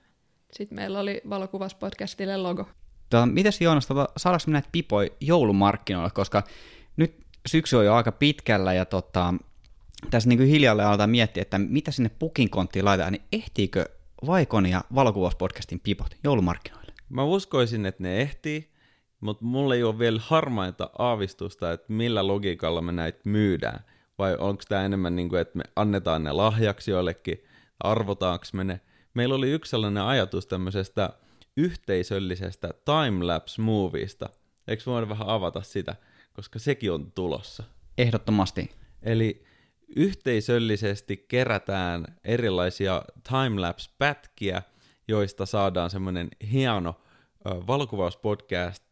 sitten 0.54 0.76
meillä 0.76 1.00
oli 1.00 1.22
valokuvaspodcastille 1.30 2.38
logo. 2.38 2.70
Tota, 3.10 3.26
mites 3.26 3.62
Joonas, 3.62 3.88
tota, 3.88 4.10
saadaanko 4.18 4.44
me 4.48 4.54
näitä 4.54 4.70
pipoja 4.72 5.10
joulumarkkinoille, 5.20 6.10
koska 6.14 6.44
syksy 7.47 7.75
on 7.75 7.86
jo 7.86 7.93
aika 7.93 8.12
pitkällä 8.12 8.73
ja 8.73 8.86
tota, 8.86 9.34
tässä 10.10 10.30
niin 10.30 10.39
hiljalleen 10.39 10.88
aletaan 10.88 11.10
miettiä, 11.10 11.41
että 11.41 11.60
mitä 11.60 11.91
sinne 11.91 12.12
pukin 12.19 12.49
konttiin 12.49 12.86
laitetaan, 12.86 13.13
niin 13.13 13.23
ehtiikö 13.32 13.86
Vaikon 14.27 14.65
ja 14.65 14.84
valokuvauspodcastin 14.95 15.80
pipot 15.80 16.15
joulumarkkinoille? 16.23 16.93
Mä 17.10 17.23
uskoisin, 17.23 17.86
että 17.86 18.04
ne 18.04 18.21
ehtii, 18.21 18.71
mutta 19.21 19.45
mulla 19.45 19.75
ei 19.75 19.84
ole 19.84 19.99
vielä 19.99 20.21
harmainta 20.23 20.89
aavistusta, 20.99 21.71
että 21.71 21.93
millä 21.93 22.27
logiikalla 22.27 22.82
me 22.82 22.91
näitä 22.91 23.19
myydään. 23.23 23.86
Vai 24.17 24.36
onko 24.39 24.63
tämä 24.69 24.86
enemmän 24.86 25.15
niin 25.15 25.30
kuin, 25.30 25.41
että 25.41 25.58
me 25.58 25.63
annetaan 25.75 26.23
ne 26.23 26.32
lahjaksi 26.32 26.91
joillekin, 26.91 27.43
arvotaanko 27.80 28.45
me 28.54 28.63
ne. 28.63 28.82
Meillä 29.13 29.36
oli 29.36 29.51
yksi 29.51 29.69
sellainen 29.69 30.04
ajatus 30.04 30.47
tämmöisestä 30.47 31.10
yhteisöllisestä 31.58 32.69
timelapse-movista. 32.86 34.30
Eikö 34.67 34.84
voida 34.86 35.10
vähän 35.10 35.27
avata 35.27 35.62
sitä? 35.62 35.95
Koska 36.34 36.60
sekin 36.60 36.91
on 36.91 37.12
tulossa. 37.12 37.63
Ehdottomasti. 37.98 38.72
Eli 39.04 39.44
yhteisöllisesti 39.96 41.26
kerätään 41.28 42.06
erilaisia 42.24 43.02
timelapse-pätkiä, 43.30 44.62
joista 45.08 45.46
saadaan 45.46 45.89
semmoinen 45.89 46.30
hieno 46.52 46.96
valokuvauspodcast 47.46 48.84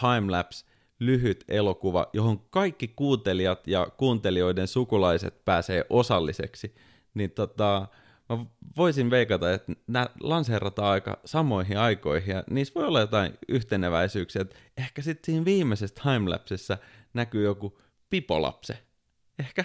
timelapse 0.00 0.66
lyhyt 0.98 1.44
elokuva, 1.48 2.06
johon 2.12 2.40
kaikki 2.50 2.88
kuuntelijat 2.88 3.66
ja 3.66 3.86
kuuntelijoiden 3.96 4.68
sukulaiset 4.68 5.44
pääsee 5.44 5.84
osalliseksi. 5.90 6.74
Niin 7.14 7.30
tota, 7.30 7.86
mä 8.28 8.46
voisin 8.76 9.10
veikata, 9.10 9.52
että 9.52 9.72
nämä 9.86 10.06
lanseerataan 10.20 10.92
aika 10.92 11.18
samoihin 11.24 11.78
aikoihin, 11.78 12.34
ja 12.34 12.44
niissä 12.50 12.74
voi 12.74 12.84
olla 12.84 13.00
jotain 13.00 13.38
yhteneväisyyksiä, 13.48 14.42
että 14.42 14.56
ehkä 14.76 15.02
sitten 15.02 15.32
siinä 15.32 15.44
viimeisessä 15.44 16.02
timelapsessa 16.02 16.78
näkyy 17.14 17.44
joku 17.44 17.78
pipolapse. 18.10 18.78
Ehkä? 19.38 19.64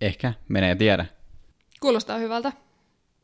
Ehkä, 0.00 0.34
menee 0.48 0.74
tiedä. 0.74 1.06
Kuulostaa 1.80 2.18
hyvältä. 2.18 2.52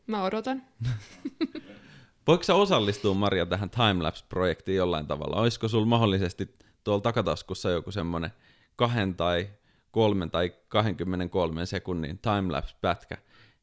Mä 0.07 0.25
odotan. 0.25 0.63
Voiko 2.27 2.45
sä 2.45 2.55
osallistua, 2.55 3.15
Maria, 3.15 3.47
tähän 3.47 3.71
timelapse-projektiin 3.71 4.77
jollain 4.77 5.07
tavalla? 5.07 5.37
Olisiko 5.37 5.69
sulla 5.69 5.87
mahdollisesti 5.87 6.57
tuolla 6.85 7.01
takataskussa 7.01 7.71
joku 7.71 7.93
semmoinen 7.93 8.31
kahden 8.77 9.15
tai 9.15 9.51
kolmen 9.91 10.31
tai 10.31 10.55
23 10.69 11.67
sekunnin 11.67 12.19
timelapse-pätkä, 12.19 13.19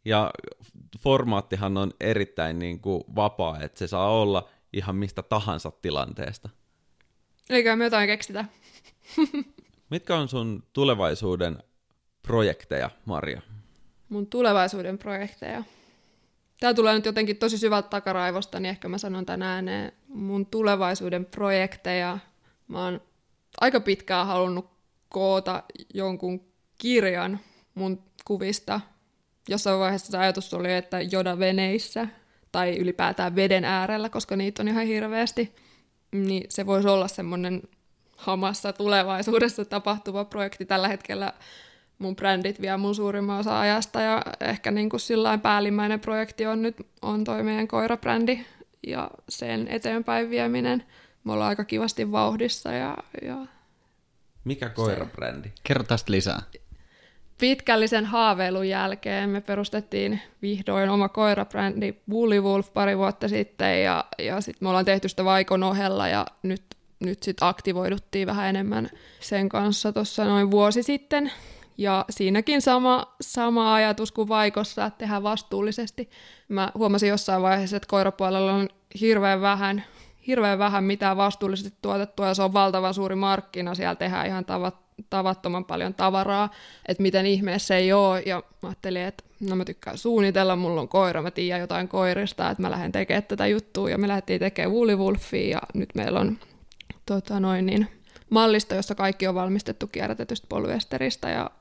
ja 0.06 0.32
formaattihan 1.00 1.78
on 1.78 1.92
erittäin 2.00 2.60
niin 2.60 2.80
kuin 2.80 3.04
vapaa, 3.16 3.60
että 3.62 3.80
se 3.80 3.88
saa 3.88 4.22
olla 4.22 4.50
ihan 4.74 4.96
mistä 4.96 5.24
tahansa 5.24 5.72
tilanteesta. 5.72 6.50
Eikä 7.50 7.76
me 7.76 7.84
jotain 7.84 8.08
keksitä. 8.08 8.46
Mitkä 9.90 10.16
on 10.16 10.28
sun 10.28 10.64
tulevaisuuden 10.74 11.64
projekteja, 12.22 12.90
Maria? 13.06 13.42
Mun 14.10 14.28
tulevaisuuden 14.28 14.98
projekteja? 14.98 15.64
tämä 16.62 16.74
tulee 16.74 16.94
nyt 16.94 17.06
jotenkin 17.06 17.38
tosi 17.38 17.58
syvältä 17.58 17.90
takaraivosta, 17.90 18.60
niin 18.60 18.70
ehkä 18.70 18.90
mä 18.90 18.98
sanon 18.98 19.26
tänään 19.26 19.66
ne 19.66 19.94
mun 20.08 20.46
tulevaisuuden 20.46 21.26
projekteja. 21.26 22.20
Mä 22.68 22.84
oon 22.84 23.02
aika 23.62 23.80
pitkään 23.80 24.28
halunnut 24.28 24.70
koota 25.10 25.64
jonkun 25.94 26.46
kirjan 26.78 27.40
mun 27.76 28.04
kuvista. 28.26 28.82
Jossain 29.50 29.80
vaiheessa 29.80 30.12
se 30.12 30.18
ajatus 30.18 30.54
oli, 30.54 30.74
että 30.74 31.02
joda 31.02 31.40
veneissä 31.40 32.08
tai 32.52 32.78
ylipäätään 32.78 33.36
veden 33.36 33.66
äärellä, 33.66 34.10
koska 34.10 34.36
niitä 34.36 34.64
on 34.64 34.68
ihan 34.68 34.86
hirveästi, 34.86 35.56
niin 36.12 36.44
se 36.50 36.66
voisi 36.66 36.88
olla 36.88 37.08
semmoinen 37.08 37.62
hamassa 38.18 38.74
tulevaisuudessa 38.74 39.66
tapahtuva 39.66 40.26
projekti. 40.26 40.66
Tällä 40.66 40.88
hetkellä 40.88 41.34
mun 41.98 42.16
brändit 42.16 42.62
vie 42.62 42.78
mun 42.78 42.96
suurimman 42.96 43.40
osa 43.40 43.60
ajasta 43.60 44.02
ja 44.02 44.22
ehkä 44.42 44.72
niin 44.72 44.90
kuin 44.90 45.02
päällimmäinen 45.42 46.00
projekti 46.00 46.46
on 46.46 46.62
nyt 46.62 46.76
on 47.02 47.24
toi 47.24 47.44
meidän 47.44 47.68
koirabrändi 47.68 48.46
ja 48.88 49.12
sen 49.30 49.68
eteenpäin 49.68 50.30
vieminen. 50.30 50.84
Me 51.24 51.34
ollaan 51.34 51.50
aika 51.50 51.66
kivasti 51.66 52.12
vauhdissa 52.12 52.72
ja, 52.72 52.98
ja 53.22 53.48
mikä 54.44 54.70
koirabrändi? 54.70 55.52
Kerro 55.64 55.84
tästä 55.84 56.12
lisää. 56.12 56.42
Pitkällisen 57.42 58.06
haaveilun 58.06 58.70
jälkeen 58.70 59.30
me 59.30 59.42
perustettiin 59.42 60.22
vihdoin 60.42 60.90
oma 60.90 61.10
koirabrändi 61.10 61.94
Bully 62.10 62.42
Wolf 62.42 62.74
pari 62.74 62.98
vuotta 62.98 63.28
sitten 63.28 63.84
ja, 63.84 64.06
ja 64.20 64.42
sitten 64.42 64.66
me 64.66 64.70
ollaan 64.70 64.86
tehty 64.86 65.10
sitä 65.10 65.26
Vaikon 65.26 65.64
ohella 65.64 66.08
ja 66.08 66.26
nyt, 66.44 66.64
nyt 67.00 67.24
sitten 67.24 67.48
aktivoiduttiin 67.48 68.28
vähän 68.28 68.50
enemmän 68.50 68.90
sen 69.20 69.50
kanssa 69.50 69.94
tuossa 69.94 70.26
noin 70.26 70.52
vuosi 70.52 70.84
sitten. 70.84 71.32
Ja 71.78 72.06
siinäkin 72.10 72.62
sama, 72.62 73.16
sama 73.22 73.74
ajatus 73.74 74.12
kuin 74.12 74.28
Vaikossa, 74.28 74.86
että 74.86 74.98
tehdään 74.98 75.24
vastuullisesti. 75.24 76.10
Mä 76.48 76.72
huomasin 76.78 77.10
jossain 77.10 77.42
vaiheessa, 77.42 77.78
että 77.78 77.88
koirapuolella 77.88 78.54
on 78.54 78.70
hirveän 79.00 79.42
vähän 79.42 79.84
hirveän 80.28 80.60
vähän 80.60 80.84
mitään 80.84 81.18
vastuullisesti 81.18 81.78
tuotettua 81.82 82.28
ja 82.28 82.34
se 82.34 82.44
on 82.44 82.54
valtavan 82.54 82.94
suuri 82.94 83.16
markkina, 83.16 83.76
siellä 83.76 83.96
tehdään 83.96 84.28
ihan 84.28 84.46
tavat, 84.46 84.76
tavattoman 85.10 85.66
paljon 85.66 85.94
tavaraa, 85.94 86.50
että 86.88 87.04
miten 87.04 87.26
ihmeessä 87.26 87.78
ei 87.78 87.94
ole, 87.94 88.24
ja 88.26 88.44
mä 88.62 88.70
ajattelin, 88.70 89.02
että 89.02 89.24
no 89.50 89.56
mä 89.56 89.66
tykkään 89.66 89.98
suunnitella, 89.98 90.56
mulla 90.56 90.82
on 90.82 90.88
koira, 90.88 91.22
mä 91.22 91.32
tiedän 91.32 91.62
jotain 91.62 91.88
koirista, 91.88 92.50
että 92.50 92.62
mä 92.62 92.72
lähden 92.72 92.92
tekemään 92.92 93.24
tätä 93.24 93.48
juttua, 93.48 93.90
ja 93.90 93.98
me 93.98 94.08
lähdettiin 94.08 94.40
tekemään 94.40 94.72
Woolly 94.72 94.96
Wolfia, 94.96 95.50
ja 95.50 95.62
nyt 95.74 95.90
meillä 95.96 96.20
on 96.20 96.38
tota 97.06 97.40
noin 97.40 97.66
niin, 97.66 97.88
mallista, 98.30 98.76
jossa 98.76 98.96
kaikki 98.96 99.28
on 99.28 99.36
valmistettu 99.36 99.88
kierrätetystä 99.88 100.48
polyesteristä, 100.50 101.30
ja 101.30 101.52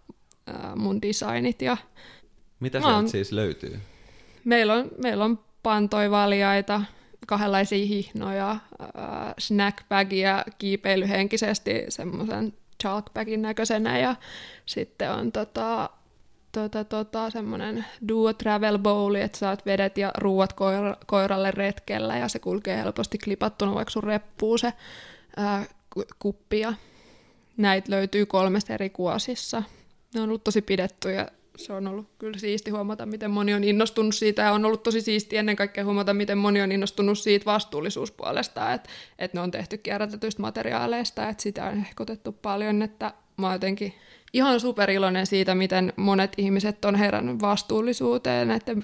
ää, 0.47 0.77
mun 0.77 1.03
designit, 1.03 1.63
ja 1.63 1.77
mitä 2.61 2.81
sieltä 2.81 3.09
siis 3.09 3.33
löytyy? 3.33 3.81
Meillä 4.45 4.75
on, 4.75 4.91
meillä 5.03 5.25
on 5.25 5.39
pantoivaljaita, 5.63 6.83
kahdenlaisia 7.27 7.87
hihnoja, 7.87 8.51
äh, 8.51 8.59
snackbagia 9.39 10.45
kiipeilyhenkisesti 10.59 11.85
semmoisen 11.89 12.53
chalkbagin 12.83 13.43
näköisenä 13.43 13.99
ja 13.99 14.17
sitten 14.67 15.13
on 15.13 15.33
tota, 15.33 15.91
tota, 16.53 16.85
tota, 16.85 17.31
semmoinen 17.31 17.85
duo 18.09 18.33
travel 18.33 18.79
bowl, 18.79 19.15
että 19.15 19.39
saat 19.39 19.67
vedet 19.67 19.99
ja 19.99 20.13
ruuat 20.19 20.53
koira, 20.53 20.97
koiralle 21.07 21.51
retkellä 21.51 22.17
ja 22.17 22.29
se 22.29 22.39
kulkee 22.39 22.77
helposti 22.77 23.19
klipattuna 23.19 23.75
vaikka 23.75 23.91
sun 23.91 24.05
reppuu 24.05 24.59
se 24.59 24.73
ää, 25.37 25.65
kuppi 26.19 26.61
ja 26.61 26.75
näitä 27.57 27.91
löytyy 27.91 28.27
kolmesta 28.27 28.75
eri 28.75 28.91
kuosissa. 28.91 29.63
Ne 30.15 30.21
on 30.21 30.29
ollut 30.29 30.45
tosi 30.45 30.63
pidetty 30.63 31.11
ja 31.11 31.29
se 31.57 31.73
on 31.73 31.87
ollut 31.87 32.07
kyllä 32.19 32.39
siisti 32.39 32.71
huomata, 32.71 33.07
miten 33.07 33.31
moni 33.31 33.55
on 33.55 33.65
innostunut 33.65 34.15
siitä, 34.15 34.43
ja 34.43 34.53
on 34.53 34.65
ollut 34.65 34.83
tosi 34.83 35.01
siisti 35.01 35.37
ennen 35.37 35.57
kaikkea 35.57 35.85
huomata, 35.85 36.15
miten 36.15 36.39
moni 36.39 36.63
on 36.63 36.73
innostunut 36.73 37.19
siitä 37.19 37.45
vastuullisuuspuolesta, 37.45 38.73
että, 38.73 38.91
että 39.19 39.39
ne 39.39 39.43
on 39.43 39.51
tehty 39.51 39.79
kierrätetyistä 39.79 40.43
materiaaleista, 40.43 41.29
että 41.29 41.43
sitä 41.43 41.65
on 41.65 41.79
ehkotettu 41.79 42.33
paljon, 42.33 42.83
että 42.83 43.13
mä 43.37 43.47
oon 43.47 43.55
jotenkin 43.55 43.95
ihan 44.33 44.61
superiloinen 44.61 45.27
siitä, 45.27 45.55
miten 45.55 45.93
monet 45.97 46.33
ihmiset 46.37 46.85
on 46.85 46.95
herännyt 46.95 47.41
vastuullisuuteen 47.41 48.51
että 48.51 48.77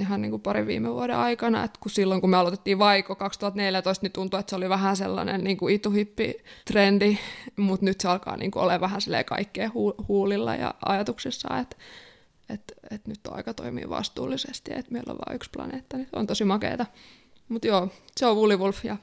ihan 0.00 0.22
niin 0.22 0.30
kuin 0.30 0.42
parin 0.42 0.66
viime 0.66 0.90
vuoden 0.90 1.16
aikana, 1.16 1.64
että 1.64 1.80
kun 1.82 1.90
silloin 1.90 2.20
kun 2.20 2.30
me 2.30 2.36
aloitettiin 2.36 2.78
Vaiko 2.78 3.14
2014, 3.14 4.04
niin 4.04 4.12
tuntui, 4.12 4.40
että 4.40 4.50
se 4.50 4.56
oli 4.56 4.68
vähän 4.68 4.96
sellainen 4.96 5.44
niin 5.44 5.56
kuin 5.56 5.74
ituhippi-trendi, 5.74 7.18
mutta 7.56 7.84
nyt 7.84 8.00
se 8.00 8.08
alkaa 8.08 8.36
niin 8.36 8.50
kuin 8.50 8.62
olemaan 8.62 8.80
vähän 8.80 9.24
kaikkea 9.24 9.70
huulilla 10.08 10.54
ja 10.54 10.74
ajatuksissa, 10.86 11.58
että 11.58 11.76
että 12.52 12.74
et 12.90 13.06
nyt 13.06 13.20
on 13.28 13.36
aika 13.36 13.54
toimia 13.54 13.88
vastuullisesti, 13.88 14.70
että 14.74 14.92
meillä 14.92 15.12
on 15.12 15.18
vain 15.26 15.36
yksi 15.36 15.50
planeetta, 15.50 15.96
niin 15.96 16.08
on 16.12 16.26
tosi 16.26 16.44
makeeta. 16.44 16.86
Mutta 17.48 17.66
joo, 17.66 17.88
se 18.16 18.26
on 18.26 18.36
Woolly 18.36 18.56
Wolf 18.56 18.84
ja 18.84 18.96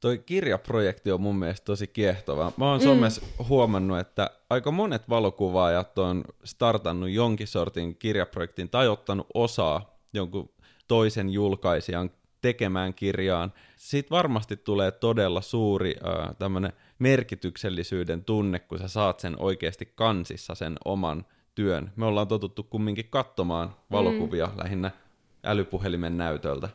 Toi 0.00 0.18
kirjaprojekti 0.18 1.12
on 1.12 1.20
mun 1.20 1.36
mielestä 1.36 1.64
tosi 1.64 1.86
kiehtova. 1.86 2.52
Mä 2.56 2.70
oon 2.70 2.80
mm. 2.80 2.84
somessa 2.84 3.22
huomannut, 3.48 3.98
että 3.98 4.30
aika 4.50 4.70
monet 4.70 5.08
valokuvaajat 5.08 5.98
on 5.98 6.24
startannut 6.44 7.10
jonkin 7.10 7.46
sortin 7.46 7.96
kirjaprojektin 7.96 8.70
tai 8.70 8.88
ottanut 8.88 9.26
osaa 9.34 9.98
jonkun 10.12 10.50
toisen 10.88 11.30
julkaisijan 11.30 12.10
tekemään 12.42 12.94
kirjaan. 12.94 13.52
Siitä 13.76 14.10
varmasti 14.10 14.56
tulee 14.56 14.90
todella 14.90 15.40
suuri 15.40 15.94
äh, 16.06 16.36
tämmöinen 16.38 16.72
merkityksellisyyden 16.98 18.24
tunne, 18.24 18.58
kun 18.58 18.78
sä 18.78 18.88
saat 18.88 19.20
sen 19.20 19.36
oikeasti 19.38 19.92
kansissa 19.94 20.54
sen 20.54 20.76
oman 20.84 21.26
työn. 21.58 21.92
Me 21.96 22.06
ollaan 22.06 22.28
totuttu 22.28 22.62
kumminkin 22.62 23.06
katsomaan 23.10 23.74
valokuvia 23.90 24.46
mm. 24.46 24.58
lähinnä 24.58 24.90
älypuhelimen 25.44 26.18
näytöltä. 26.18 26.68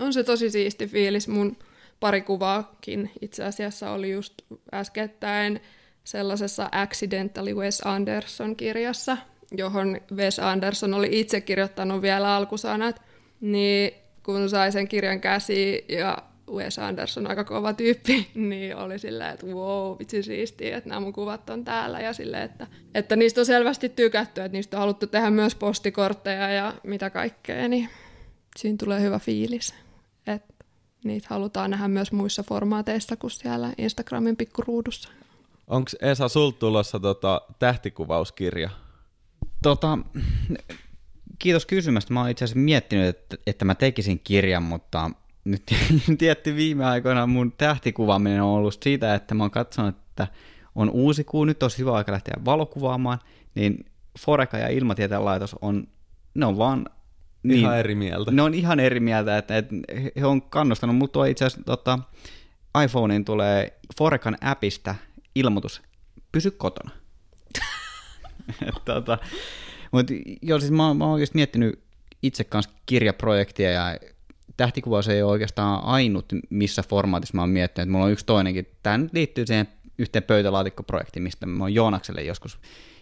On 0.00 0.12
se 0.12 0.24
tosi 0.24 0.50
siisti 0.50 0.86
fiilis. 0.86 1.28
Mun 1.28 1.56
pari 2.00 2.22
kuvaakin 2.22 3.10
itse 3.20 3.44
asiassa 3.44 3.90
oli 3.90 4.10
just 4.10 4.34
äskettäin 4.72 5.60
sellaisessa 6.04 6.68
Accidentally 6.72 7.54
Wes 7.54 7.80
Anderson-kirjassa, 7.80 9.16
johon 9.56 10.00
Wes 10.14 10.38
Anderson 10.38 10.94
oli 10.94 11.08
itse 11.20 11.40
kirjoittanut 11.40 12.02
vielä 12.02 12.36
alkusanat, 12.36 13.02
niin 13.40 13.94
kun 14.22 14.50
sai 14.50 14.72
sen 14.72 14.88
kirjan 14.88 15.20
käsiin 15.20 15.84
ja 15.88 16.18
Wes 16.52 16.78
Anderson 16.78 17.26
aika 17.26 17.44
kova 17.44 17.72
tyyppi, 17.72 18.30
niin 18.34 18.76
oli 18.76 18.98
silleen, 18.98 19.34
että 19.34 19.46
wow, 19.46 19.98
vitsi 19.98 20.22
siistiä, 20.22 20.76
että 20.76 20.88
nämä 20.88 21.00
mun 21.00 21.12
kuvat 21.12 21.50
on 21.50 21.64
täällä 21.64 22.00
ja 22.00 22.12
silleen, 22.12 22.42
että, 22.42 22.66
että 22.94 23.16
niistä 23.16 23.40
on 23.40 23.46
selvästi 23.46 23.88
tykätty, 23.88 24.40
että 24.40 24.56
niistä 24.56 24.76
on 24.76 24.80
haluttu 24.80 25.06
tehdä 25.06 25.30
myös 25.30 25.54
postikortteja 25.54 26.50
ja 26.50 26.74
mitä 26.82 27.10
kaikkea, 27.10 27.68
niin 27.68 27.88
siinä 28.56 28.76
tulee 28.78 29.00
hyvä 29.00 29.18
fiilis, 29.18 29.74
että 30.26 30.54
niitä 31.04 31.26
halutaan 31.30 31.70
nähdä 31.70 31.88
myös 31.88 32.12
muissa 32.12 32.42
formaateissa 32.42 33.16
kuin 33.16 33.30
siellä 33.30 33.72
Instagramin 33.78 34.36
pikkuruudussa. 34.36 35.08
Onko 35.66 35.90
Esa 36.00 36.28
sulta 36.28 36.58
tulossa 36.58 37.00
tota, 37.00 37.40
tähtikuvauskirja? 37.58 38.70
Tota, 39.62 39.98
kiitos 41.38 41.66
kysymästä. 41.66 42.14
Mä 42.14 42.20
oon 42.20 42.30
itse 42.30 42.44
asiassa 42.44 42.60
miettinyt, 42.60 43.08
että, 43.08 43.36
että 43.46 43.64
mä 43.64 43.74
tekisin 43.74 44.20
kirjan, 44.24 44.62
mutta 44.62 45.10
nyt 45.44 45.62
tietty 46.18 46.56
viime 46.56 46.84
aikoina 46.84 47.26
mun 47.26 47.52
tähtikuvaaminen 47.52 48.42
on 48.42 48.48
ollut 48.48 48.78
siitä, 48.82 49.14
että 49.14 49.34
mä 49.34 49.44
oon 49.44 49.50
katsonut, 49.50 49.96
että 49.96 50.26
on 50.74 50.90
uusi 50.90 51.24
kuu, 51.24 51.44
nyt 51.44 51.62
on 51.62 51.70
hyvä 51.78 51.92
aika 51.92 52.12
lähteä 52.12 52.34
valokuvaamaan, 52.44 53.18
niin 53.54 53.86
Foreka 54.18 54.58
ja 54.58 54.68
Ilmatieteen 54.68 55.24
laitos 55.24 55.56
on, 55.60 55.88
ne 56.34 56.46
on 56.46 56.58
vaan 56.58 56.86
niin, 57.42 57.58
ihan 57.58 57.78
eri 57.78 57.94
mieltä. 57.94 58.30
Ne 58.30 58.42
on 58.42 58.54
ihan 58.54 58.80
eri 58.80 59.00
mieltä, 59.00 59.38
että, 59.38 59.58
että 59.58 59.74
he 60.20 60.26
on 60.26 60.42
kannustanut, 60.42 60.96
mutta 60.96 61.24
itse 61.24 61.44
asiassa 61.44 61.64
tota, 61.64 61.98
iPhoneen 62.84 63.24
tulee 63.24 63.78
Forekan 63.98 64.36
appista 64.40 64.94
ilmoitus, 65.34 65.82
pysy 66.32 66.50
kotona. 66.50 66.90
tota, 68.84 69.18
mutta 69.92 70.12
joo, 70.42 70.58
siis 70.58 70.72
mä, 70.72 70.94
mä 70.94 71.04
oon 71.04 71.12
oikeasti 71.12 71.38
miettinyt 71.38 71.80
itse 72.22 72.44
kanssa 72.44 72.70
kirjaprojektia 72.86 73.70
ja 73.70 73.98
tähtikuvaus 74.56 75.08
ei 75.08 75.22
ole 75.22 75.30
oikeastaan 75.30 75.84
ainut, 75.84 76.26
missä 76.50 76.82
formaatissa 76.82 77.34
mä 77.34 77.42
oon 77.42 77.50
miettinyt. 77.50 77.88
Mulla 77.88 78.04
on 78.04 78.12
yksi 78.12 78.26
toinenkin. 78.26 78.66
Tämä 78.82 78.98
nyt 78.98 79.12
liittyy 79.12 79.46
siihen 79.46 79.68
yhteen 79.98 80.22
pöytälaatikkoprojektiin, 80.22 81.22
mistä 81.22 81.46
mä 81.46 81.64
oon 81.64 81.74
Joonakselle 81.74 82.22
joskus 82.22 82.58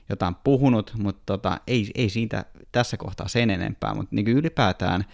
jotain 0.09 0.35
puhunut, 0.45 0.93
mutta 0.99 1.23
tota, 1.27 1.61
ei, 1.67 1.91
ei 1.95 2.09
siitä 2.09 2.45
tässä 2.73 2.97
kohtaa 2.97 3.29
sen 3.29 3.51
enempää, 3.51 3.95
mutta 3.95 4.15
niin 4.15 4.29
ylipäätään 4.29 5.05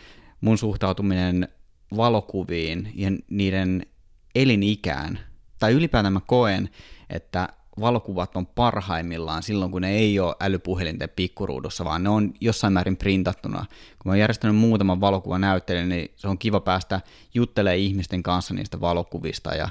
mun 0.40 0.58
suhtautuminen 0.58 1.48
valokuviin 1.96 2.92
ja 2.94 3.10
niiden 3.30 3.86
elinikään, 4.34 5.18
tai 5.58 5.72
ylipäätään 5.72 6.12
mä 6.12 6.20
koen, 6.26 6.68
että 7.10 7.48
valokuvat 7.80 8.36
on 8.36 8.46
parhaimmillaan 8.46 9.42
silloin, 9.42 9.70
kun 9.70 9.82
ne 9.82 9.90
ei 9.90 10.20
ole 10.20 10.34
älypuhelinten 10.40 11.08
pikkuruudussa, 11.16 11.84
vaan 11.84 12.02
ne 12.02 12.08
on 12.08 12.32
jossain 12.40 12.72
määrin 12.72 12.96
printattuna. 12.96 13.58
Kun 13.58 14.04
mä 14.04 14.10
oon 14.10 14.18
järjestänyt 14.18 14.56
muutaman 14.56 15.00
valokuvanäyttelyn, 15.00 15.88
niin 15.88 16.12
se 16.16 16.28
on 16.28 16.38
kiva 16.38 16.60
päästä 16.60 17.00
juttelemaan 17.34 17.78
ihmisten 17.78 18.22
kanssa 18.22 18.54
niistä 18.54 18.80
valokuvista, 18.80 19.54
ja 19.54 19.68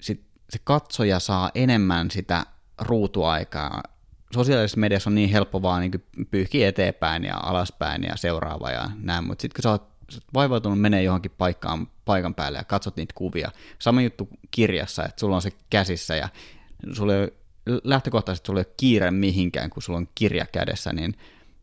sit 0.00 0.22
se 0.50 0.58
katsoja 0.64 1.20
saa 1.20 1.50
enemmän 1.54 2.10
sitä 2.10 2.46
ruutuaikaa. 2.80 3.82
Sosiaalisessa 4.34 4.80
mediassa 4.80 5.10
on 5.10 5.14
niin 5.14 5.30
helppo 5.30 5.62
vaan 5.62 5.80
niin 5.80 6.26
pyyhkiä 6.30 6.68
eteenpäin 6.68 7.24
ja 7.24 7.36
alaspäin 7.36 8.02
ja 8.02 8.16
seuraava 8.16 8.70
ja 8.70 8.90
näin, 8.98 9.24
mutta 9.24 9.42
sitten 9.42 9.56
kun 9.56 9.62
sä 9.62 9.70
oot 9.70 9.92
vaivautunut 10.34 10.80
menee 10.80 11.02
johonkin 11.02 11.32
paikkaan, 11.38 11.88
paikan 12.04 12.34
päälle 12.34 12.58
ja 12.58 12.64
katsot 12.64 12.96
niitä 12.96 13.12
kuvia. 13.14 13.50
Sama 13.78 14.02
juttu 14.02 14.28
kirjassa, 14.50 15.04
että 15.04 15.20
sulla 15.20 15.36
on 15.36 15.42
se 15.42 15.50
käsissä 15.70 16.16
ja 16.16 16.28
sulla 16.92 17.14
ei, 17.14 17.28
lähtökohtaisesti 17.84 18.46
sulla 18.46 18.60
ei 18.60 18.64
ole 18.68 18.74
kiire 18.76 19.10
mihinkään, 19.10 19.70
kun 19.70 19.82
sulla 19.82 19.96
on 19.96 20.08
kirja 20.14 20.46
kädessä, 20.46 20.92
niin 20.92 21.14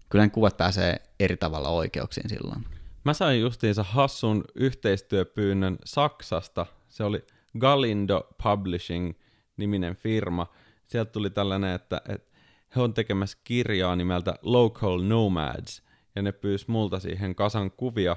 kyllä 0.10 0.26
ne 0.26 0.30
kuvat 0.30 0.58
pääsee 0.58 1.02
eri 1.20 1.38
tavalla 1.38 1.70
oikeuksiin 1.70 2.30
silloin. 2.30 2.66
Mä 3.06 3.14
sain 3.14 3.41
justiinsa 3.41 3.84
hassun 3.84 4.43
yhteistyöpyynnön 4.56 5.78
Saksasta. 5.86 6.66
Se 6.89 7.04
oli 7.04 7.26
Galindo 7.60 8.28
Publishing 8.43 9.14
niminen 9.58 9.95
firma. 9.95 10.47
Sieltä 10.88 11.12
tuli 11.12 11.30
tällainen, 11.30 11.76
että, 11.76 12.02
että 12.10 12.30
he 12.76 12.82
on 12.82 12.93
tekemässä 12.93 13.38
kirjaa 13.43 13.95
nimeltä 13.95 14.36
Local 14.41 15.02
Nomads, 15.02 15.84
ja 16.16 16.22
ne 16.22 16.32
pyysi 16.32 16.66
multa 16.68 17.00
siihen 17.00 17.36
kasan 17.36 17.72
kuvia. 17.72 18.16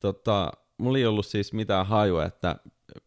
Tota, 0.00 0.52
mulla 0.78 0.98
ei 0.98 1.06
ollut 1.06 1.26
siis 1.26 1.52
mitään 1.52 1.86
hajua, 1.86 2.24
että 2.24 2.56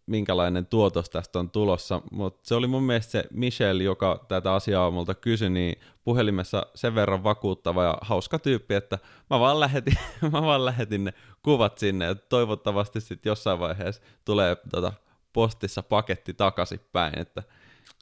minkälainen 0.05 0.65
tuotos 0.65 1.09
tästä 1.09 1.39
on 1.39 1.49
tulossa, 1.49 2.01
mutta 2.11 2.47
se 2.47 2.55
oli 2.55 2.67
mun 2.67 2.83
mielestä 2.83 3.11
se 3.11 3.23
Michelle, 3.31 3.83
joka 3.83 4.25
tätä 4.27 4.53
asiaa 4.53 4.91
multa 4.91 5.15
kysyi, 5.15 5.49
niin 5.49 5.81
puhelimessa 6.03 6.65
sen 6.75 6.95
verran 6.95 7.23
vakuuttava 7.23 7.83
ja 7.83 7.97
hauska 8.01 8.39
tyyppi, 8.39 8.73
että 8.73 8.99
mä 9.29 9.39
vaan 9.39 9.59
lähetin, 9.59 9.93
mä 10.31 10.41
vaan 10.41 10.65
lähetin 10.65 11.03
ne 11.03 11.13
kuvat 11.43 11.77
sinne, 11.77 12.05
ja 12.05 12.15
toivottavasti 12.15 13.01
sitten 13.01 13.29
jossain 13.29 13.59
vaiheessa 13.59 14.01
tulee 14.25 14.57
tota, 14.71 14.93
postissa 15.33 15.83
paketti 15.83 16.33
takaisinpäin, 16.33 17.19
että 17.19 17.43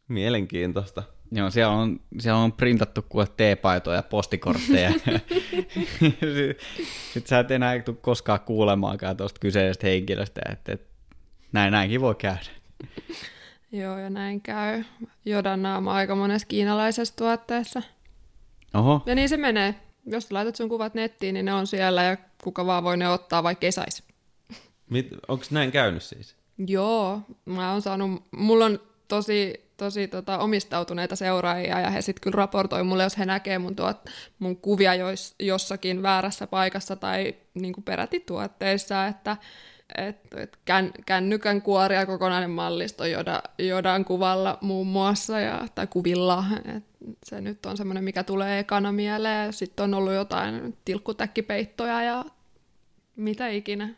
mielenkiintoista. 0.08 1.04
Joo, 1.32 1.50
siellä 1.50 1.74
on, 1.74 2.00
siellä 2.20 2.40
on 2.40 2.52
printattu 2.52 3.02
kuule 3.10 3.28
teepaitoja 3.38 3.96
ja 3.96 4.04
postikortteja. 4.04 4.92
Sitten 6.00 6.56
sit 7.14 7.28
sä 7.28 7.40
et 7.40 7.52
enää 7.52 7.76
koskaan 8.02 8.40
kuulemaankaan 8.40 9.18
tuosta 9.18 9.40
kyseisestä 9.40 9.88
henkilöstä, 9.88 10.42
että, 10.52 10.72
että 10.72 10.89
näin, 11.52 11.72
näinkin 11.72 12.02
voi 12.02 12.16
käydä. 12.16 12.50
Joo, 13.72 13.98
ja 13.98 14.10
näin 14.10 14.42
käy. 14.42 14.84
Jodan 15.26 15.62
naama 15.62 15.94
aika 15.94 16.16
monessa 16.16 16.48
kiinalaisessa 16.48 17.16
tuotteessa. 17.16 17.82
Oho. 18.74 19.02
Ja 19.06 19.16
niin 19.16 19.30
se 19.30 19.38
menee. 19.38 19.76
Jos 20.06 20.32
laitat 20.32 20.56
sun 20.56 20.70
kuvat 20.70 20.94
nettiin, 20.94 21.34
niin 21.34 21.46
ne 21.46 21.54
on 21.54 21.68
siellä 21.68 22.04
ja 22.04 22.18
kuka 22.44 22.66
vaan 22.66 22.84
voi 22.84 22.98
ne 22.98 23.10
ottaa, 23.10 23.44
vaikka 23.44 23.66
ei 23.66 23.72
saisi. 23.72 24.04
Onko 25.28 25.46
näin 25.52 25.72
käynyt 25.72 26.04
siis? 26.04 26.36
Joo, 26.68 27.22
mä 27.46 27.72
oon 27.72 27.82
saanut, 27.82 28.24
mulla 28.32 28.66
on 28.66 28.80
tosi, 29.08 29.72
tosi 29.78 30.08
tota, 30.08 30.38
omistautuneita 30.38 31.16
seuraajia 31.16 31.80
ja 31.80 31.90
he 31.90 32.02
sitten 32.02 32.22
kyllä 32.22 32.36
raportoi 32.36 32.84
mulle, 32.84 33.04
jos 33.04 33.18
he 33.18 33.26
näkee 33.26 33.60
mun, 33.60 33.76
tuot, 33.76 33.98
mun 34.40 34.58
kuvia 34.58 34.96
jos, 34.96 35.36
jossakin 35.40 36.04
väärässä 36.04 36.48
paikassa 36.48 36.96
tai 36.96 37.36
niin 37.54 37.74
peräti 37.86 38.20
tuotteissa, 38.20 39.08
että 39.08 39.38
et, 39.98 40.34
et 40.36 40.58
kän, 40.66 40.92
kännykän 41.06 41.62
kuoria 41.62 42.06
kokonainen 42.06 42.50
mallisto 42.50 43.06
joda, 43.06 43.44
jodan 43.58 44.06
kuvalla 44.06 44.58
muun 44.62 44.88
muassa, 44.88 45.40
ja, 45.40 45.68
tai 45.76 45.88
kuvilla. 45.88 46.44
Et 46.76 46.84
se 47.24 47.42
nyt 47.42 47.66
on 47.66 47.78
semmoinen, 47.78 48.04
mikä 48.04 48.24
tulee 48.24 48.60
ekana 48.60 48.92
mieleen. 48.92 49.54
Sitten 49.54 49.84
on 49.84 49.94
ollut 49.94 50.14
jotain 50.14 50.78
tilkkutäkkipeittoja 50.86 52.04
ja 52.04 52.26
mitä 53.16 53.48
ikinä. 53.48 53.90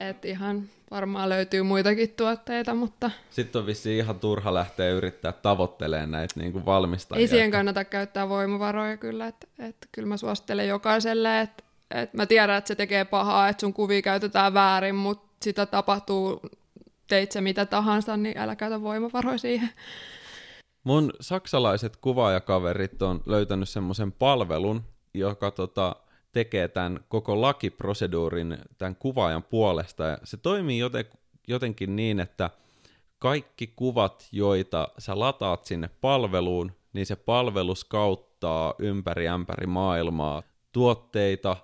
Et 0.00 0.24
ihan 0.24 0.68
varmaan 0.90 1.28
löytyy 1.28 1.62
muitakin 1.62 2.10
tuotteita, 2.10 2.74
mutta... 2.74 3.10
Sitten 3.30 3.60
on 3.60 3.66
vissiin 3.66 3.98
ihan 3.98 4.20
turha 4.20 4.54
lähteä 4.54 4.90
yrittää 4.90 5.32
tavoittelemaan 5.32 6.10
näitä 6.10 6.40
niin 6.40 6.52
kuin 6.52 6.66
valmistajia. 6.66 7.20
Ei 7.20 7.28
siihen 7.28 7.50
kannata 7.50 7.84
käyttää 7.84 8.28
voimavaroja 8.28 8.96
kyllä, 8.96 9.26
että 9.26 9.46
et, 9.58 9.76
kyllä 9.92 10.08
mä 10.08 10.16
suosittelen 10.16 10.68
jokaiselle, 10.68 11.40
että 11.40 11.64
et 11.94 12.14
mä 12.14 12.26
tiedän, 12.26 12.58
että 12.58 12.68
se 12.68 12.74
tekee 12.74 13.04
pahaa, 13.04 13.48
että 13.48 13.60
sun 13.60 13.72
kuvia 13.72 14.02
käytetään 14.02 14.54
väärin, 14.54 14.94
mutta 14.94 15.36
sitä 15.42 15.66
tapahtuu 15.66 16.40
teitse 17.08 17.40
mitä 17.40 17.66
tahansa, 17.66 18.16
niin 18.16 18.38
älä 18.38 18.56
käytä 18.56 18.82
voimavaroja 18.82 19.38
siihen. 19.38 19.70
Mun 20.84 21.12
saksalaiset 21.20 21.96
kuvaajakaverit 21.96 23.02
on 23.02 23.22
löytänyt 23.26 23.68
semmoisen 23.68 24.12
palvelun, 24.12 24.82
joka 25.14 25.50
tota, 25.50 25.96
tekee 26.32 26.68
tämän 26.68 27.00
koko 27.08 27.40
lakiproseduurin 27.40 28.58
tämän 28.78 28.96
kuvaajan 28.96 29.42
puolesta. 29.42 30.04
Ja 30.04 30.18
se 30.24 30.36
toimii 30.36 30.78
joten, 30.78 31.04
jotenkin 31.48 31.96
niin, 31.96 32.20
että 32.20 32.50
kaikki 33.18 33.66
kuvat, 33.66 34.28
joita 34.32 34.88
sä 34.98 35.18
lataat 35.18 35.66
sinne 35.66 35.90
palveluun, 36.00 36.72
niin 36.92 37.06
se 37.06 37.16
palvelu 37.16 37.74
skauttaa 37.74 38.74
ympäri 38.78 39.28
ämpäri 39.28 39.66
maailmaa 39.66 40.42
tuotteita, 40.72 41.56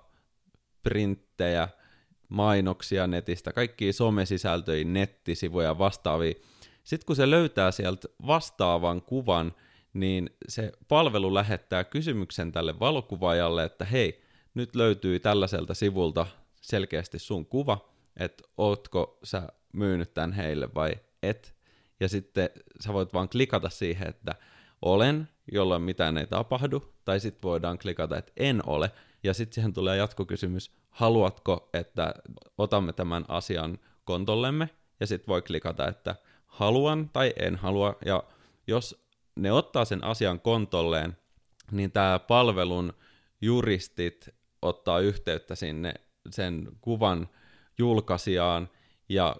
printtejä, 0.83 1.69
mainoksia 2.29 3.07
netistä, 3.07 3.53
kaikkia 3.53 3.93
somesisältöjä, 3.93 4.83
nettisivuja 4.83 5.77
vastaavia. 5.77 6.33
Sitten 6.83 7.05
kun 7.05 7.15
se 7.15 7.29
löytää 7.29 7.71
sieltä 7.71 8.07
vastaavan 8.27 9.01
kuvan, 9.01 9.53
niin 9.93 10.29
se 10.47 10.71
palvelu 10.87 11.33
lähettää 11.33 11.83
kysymyksen 11.83 12.51
tälle 12.51 12.79
valokuvaajalle, 12.79 13.63
että 13.63 13.85
hei, 13.85 14.21
nyt 14.53 14.75
löytyy 14.75 15.19
tällaiselta 15.19 15.73
sivulta 15.73 16.25
selkeästi 16.61 17.19
sun 17.19 17.45
kuva, 17.45 17.89
että 18.17 18.43
ootko 18.57 19.19
sä 19.23 19.47
myynyt 19.73 20.13
tämän 20.13 20.33
heille 20.33 20.69
vai 20.75 20.91
et. 21.23 21.55
Ja 21.99 22.09
sitten 22.09 22.49
sä 22.79 22.93
voit 22.93 23.13
vaan 23.13 23.29
klikata 23.29 23.69
siihen, 23.69 24.07
että 24.07 24.35
olen, 24.81 25.29
jolloin 25.51 25.81
mitään 25.81 26.17
ei 26.17 26.27
tapahdu, 26.27 26.93
tai 27.05 27.19
sitten 27.19 27.41
voidaan 27.41 27.79
klikata, 27.79 28.17
että 28.17 28.31
en 28.37 28.61
ole, 28.65 28.91
ja 29.23 29.33
sitten 29.33 29.55
siihen 29.55 29.73
tulee 29.73 29.97
jatkokysymys, 29.97 30.71
haluatko, 30.89 31.69
että 31.73 32.13
otamme 32.57 32.93
tämän 32.93 33.25
asian 33.27 33.79
kontollemme, 34.03 34.69
ja 34.99 35.07
sitten 35.07 35.27
voi 35.27 35.41
klikata, 35.41 35.87
että 35.87 36.15
haluan 36.47 37.09
tai 37.13 37.33
en 37.39 37.55
halua, 37.55 37.95
ja 38.05 38.23
jos 38.67 39.03
ne 39.35 39.51
ottaa 39.51 39.85
sen 39.85 40.03
asian 40.03 40.39
kontolleen, 40.39 41.17
niin 41.71 41.91
tämä 41.91 42.19
palvelun 42.19 42.93
juristit 43.41 44.29
ottaa 44.61 44.99
yhteyttä 44.99 45.55
sinne 45.55 45.93
sen 46.31 46.67
kuvan 46.81 47.29
julkaisijaan 47.77 48.69
ja 49.09 49.35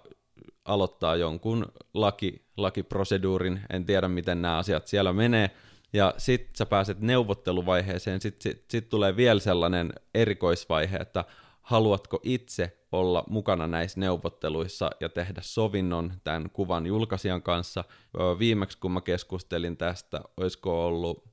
aloittaa 0.64 1.16
jonkun 1.16 1.66
laki, 1.94 2.44
lakiproseduurin, 2.56 3.60
en 3.70 3.84
tiedä 3.84 4.08
miten 4.08 4.42
nämä 4.42 4.58
asiat 4.58 4.86
siellä 4.86 5.12
menee, 5.12 5.50
ja 5.92 6.14
sit 6.18 6.48
sä 6.56 6.66
pääset 6.66 7.00
neuvotteluvaiheeseen, 7.00 8.20
sit, 8.20 8.40
sit, 8.40 8.64
sit 8.68 8.88
tulee 8.88 9.16
vielä 9.16 9.40
sellainen 9.40 9.92
erikoisvaihe, 10.14 10.96
että 10.96 11.24
haluatko 11.62 12.20
itse 12.22 12.76
olla 12.92 13.24
mukana 13.28 13.66
näissä 13.66 14.00
neuvotteluissa 14.00 14.90
ja 15.00 15.08
tehdä 15.08 15.40
sovinnon 15.44 16.12
tämän 16.24 16.50
kuvan 16.50 16.86
julkaisijan 16.86 17.42
kanssa. 17.42 17.84
Viimeksi 18.38 18.78
kun 18.78 18.92
mä 18.92 19.00
keskustelin 19.00 19.76
tästä, 19.76 20.20
olisiko 20.36 20.86
ollut 20.86 21.24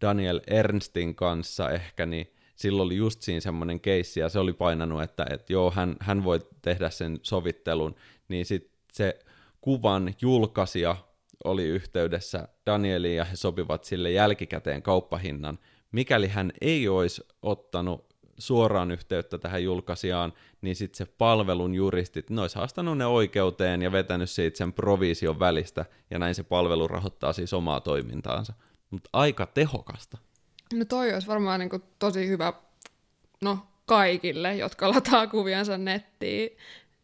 Daniel 0.00 0.40
Ernstin 0.46 1.14
kanssa 1.14 1.70
ehkä, 1.70 2.06
niin 2.06 2.34
silloin 2.56 2.86
oli 2.86 2.96
just 2.96 3.22
siinä 3.22 3.40
semmoinen 3.40 3.80
keissi, 3.80 4.20
ja 4.20 4.28
se 4.28 4.38
oli 4.38 4.52
painanut, 4.52 5.02
että, 5.02 5.26
että 5.30 5.52
joo, 5.52 5.70
hän, 5.70 5.96
hän 6.00 6.24
voi 6.24 6.40
tehdä 6.62 6.90
sen 6.90 7.18
sovittelun, 7.22 7.94
niin 8.28 8.46
sitten 8.46 8.72
se 8.92 9.18
kuvan 9.60 10.14
julkaisija 10.20 10.96
oli 11.44 11.64
yhteydessä 11.64 12.48
Danieliin 12.66 13.16
ja 13.16 13.24
he 13.24 13.36
sopivat 13.36 13.84
sille 13.84 14.10
jälkikäteen 14.10 14.82
kauppahinnan. 14.82 15.58
Mikäli 15.92 16.28
hän 16.28 16.52
ei 16.60 16.88
olisi 16.88 17.22
ottanut 17.42 18.10
suoraan 18.38 18.90
yhteyttä 18.90 19.38
tähän 19.38 19.64
julkaisijaan, 19.64 20.32
niin 20.60 20.76
sitten 20.76 21.06
se 21.06 21.12
palvelun 21.18 21.74
juristit, 21.74 22.30
ne 22.30 22.40
olisi 22.40 22.56
haastanut 22.56 22.98
ne 22.98 23.06
oikeuteen 23.06 23.82
ja 23.82 23.92
vetänyt 23.92 24.30
siitä 24.30 24.58
sen 24.58 24.72
provision 24.72 25.38
välistä, 25.38 25.84
ja 26.10 26.18
näin 26.18 26.34
se 26.34 26.42
palvelu 26.42 26.88
rahoittaa 26.88 27.32
siis 27.32 27.52
omaa 27.52 27.80
toimintaansa. 27.80 28.52
Mutta 28.90 29.10
aika 29.12 29.46
tehokasta. 29.46 30.18
No 30.74 30.84
toi 30.84 31.14
olisi 31.14 31.28
varmaan 31.28 31.60
niin 31.60 31.82
tosi 31.98 32.28
hyvä 32.28 32.52
no, 33.42 33.58
kaikille, 33.86 34.56
jotka 34.56 34.90
lataa 34.90 35.26
kuviansa 35.26 35.78
nettiin. 35.78 36.56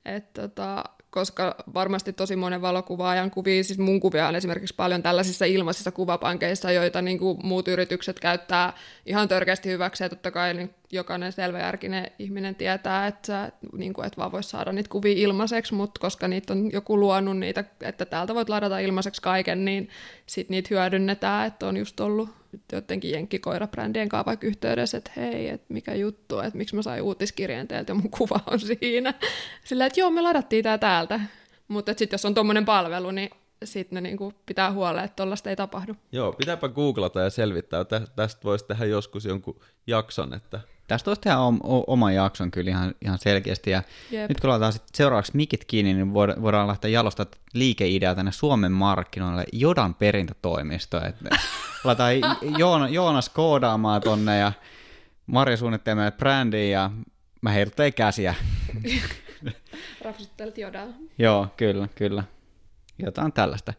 Et 0.05 0.32
tota, 0.32 0.84
koska 1.16 1.54
varmasti 1.74 2.12
tosi 2.12 2.36
monen 2.36 2.62
valokuvaajan 2.62 3.30
kuvia, 3.30 3.64
siis 3.64 3.78
mun 3.78 4.00
kuvia 4.00 4.28
on 4.28 4.36
esimerkiksi 4.36 4.74
paljon 4.74 5.02
tällaisissa 5.02 5.44
ilmaisissa 5.44 5.90
kuvapankeissa, 5.90 6.72
joita 6.72 7.02
niin 7.02 7.18
kuin 7.18 7.38
muut 7.42 7.68
yritykset 7.68 8.20
käyttää 8.20 8.72
ihan 9.06 9.28
törkeästi 9.28 9.68
hyväksi, 9.68 10.04
ja 10.04 10.08
totta 10.08 10.30
kai 10.30 10.54
niin 10.54 10.74
jokainen 10.93 11.32
selväjärkinen 11.32 12.11
ihminen 12.18 12.55
tietää, 12.55 13.07
että 13.07 13.26
sä 13.26 13.53
niin 13.72 13.93
kuin, 13.93 14.07
et 14.07 14.18
vaan 14.18 14.32
voi 14.32 14.43
saada 14.43 14.72
niitä 14.72 14.89
kuvia 14.89 15.12
ilmaiseksi, 15.16 15.74
mutta 15.74 16.01
koska 16.01 16.28
niitä 16.28 16.53
on 16.53 16.72
joku 16.72 17.01
luonut 17.01 17.39
niitä, 17.39 17.64
että 17.80 18.05
täältä 18.05 18.34
voit 18.34 18.49
ladata 18.49 18.78
ilmaiseksi 18.78 19.22
kaiken, 19.22 19.64
niin 19.64 19.89
sitten 20.26 20.55
niitä 20.55 20.68
hyödynnetään, 20.70 21.47
että 21.47 21.66
on 21.66 21.76
just 21.76 22.01
ollut 22.01 22.30
jotenkin 22.72 23.11
jenkkikoirabrändien 23.11 24.09
kanssa 24.09 24.26
vaikka 24.26 24.47
yhteydessä, 24.47 24.99
että 24.99 25.11
hei, 25.16 25.49
että 25.49 25.66
mikä 25.68 25.95
juttu, 25.95 26.39
että 26.39 26.59
miksi 26.59 26.76
mä 26.76 26.82
sain 26.82 27.03
uutiskirjeen 27.03 27.68
teiltä 27.68 27.91
ja 27.91 27.95
mun 27.95 28.11
kuva 28.11 28.41
on 28.47 28.61
siinä. 28.61 29.14
Sillä 29.64 29.87
että 29.87 30.01
joo, 30.01 30.11
me 30.11 30.20
ladattiin 30.20 30.62
tää 30.62 30.78
täältä. 30.78 31.20
Mutta 31.68 31.95
sitten 31.97 32.14
jos 32.14 32.24
on 32.24 32.34
tuommoinen 32.34 32.64
palvelu, 32.64 33.11
niin 33.11 33.30
sitten 33.64 33.95
ne 33.95 34.01
niinku 34.01 34.32
pitää 34.47 34.72
huoleen, 34.72 35.05
että 35.05 35.16
tollaista 35.16 35.51
ei 35.51 35.57
tapahdu. 35.57 35.97
Joo, 36.12 36.32
pitääpä 36.32 36.68
googlata 36.68 37.20
ja 37.20 37.30
selvittää. 37.30 37.84
Tä, 37.84 38.03
tästä 38.16 38.45
voisi 38.45 38.64
tehdä 38.64 38.84
joskus 38.84 39.24
jonkun 39.24 39.61
jakson, 39.87 40.34
että 40.34 40.61
Tästä 40.87 41.11
olisi 41.11 41.20
tehdä 41.20 41.37
oma 41.87 42.12
jakson 42.12 42.51
kyllä 42.51 42.70
ihan, 42.70 42.95
ihan 43.03 43.18
selkeästi. 43.18 43.70
Ja 43.70 43.82
Jep. 44.11 44.28
nyt 44.28 44.41
kun 44.41 44.51
laitetaan 44.51 44.72
sit 44.72 44.82
seuraavaksi 44.95 45.32
mikit 45.34 45.64
kiinni, 45.64 45.95
niin 45.95 46.14
voidaan, 46.14 46.43
voidaan 46.43 46.68
lähteä 46.68 46.91
jalostaa 46.91 47.26
liikeideaa 47.53 48.14
tänne 48.14 48.32
Suomen 48.32 48.72
markkinoille 48.72 49.45
Jodan 49.53 49.95
perintätoimisto. 49.95 51.05
Että 51.05 51.39
laitetaan 51.84 52.37
Joona, 52.59 52.89
Joonas 52.89 53.28
koodaamaan 53.28 54.01
tonne 54.01 54.39
ja 54.39 54.53
Marja 55.26 55.57
suunnittelee 55.57 55.95
meille 55.95 56.16
brändiin 56.16 56.72
ja 56.72 56.91
mä 57.41 57.51
heiluttelen 57.51 57.95
käsiä. 57.95 58.34
Rapsuttelet 60.05 60.59
Jodaa. 60.59 60.87
Joo, 61.18 61.49
kyllä, 61.57 61.89
kyllä. 61.95 62.24
Jotain 62.99 63.32
tällaista 63.32 63.72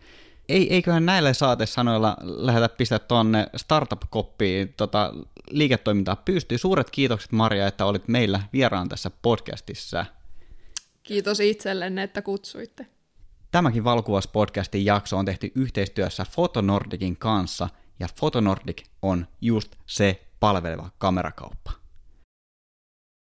ei, 0.49 0.73
eiköhän 0.73 1.05
näillä 1.05 1.33
saatesanoilla 1.33 2.17
lähdetä 2.21 2.69
pistää 2.69 2.99
tuonne 2.99 3.47
startup-koppiin 3.55 4.73
tota, 4.77 5.13
liiketoimintaa 5.49 6.15
pystyy. 6.15 6.57
Suuret 6.57 6.89
kiitokset 6.89 7.31
Maria, 7.31 7.67
että 7.67 7.85
olit 7.85 8.07
meillä 8.07 8.41
vieraan 8.53 8.89
tässä 8.89 9.11
podcastissa. 9.21 10.05
Kiitos 11.03 11.39
itsellenne, 11.39 12.03
että 12.03 12.21
kutsuitte. 12.21 12.87
Tämäkin 13.51 13.83
Valkuvaus-podcastin 13.83 14.85
jakso 14.85 15.17
on 15.17 15.25
tehty 15.25 15.51
yhteistyössä 15.55 16.25
Fotonordicin 16.31 17.17
kanssa, 17.17 17.69
ja 17.99 18.07
Fotonordic 18.15 18.83
on 19.01 19.27
just 19.41 19.75
se 19.85 20.27
palveleva 20.39 20.89
kamerakauppa. 20.97 21.71